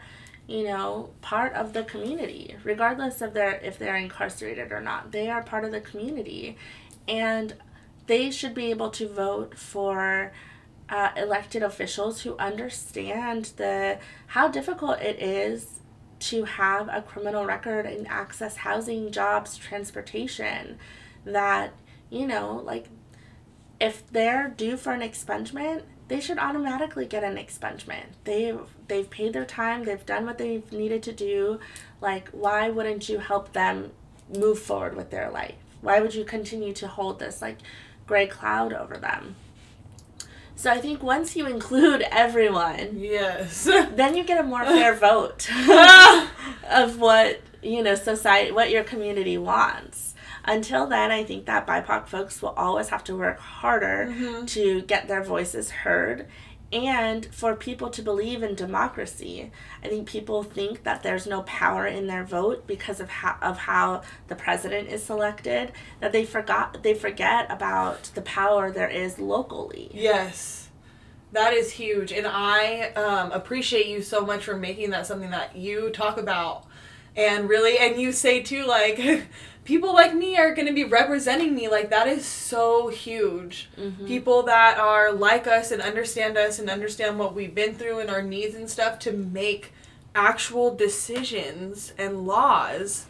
you 0.48 0.64
know 0.64 1.10
part 1.20 1.52
of 1.54 1.72
the 1.72 1.84
community 1.84 2.56
regardless 2.64 3.20
of 3.22 3.32
their 3.34 3.52
if 3.60 3.78
they're 3.78 3.96
incarcerated 3.96 4.72
or 4.72 4.80
not 4.80 5.12
they 5.12 5.30
are 5.30 5.42
part 5.42 5.64
of 5.64 5.70
the 5.70 5.80
community 5.80 6.56
and 7.06 7.54
they 8.06 8.30
should 8.30 8.54
be 8.54 8.70
able 8.70 8.90
to 8.90 9.06
vote 9.08 9.56
for 9.56 10.32
uh, 10.88 11.10
elected 11.16 11.62
officials 11.62 12.22
who 12.22 12.36
understand 12.38 13.52
the 13.56 13.98
how 14.28 14.48
difficult 14.48 15.00
it 15.00 15.22
is 15.22 15.78
to 16.18 16.44
have 16.44 16.88
a 16.88 17.02
criminal 17.02 17.44
record 17.46 17.86
and 17.86 18.06
access 18.08 18.56
housing 18.56 19.10
jobs 19.10 19.56
transportation 19.56 20.78
that 21.24 21.72
you 22.10 22.26
know 22.26 22.60
like 22.64 22.88
if 23.80 24.08
they're 24.12 24.48
due 24.48 24.76
for 24.76 24.92
an 24.92 25.00
expungement, 25.00 25.82
they 26.08 26.20
should 26.20 26.38
automatically 26.38 27.04
get 27.06 27.24
an 27.24 27.36
expungement. 27.36 28.06
They've 28.24 28.60
they've 28.88 29.08
paid 29.10 29.32
their 29.32 29.44
time, 29.44 29.84
they've 29.84 30.06
done 30.06 30.24
what 30.26 30.38
they've 30.38 30.70
needed 30.72 31.02
to 31.04 31.12
do. 31.12 31.58
Like 32.00 32.28
why 32.30 32.68
wouldn't 32.70 33.08
you 33.08 33.18
help 33.18 33.52
them 33.52 33.90
move 34.36 34.58
forward 34.58 34.96
with 34.96 35.10
their 35.10 35.30
life? 35.30 35.54
Why 35.80 36.00
would 36.00 36.14
you 36.14 36.24
continue 36.24 36.72
to 36.74 36.86
hold 36.86 37.18
this 37.18 37.42
like 37.42 37.58
gray 38.06 38.26
cloud 38.26 38.72
over 38.72 38.96
them? 38.96 39.34
So 40.54 40.70
I 40.70 40.78
think 40.78 41.02
once 41.02 41.34
you 41.34 41.46
include 41.46 42.02
everyone, 42.12 42.98
Yes. 42.98 43.64
then 43.96 44.14
you 44.16 44.22
get 44.22 44.38
a 44.38 44.44
more 44.44 44.64
fair 44.64 44.94
vote 45.08 45.48
of 46.70 47.00
what 47.00 47.40
you 47.62 47.82
know 47.82 47.94
society 47.96 48.52
what 48.52 48.70
your 48.70 48.84
community 48.84 49.38
wants 49.38 50.11
until 50.44 50.86
then 50.86 51.10
i 51.10 51.22
think 51.24 51.46
that 51.46 51.66
bipoc 51.66 52.06
folks 52.06 52.40
will 52.42 52.50
always 52.56 52.88
have 52.88 53.04
to 53.04 53.16
work 53.16 53.38
harder 53.38 54.08
Mhm. 54.10 54.46
to 54.48 54.82
get 54.82 55.08
their 55.08 55.22
voices 55.22 55.70
heard 55.70 56.26
and 56.72 57.26
for 57.34 57.54
people 57.54 57.90
to 57.90 58.00
believe 58.02 58.42
in 58.42 58.54
democracy 58.54 59.50
i 59.84 59.88
think 59.88 60.08
people 60.08 60.42
think 60.42 60.84
that 60.84 61.02
there's 61.02 61.26
no 61.26 61.42
power 61.42 61.86
in 61.86 62.06
their 62.06 62.24
vote 62.24 62.66
because 62.66 62.98
of 62.98 63.08
how, 63.10 63.36
of 63.42 63.58
how 63.58 64.00
the 64.28 64.34
president 64.34 64.88
is 64.88 65.02
selected 65.04 65.70
that 66.00 66.12
they 66.12 66.24
forgot 66.24 66.82
they 66.82 66.94
forget 66.94 67.46
about 67.50 68.04
the 68.14 68.22
power 68.22 68.70
there 68.70 68.88
is 68.88 69.18
locally 69.18 69.90
Yes. 69.92 70.58
That 71.32 71.54
is 71.54 71.70
huge. 71.72 72.12
And 72.12 72.26
I 72.26 72.90
um, 72.92 73.32
appreciate 73.32 73.86
you 73.86 74.02
so 74.02 74.20
much 74.26 74.44
for 74.44 74.54
making 74.54 74.90
that 74.90 75.06
something 75.06 75.30
that 75.30 75.56
you 75.56 75.88
talk 75.88 76.18
about. 76.18 76.66
And 77.16 77.48
really, 77.48 77.78
and 77.78 77.98
you 77.98 78.12
say 78.12 78.42
too, 78.42 78.66
like, 78.66 79.00
people 79.64 79.92
like 79.94 80.14
me 80.14 80.36
are 80.36 80.54
going 80.54 80.66
to 80.66 80.72
be 80.72 80.84
representing 80.84 81.54
me. 81.54 81.68
Like, 81.68 81.90
that 81.90 82.06
is 82.08 82.24
so 82.26 82.88
huge. 82.88 83.68
Mhm. 83.78 84.06
People 84.06 84.42
that 84.44 84.78
are 84.78 85.12
like 85.12 85.46
us 85.46 85.70
and 85.70 85.80
understand 85.82 86.36
us 86.36 86.58
and 86.58 86.68
understand 86.68 87.18
what 87.18 87.34
we've 87.34 87.54
been 87.54 87.74
through 87.74 88.00
and 88.00 88.10
our 88.10 88.22
needs 88.22 88.54
and 88.54 88.68
stuff 88.68 88.98
to 89.00 89.12
make 89.12 89.72
actual 90.14 90.74
decisions 90.74 91.92
and 91.98 92.26
laws 92.26 93.06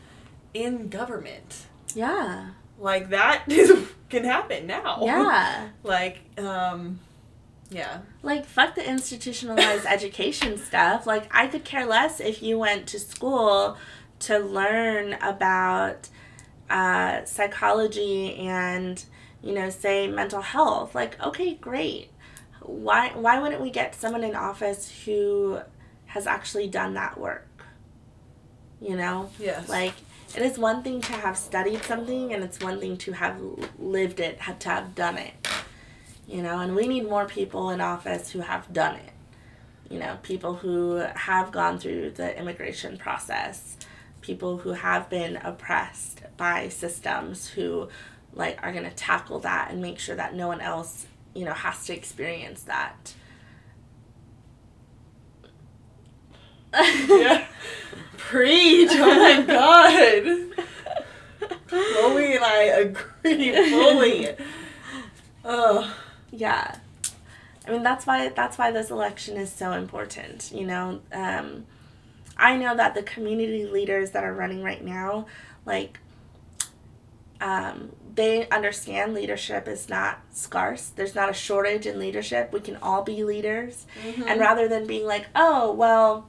in 0.55 0.89
government. 0.89 1.67
yeah 1.95 2.51
Like, 2.79 3.11
that 3.11 3.45
is, 3.49 3.89
can 4.09 4.25
happen 4.25 4.67
now. 4.67 4.99
yeah 5.05 5.69
Like, 5.83 6.21
um, 6.39 7.01
yeah. 7.71 7.99
like 8.23 8.45
fuck 8.45 8.75
the 8.75 8.87
institutionalized 8.89 9.87
education 9.97 10.59
stuff 10.59 11.07
like 11.07 11.27
i 11.35 11.47
could 11.47 11.65
care 11.65 11.87
less 11.87 12.21
if 12.21 12.43
you 12.43 12.59
went 12.59 12.87
to 12.89 12.99
school 13.01 13.79
to 14.19 14.39
learn 14.39 15.15
about 15.23 16.09
uh, 16.73 17.23
psychology 17.27 18.35
and 18.37 19.05
you 19.43 19.53
know 19.53 19.69
say 19.69 20.09
mental 20.09 20.41
health 20.41 20.95
like 20.95 21.23
okay 21.23 21.55
great. 21.55 22.09
Why 22.61 23.11
why 23.11 23.39
wouldn't 23.39 23.61
we 23.61 23.71
get 23.71 23.95
someone 23.95 24.25
in 24.25 24.35
office 24.35 24.91
who 25.05 25.61
has 26.07 26.27
actually 26.27 26.69
done 26.69 26.95
that 26.95 27.21
work? 27.21 27.47
You 28.81 28.97
know? 28.97 29.31
Yes. 29.39 29.69
like 29.69 29.95
it 30.35 30.41
is 30.41 30.59
one 30.59 30.83
thing 30.83 31.03
to 31.03 31.13
have 31.13 31.37
studied 31.37 31.83
something 31.83 32.33
and 32.33 32.43
it's 32.43 32.59
one 32.59 32.81
thing 32.81 32.97
to 32.99 33.13
have 33.13 33.39
lived 33.79 34.19
it 34.19 34.41
have 34.41 34.59
to 34.61 34.71
have 34.71 34.95
done 34.95 35.19
it. 35.19 35.35
You 36.27 36.41
know 36.41 36.59
and 36.59 36.75
we 36.75 36.87
need 36.87 37.05
more 37.05 37.27
people 37.27 37.69
in 37.69 37.83
office 37.83 38.31
who 38.31 38.41
have 38.41 38.73
done 38.73 38.97
it. 38.97 39.13
You 39.91 39.99
know 39.99 40.17
people 40.23 40.55
who 40.55 41.05
have 41.15 41.53
gone 41.53 41.79
through 41.79 42.13
the 42.13 42.39
immigration 42.39 42.97
process 42.97 43.77
people 44.23 44.59
who 44.59 44.71
have 44.71 45.11
been 45.11 45.37
oppressed 45.37 46.23
by 46.37 46.69
systems 46.69 47.49
who 47.51 47.89
like 48.35 48.59
are 48.63 48.73
going 48.73 48.89
to 48.89 48.97
tackle 48.97 49.39
that 49.41 49.71
and 49.71 49.83
make 49.83 49.99
sure 49.99 50.17
that 50.17 50.35
no 50.35 50.49
one 50.49 50.61
else 50.61 51.07
you 51.35 51.45
know 51.45 51.53
has 51.53 51.85
to 51.87 51.95
experience 51.95 52.63
that 52.63 53.15
yeah. 56.75 57.47
Preach. 58.17 58.91
Oh 58.93 59.15
my 59.15 59.43
god. 59.43 60.67
Chloe 61.67 62.37
and 62.37 62.45
I 62.45 62.63
agree 62.63 63.71
fully. 63.71 64.29
Oh. 65.45 65.95
Yeah. 66.31 66.77
I 67.67 67.71
mean 67.71 67.83
that's 67.83 68.07
why 68.07 68.29
that's 68.29 68.59
why 68.59 68.71
this 68.71 68.91
election 68.91 69.37
is 69.37 69.53
so 69.53 69.73
important, 69.73 70.51
you 70.53 70.67
know. 70.67 71.01
Um 71.13 71.67
I 72.37 72.57
know 72.57 72.77
that 72.77 72.95
the 72.95 73.03
community 73.03 73.67
leaders 73.67 74.11
that 74.13 74.25
are 74.25 74.33
running 74.35 74.63
right 74.63 74.85
now, 74.85 75.27
like 75.65 75.99
um 77.41 77.91
they 78.15 78.49
understand 78.51 79.15
leadership 79.15 79.67
is 79.67 79.89
not 79.89 80.21
scarce. 80.31 80.89
There's 80.89 81.15
not 81.15 81.31
a 81.31 81.35
shortage 81.35 81.87
in 81.87 81.99
leadership. 81.99 82.53
We 82.53 82.61
can 82.61 82.77
all 82.77 83.03
be 83.03 83.25
leaders. 83.25 83.87
And 84.27 84.39
rather 84.39 84.69
than 84.69 84.87
being 84.87 85.07
like, 85.07 85.27
"Oh, 85.35 85.73
well, 85.73 86.29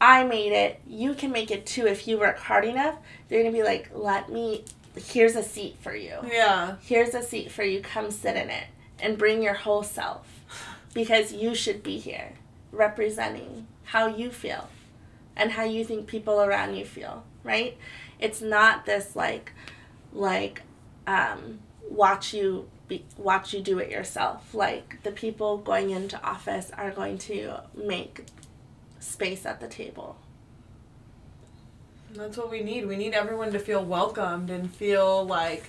I 0.00 0.24
made 0.24 0.52
it. 0.52 0.80
You 0.86 1.14
can 1.14 1.30
make 1.30 1.50
it 1.50 1.66
too 1.66 1.86
if 1.86 2.08
you 2.08 2.18
work 2.18 2.38
hard 2.38 2.64
enough." 2.64 2.96
They're 3.28 3.42
going 3.42 3.52
to 3.52 3.58
be 3.58 3.64
like, 3.64 3.90
"Let 3.92 4.30
me 4.30 4.64
here's 4.96 5.36
a 5.36 5.42
seat 5.42 5.76
for 5.80 5.94
you." 5.94 6.18
yeah. 6.26 6.76
here's 6.82 7.14
a 7.14 7.22
seat 7.22 7.50
for 7.50 7.62
you 7.62 7.80
come 7.80 8.10
sit 8.10 8.36
in 8.36 8.50
it 8.50 8.64
and 8.98 9.18
bring 9.18 9.42
your 9.42 9.54
whole 9.54 9.82
self 9.82 10.26
because 10.94 11.32
you 11.32 11.54
should 11.54 11.82
be 11.82 11.98
here 11.98 12.32
representing 12.72 13.66
how 13.84 14.06
you 14.06 14.30
feel 14.30 14.68
and 15.40 15.52
how 15.52 15.64
you 15.64 15.84
think 15.84 16.06
people 16.06 16.40
around 16.40 16.74
you 16.74 16.84
feel 16.84 17.24
right 17.44 17.76
it's 18.18 18.40
not 18.40 18.84
this 18.86 19.16
like 19.16 19.52
like 20.12 20.62
um 21.06 21.58
watch 21.88 22.34
you 22.34 22.68
be, 22.88 23.04
watch 23.16 23.54
you 23.54 23.60
do 23.60 23.78
it 23.78 23.90
yourself 23.90 24.54
like 24.54 25.02
the 25.02 25.12
people 25.12 25.58
going 25.58 25.90
into 25.90 26.20
office 26.24 26.70
are 26.76 26.90
going 26.90 27.16
to 27.18 27.54
make 27.74 28.26
space 29.00 29.46
at 29.46 29.60
the 29.60 29.68
table 29.68 30.16
That's 32.14 32.36
what 32.36 32.50
we 32.50 32.60
need. 32.62 32.86
We 32.86 32.96
need 32.96 33.14
everyone 33.14 33.52
to 33.52 33.58
feel 33.58 33.84
welcomed 33.84 34.50
and 34.50 34.70
feel 34.70 35.24
like 35.24 35.64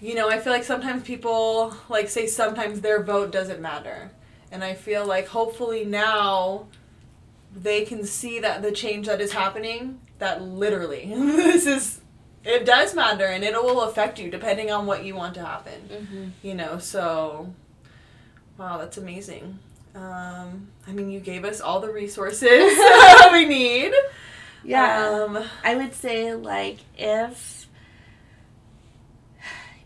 you 0.00 0.14
know, 0.14 0.28
I 0.28 0.38
feel 0.38 0.52
like 0.52 0.64
sometimes 0.64 1.02
people 1.02 1.74
like 1.88 2.08
say 2.08 2.26
sometimes 2.26 2.80
their 2.80 3.02
vote 3.02 3.32
doesn't 3.32 3.60
matter. 3.60 4.10
And 4.52 4.62
I 4.62 4.74
feel 4.74 5.06
like 5.06 5.28
hopefully 5.28 5.84
now 5.84 6.66
they 7.54 7.84
can 7.84 8.04
see 8.04 8.40
that 8.40 8.62
the 8.62 8.72
change 8.72 9.06
that 9.06 9.20
is 9.20 9.32
happening, 9.32 10.00
that 10.18 10.42
literally 10.42 11.06
this 11.14 11.66
is 11.66 12.00
it 12.44 12.66
does 12.66 12.94
matter 12.94 13.24
and 13.24 13.42
it 13.42 13.54
will 13.54 13.82
affect 13.82 14.18
you 14.18 14.30
depending 14.30 14.70
on 14.70 14.86
what 14.86 15.04
you 15.04 15.14
want 15.14 15.34
to 15.34 15.44
happen. 15.44 15.88
Mm-hmm. 15.88 16.24
You 16.42 16.54
know, 16.54 16.78
so 16.78 17.54
wow, 18.58 18.78
that's 18.78 18.98
amazing. 18.98 19.58
Um, 19.94 20.68
I 20.86 20.92
mean, 20.92 21.10
you 21.10 21.20
gave 21.20 21.44
us 21.44 21.60
all 21.60 21.80
the 21.80 21.90
resources 21.90 22.48
we 23.32 23.44
need. 23.46 23.92
Yeah. 24.64 25.24
Um, 25.26 25.44
I 25.62 25.76
would 25.76 25.94
say 25.94 26.34
like 26.34 26.78
if 26.96 27.64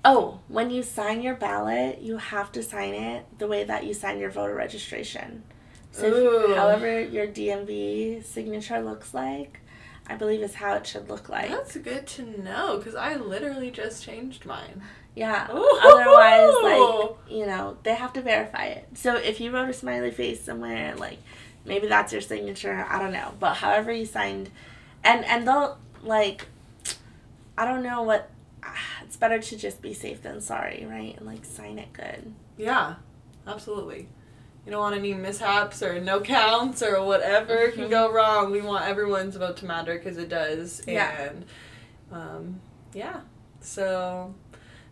Oh, 0.05 0.41
when 0.49 0.71
you 0.71 0.83
sign 0.83 1.23
your 1.23 1.35
ballot, 1.35 2.01
you 2.01 2.17
have 2.17 2.53
to 2.53 2.63
sign 2.63 2.95
it 2.95 3.27
the 3.39 3.49
way 3.49 3.65
that 3.65 3.85
you 3.85 3.93
sign 3.93 4.19
your 4.19 4.31
voter 4.31 4.55
registration. 4.55 5.43
So 5.93 6.07
Ooh. 6.07 6.55
however 6.55 7.01
your 7.01 7.27
DMV 7.27 8.25
signature 8.25 8.81
looks 8.81 9.15
like, 9.15 9.61
I 10.07 10.17
believe 10.17 10.41
is 10.41 10.55
how 10.55 10.75
it 10.75 10.87
should 10.87 11.09
look 11.09 11.29
like. 11.29 11.51
that's 11.51 11.77
good 11.77 12.07
to 12.07 12.43
know 12.43 12.79
because 12.79 12.95
I 12.95 13.17
literally 13.17 13.71
just 13.71 14.05
changed 14.05 14.47
mine. 14.47 14.83
Yeah. 15.15 15.51
Ooh. 15.53 15.79
Otherwise, 15.83 16.55
like 16.63 17.17
you 17.29 17.47
know, 17.47 17.77
they 17.83 17.95
have 17.95 18.13
to 18.15 18.23
verify 18.23 18.67
it. 18.67 18.89
So 18.95 19.17
if 19.17 19.41
you 19.41 19.51
wrote 19.51 19.69
a 19.69 19.73
smiley 19.73 20.11
face 20.11 20.43
somewhere, 20.43 20.95
like 20.97 21.19
maybe 21.65 21.89
that's 21.89 22.13
your 22.13 22.23
signature. 22.23 22.87
I 22.89 22.99
don't 22.99 23.13
know, 23.13 23.35
but 23.41 23.55
however 23.55 23.93
you 23.93 24.07
signed, 24.07 24.51
and 25.05 25.25
and 25.25 25.47
they'll 25.47 25.79
like, 26.03 26.47
I 27.57 27.65
don't 27.65 27.83
know 27.83 28.03
what. 28.03 28.31
It's 29.05 29.17
better 29.17 29.39
to 29.39 29.57
just 29.57 29.81
be 29.81 29.95
safe 29.95 30.23
than 30.23 30.43
sorry, 30.43 30.87
right? 30.87 31.17
And 31.17 31.27
like 31.27 31.47
sign 31.47 31.79
it 31.79 31.95
good. 31.95 32.35
Yeah, 32.59 32.97
absolutely. 33.47 34.07
You 34.65 34.73
don't 34.73 34.81
want 34.81 34.97
any 34.97 35.15
mishaps 35.15 35.83
or 35.83 35.99
no 36.01 36.21
counts 36.21 36.83
or 36.83 37.03
whatever 37.03 37.69
can 37.71 37.85
Mhm. 37.87 37.91
go 37.91 38.13
wrong. 38.13 38.51
We 38.53 38.61
want 38.61 38.87
everyone's 38.87 39.37
vote 39.37 39.57
to 39.59 39.67
matter 39.67 39.95
because 39.95 40.19
it 40.19 40.29
does. 40.29 40.83
Yeah. 40.87 41.11
And 41.23 41.45
um, 42.13 42.61
yeah, 42.93 43.21
so 43.61 44.35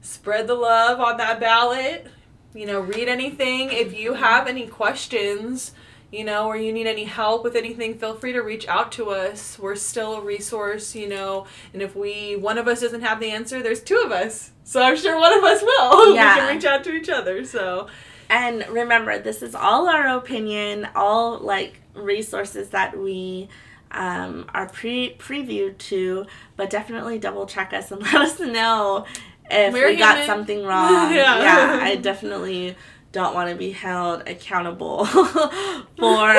spread 0.00 0.46
the 0.46 0.54
love 0.54 1.00
on 1.00 1.16
that 1.18 1.40
ballot. 1.40 2.06
You 2.54 2.64
know, 2.66 2.80
read 2.80 3.08
anything. 3.08 3.70
If 3.70 3.92
you 3.94 4.14
have 4.14 4.46
any 4.46 4.66
questions, 4.66 5.72
you 6.10 6.24
know, 6.24 6.46
or 6.46 6.56
you 6.56 6.72
need 6.72 6.86
any 6.86 7.04
help 7.04 7.44
with 7.44 7.54
anything, 7.54 7.98
feel 7.98 8.14
free 8.14 8.32
to 8.32 8.40
reach 8.40 8.66
out 8.68 8.92
to 8.92 9.10
us. 9.10 9.58
We're 9.58 9.74
still 9.76 10.14
a 10.14 10.20
resource, 10.22 10.94
you 10.94 11.06
know, 11.08 11.46
and 11.74 11.82
if 11.82 11.94
we 11.94 12.34
one 12.36 12.56
of 12.56 12.66
us 12.66 12.80
doesn't 12.80 13.02
have 13.02 13.20
the 13.20 13.30
answer, 13.30 13.62
there's 13.62 13.82
two 13.82 14.00
of 14.04 14.10
us. 14.10 14.52
So 14.64 14.82
I'm 14.82 14.96
sure 14.96 15.18
one 15.20 15.36
of 15.36 15.44
us 15.44 15.60
will. 15.60 16.14
Yeah. 16.14 16.34
we 16.34 16.40
can 16.40 16.54
reach 16.56 16.64
out 16.64 16.84
to 16.84 16.92
each 16.92 17.10
other. 17.10 17.44
So 17.44 17.88
And 18.28 18.66
remember, 18.68 19.18
this 19.18 19.42
is 19.42 19.54
all 19.54 19.88
our 19.88 20.16
opinion, 20.16 20.88
all 20.94 21.38
like 21.38 21.80
resources 21.94 22.70
that 22.70 22.98
we 22.98 23.48
um, 23.92 24.50
are 24.52 24.68
pre 24.68 25.14
previewed 25.18 25.78
to, 25.78 26.26
but 26.56 26.70
definitely 26.70 27.18
double 27.18 27.46
check 27.46 27.72
us 27.72 27.90
and 27.92 28.02
let 28.12 28.14
us 28.14 28.40
know 28.40 29.06
if 29.50 29.72
We're 29.72 29.88
we 29.90 29.96
got 29.96 30.26
something 30.26 30.64
wrong. 30.64 31.12
Yeah. 31.14 31.38
yeah, 31.38 31.78
I 31.82 31.96
definitely 31.96 32.76
don't 33.12 33.32
want 33.34 33.48
to 33.48 33.56
be 33.56 33.70
held 33.70 34.28
accountable 34.28 35.06
for 35.96 36.30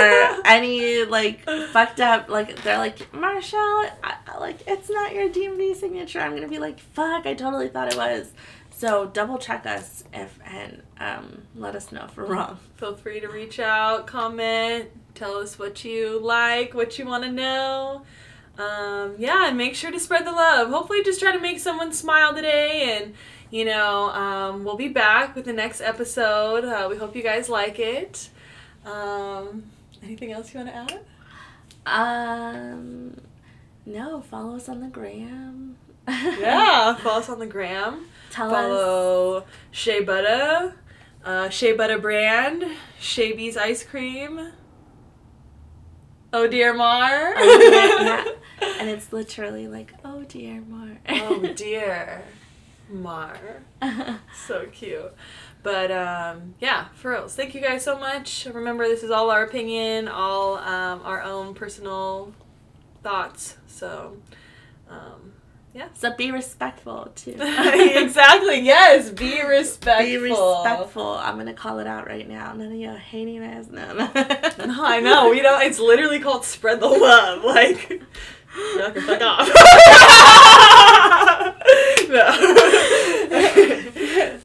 any 0.46 1.06
like 1.06 1.42
fucked 1.72 2.00
up 2.00 2.30
like 2.30 2.62
they're 2.64 2.78
like 2.78 3.12
Marshall 3.14 3.58
I, 3.58 3.92
I- 4.28 4.38
like 4.38 4.60
it's 4.68 4.88
not 4.90 5.14
your 5.16 5.28
DMV 5.30 5.76
signature 5.76 6.20
I'm 6.20 6.36
gonna 6.36 6.48
be 6.48 6.60
like 6.60 6.80
fuck 6.80 7.26
I 7.26 7.34
totally 7.34 7.70
thought 7.70 7.92
it 7.92 7.98
was 7.98 8.32
so 8.78 9.08
double 9.08 9.38
check 9.40 9.66
us 9.66 10.04
if 10.14 10.38
and 10.46 10.84
um, 11.00 11.42
let 11.56 11.76
us 11.76 11.92
know 11.92 12.06
if 12.06 12.16
we're 12.16 12.26
wrong 12.26 12.60
feel 12.76 12.96
free 12.96 13.20
to 13.20 13.28
reach 13.28 13.60
out, 13.60 14.06
comment, 14.06 14.90
tell 15.16 15.36
us 15.38 15.58
what 15.58 15.84
you 15.84 16.20
like, 16.20 16.74
what 16.76 16.98
you 17.00 17.06
want 17.06 17.24
to 17.24 17.32
know. 17.32 18.04
Um, 18.60 19.16
yeah, 19.18 19.48
and 19.48 19.58
make 19.58 19.74
sure 19.76 19.92
to 19.92 20.00
spread 20.00 20.26
the 20.26 20.32
love. 20.32 20.70
Hopefully, 20.70 21.04
just 21.04 21.20
try 21.20 21.32
to 21.32 21.40
make 21.40 21.60
someone 21.60 21.92
smile 21.92 22.36
today. 22.36 22.98
And, 23.00 23.14
you 23.50 23.66
know, 23.66 24.10
um, 24.10 24.64
we'll 24.64 24.78
be 24.78 24.90
back 24.90 25.36
with 25.36 25.46
the 25.46 25.54
next 25.54 25.82
episode. 25.82 26.66
Uh, 26.66 26.88
we 26.90 26.98
hope 26.98 27.16
you 27.16 27.24
guys 27.24 27.50
like 27.50 27.80
it. 27.80 28.30
Um, 28.86 29.64
anything 30.04 30.32
else 30.32 30.54
you 30.54 30.60
want 30.60 30.70
to 30.70 30.76
add? 30.76 31.00
um 31.86 33.16
no 33.86 34.20
follow 34.20 34.58
us 34.58 34.68
on 34.68 34.82
the 34.82 34.88
gram 34.88 35.78
Yeah, 36.06 36.96
follow 37.02 37.20
us 37.20 37.30
on 37.30 37.40
the 37.40 37.46
gram. 37.46 38.06
Tell 38.32 38.54
us 38.54 38.66
Follow 38.66 39.46
Shea 39.72 40.02
Butter, 40.02 40.76
uh, 41.24 41.50
Shea 41.50 41.74
Butter 41.74 41.98
brand, 41.98 42.66
Shea 43.00 43.34
Bees 43.34 43.58
ice 43.58 43.84
cream. 43.84 44.52
Oh 46.34 46.48
dear 46.48 46.74
Mar. 46.74 47.34
Oh, 47.38 47.60
dear, 47.60 48.36
yeah. 48.62 48.80
and 48.80 48.90
it's 48.90 49.14
literally 49.14 49.68
like 49.68 49.94
oh 50.04 50.24
dear 50.24 50.62
Mar. 50.62 50.98
oh 51.10 51.54
dear 51.56 52.24
Mar. 52.90 53.38
So 54.48 54.66
cute. 54.72 55.14
But 55.64 55.92
um, 55.92 56.56
yeah, 56.60 56.86
for 56.94 57.12
reals. 57.12 57.36
Thank 57.36 57.54
you 57.54 57.62
guys 57.62 57.84
so 57.84 57.98
much. 57.98 58.46
Remember, 58.46 58.88
this 58.88 59.04
is 59.04 59.12
all 59.12 59.30
our 59.30 59.44
opinion, 59.44 60.08
all 60.08 60.58
um, 60.58 61.02
our 61.04 61.22
own 61.22 61.54
personal 61.54 62.34
thoughts. 63.04 63.58
So, 63.68 64.18
um, 65.86 65.90
so 65.94 66.14
be 66.16 66.32
respectful 66.32 67.12
too 67.16 67.32
exactly. 67.40 68.60
Yes, 68.60 69.10
be 69.10 69.42
respectful. 69.44 70.06
Be 70.06 70.18
respectful. 70.18 71.12
I'm 71.14 71.38
gonna 71.38 71.54
call 71.54 71.80
it 71.80 71.88
out 71.88 72.08
right 72.08 72.28
now. 72.28 72.54
None 72.54 72.68
of 72.68 72.74
you 72.74 72.92
hating 72.92 73.44
ass. 73.44 73.68
No, 73.70 73.94
no. 73.98 74.10
I 74.86 75.00
know. 75.02 75.32
You 75.32 75.44
don't. 75.44 75.62
It's 75.64 75.80
literally 75.80 76.20
called 76.20 76.46
spread 76.46 76.80
the 76.80 76.88
love. 76.88 77.44
Like, 77.44 78.02
knock 78.78 78.94
the 78.94 79.02
fuck 79.02 79.22
off. 79.22 79.48
no. 82.10 82.34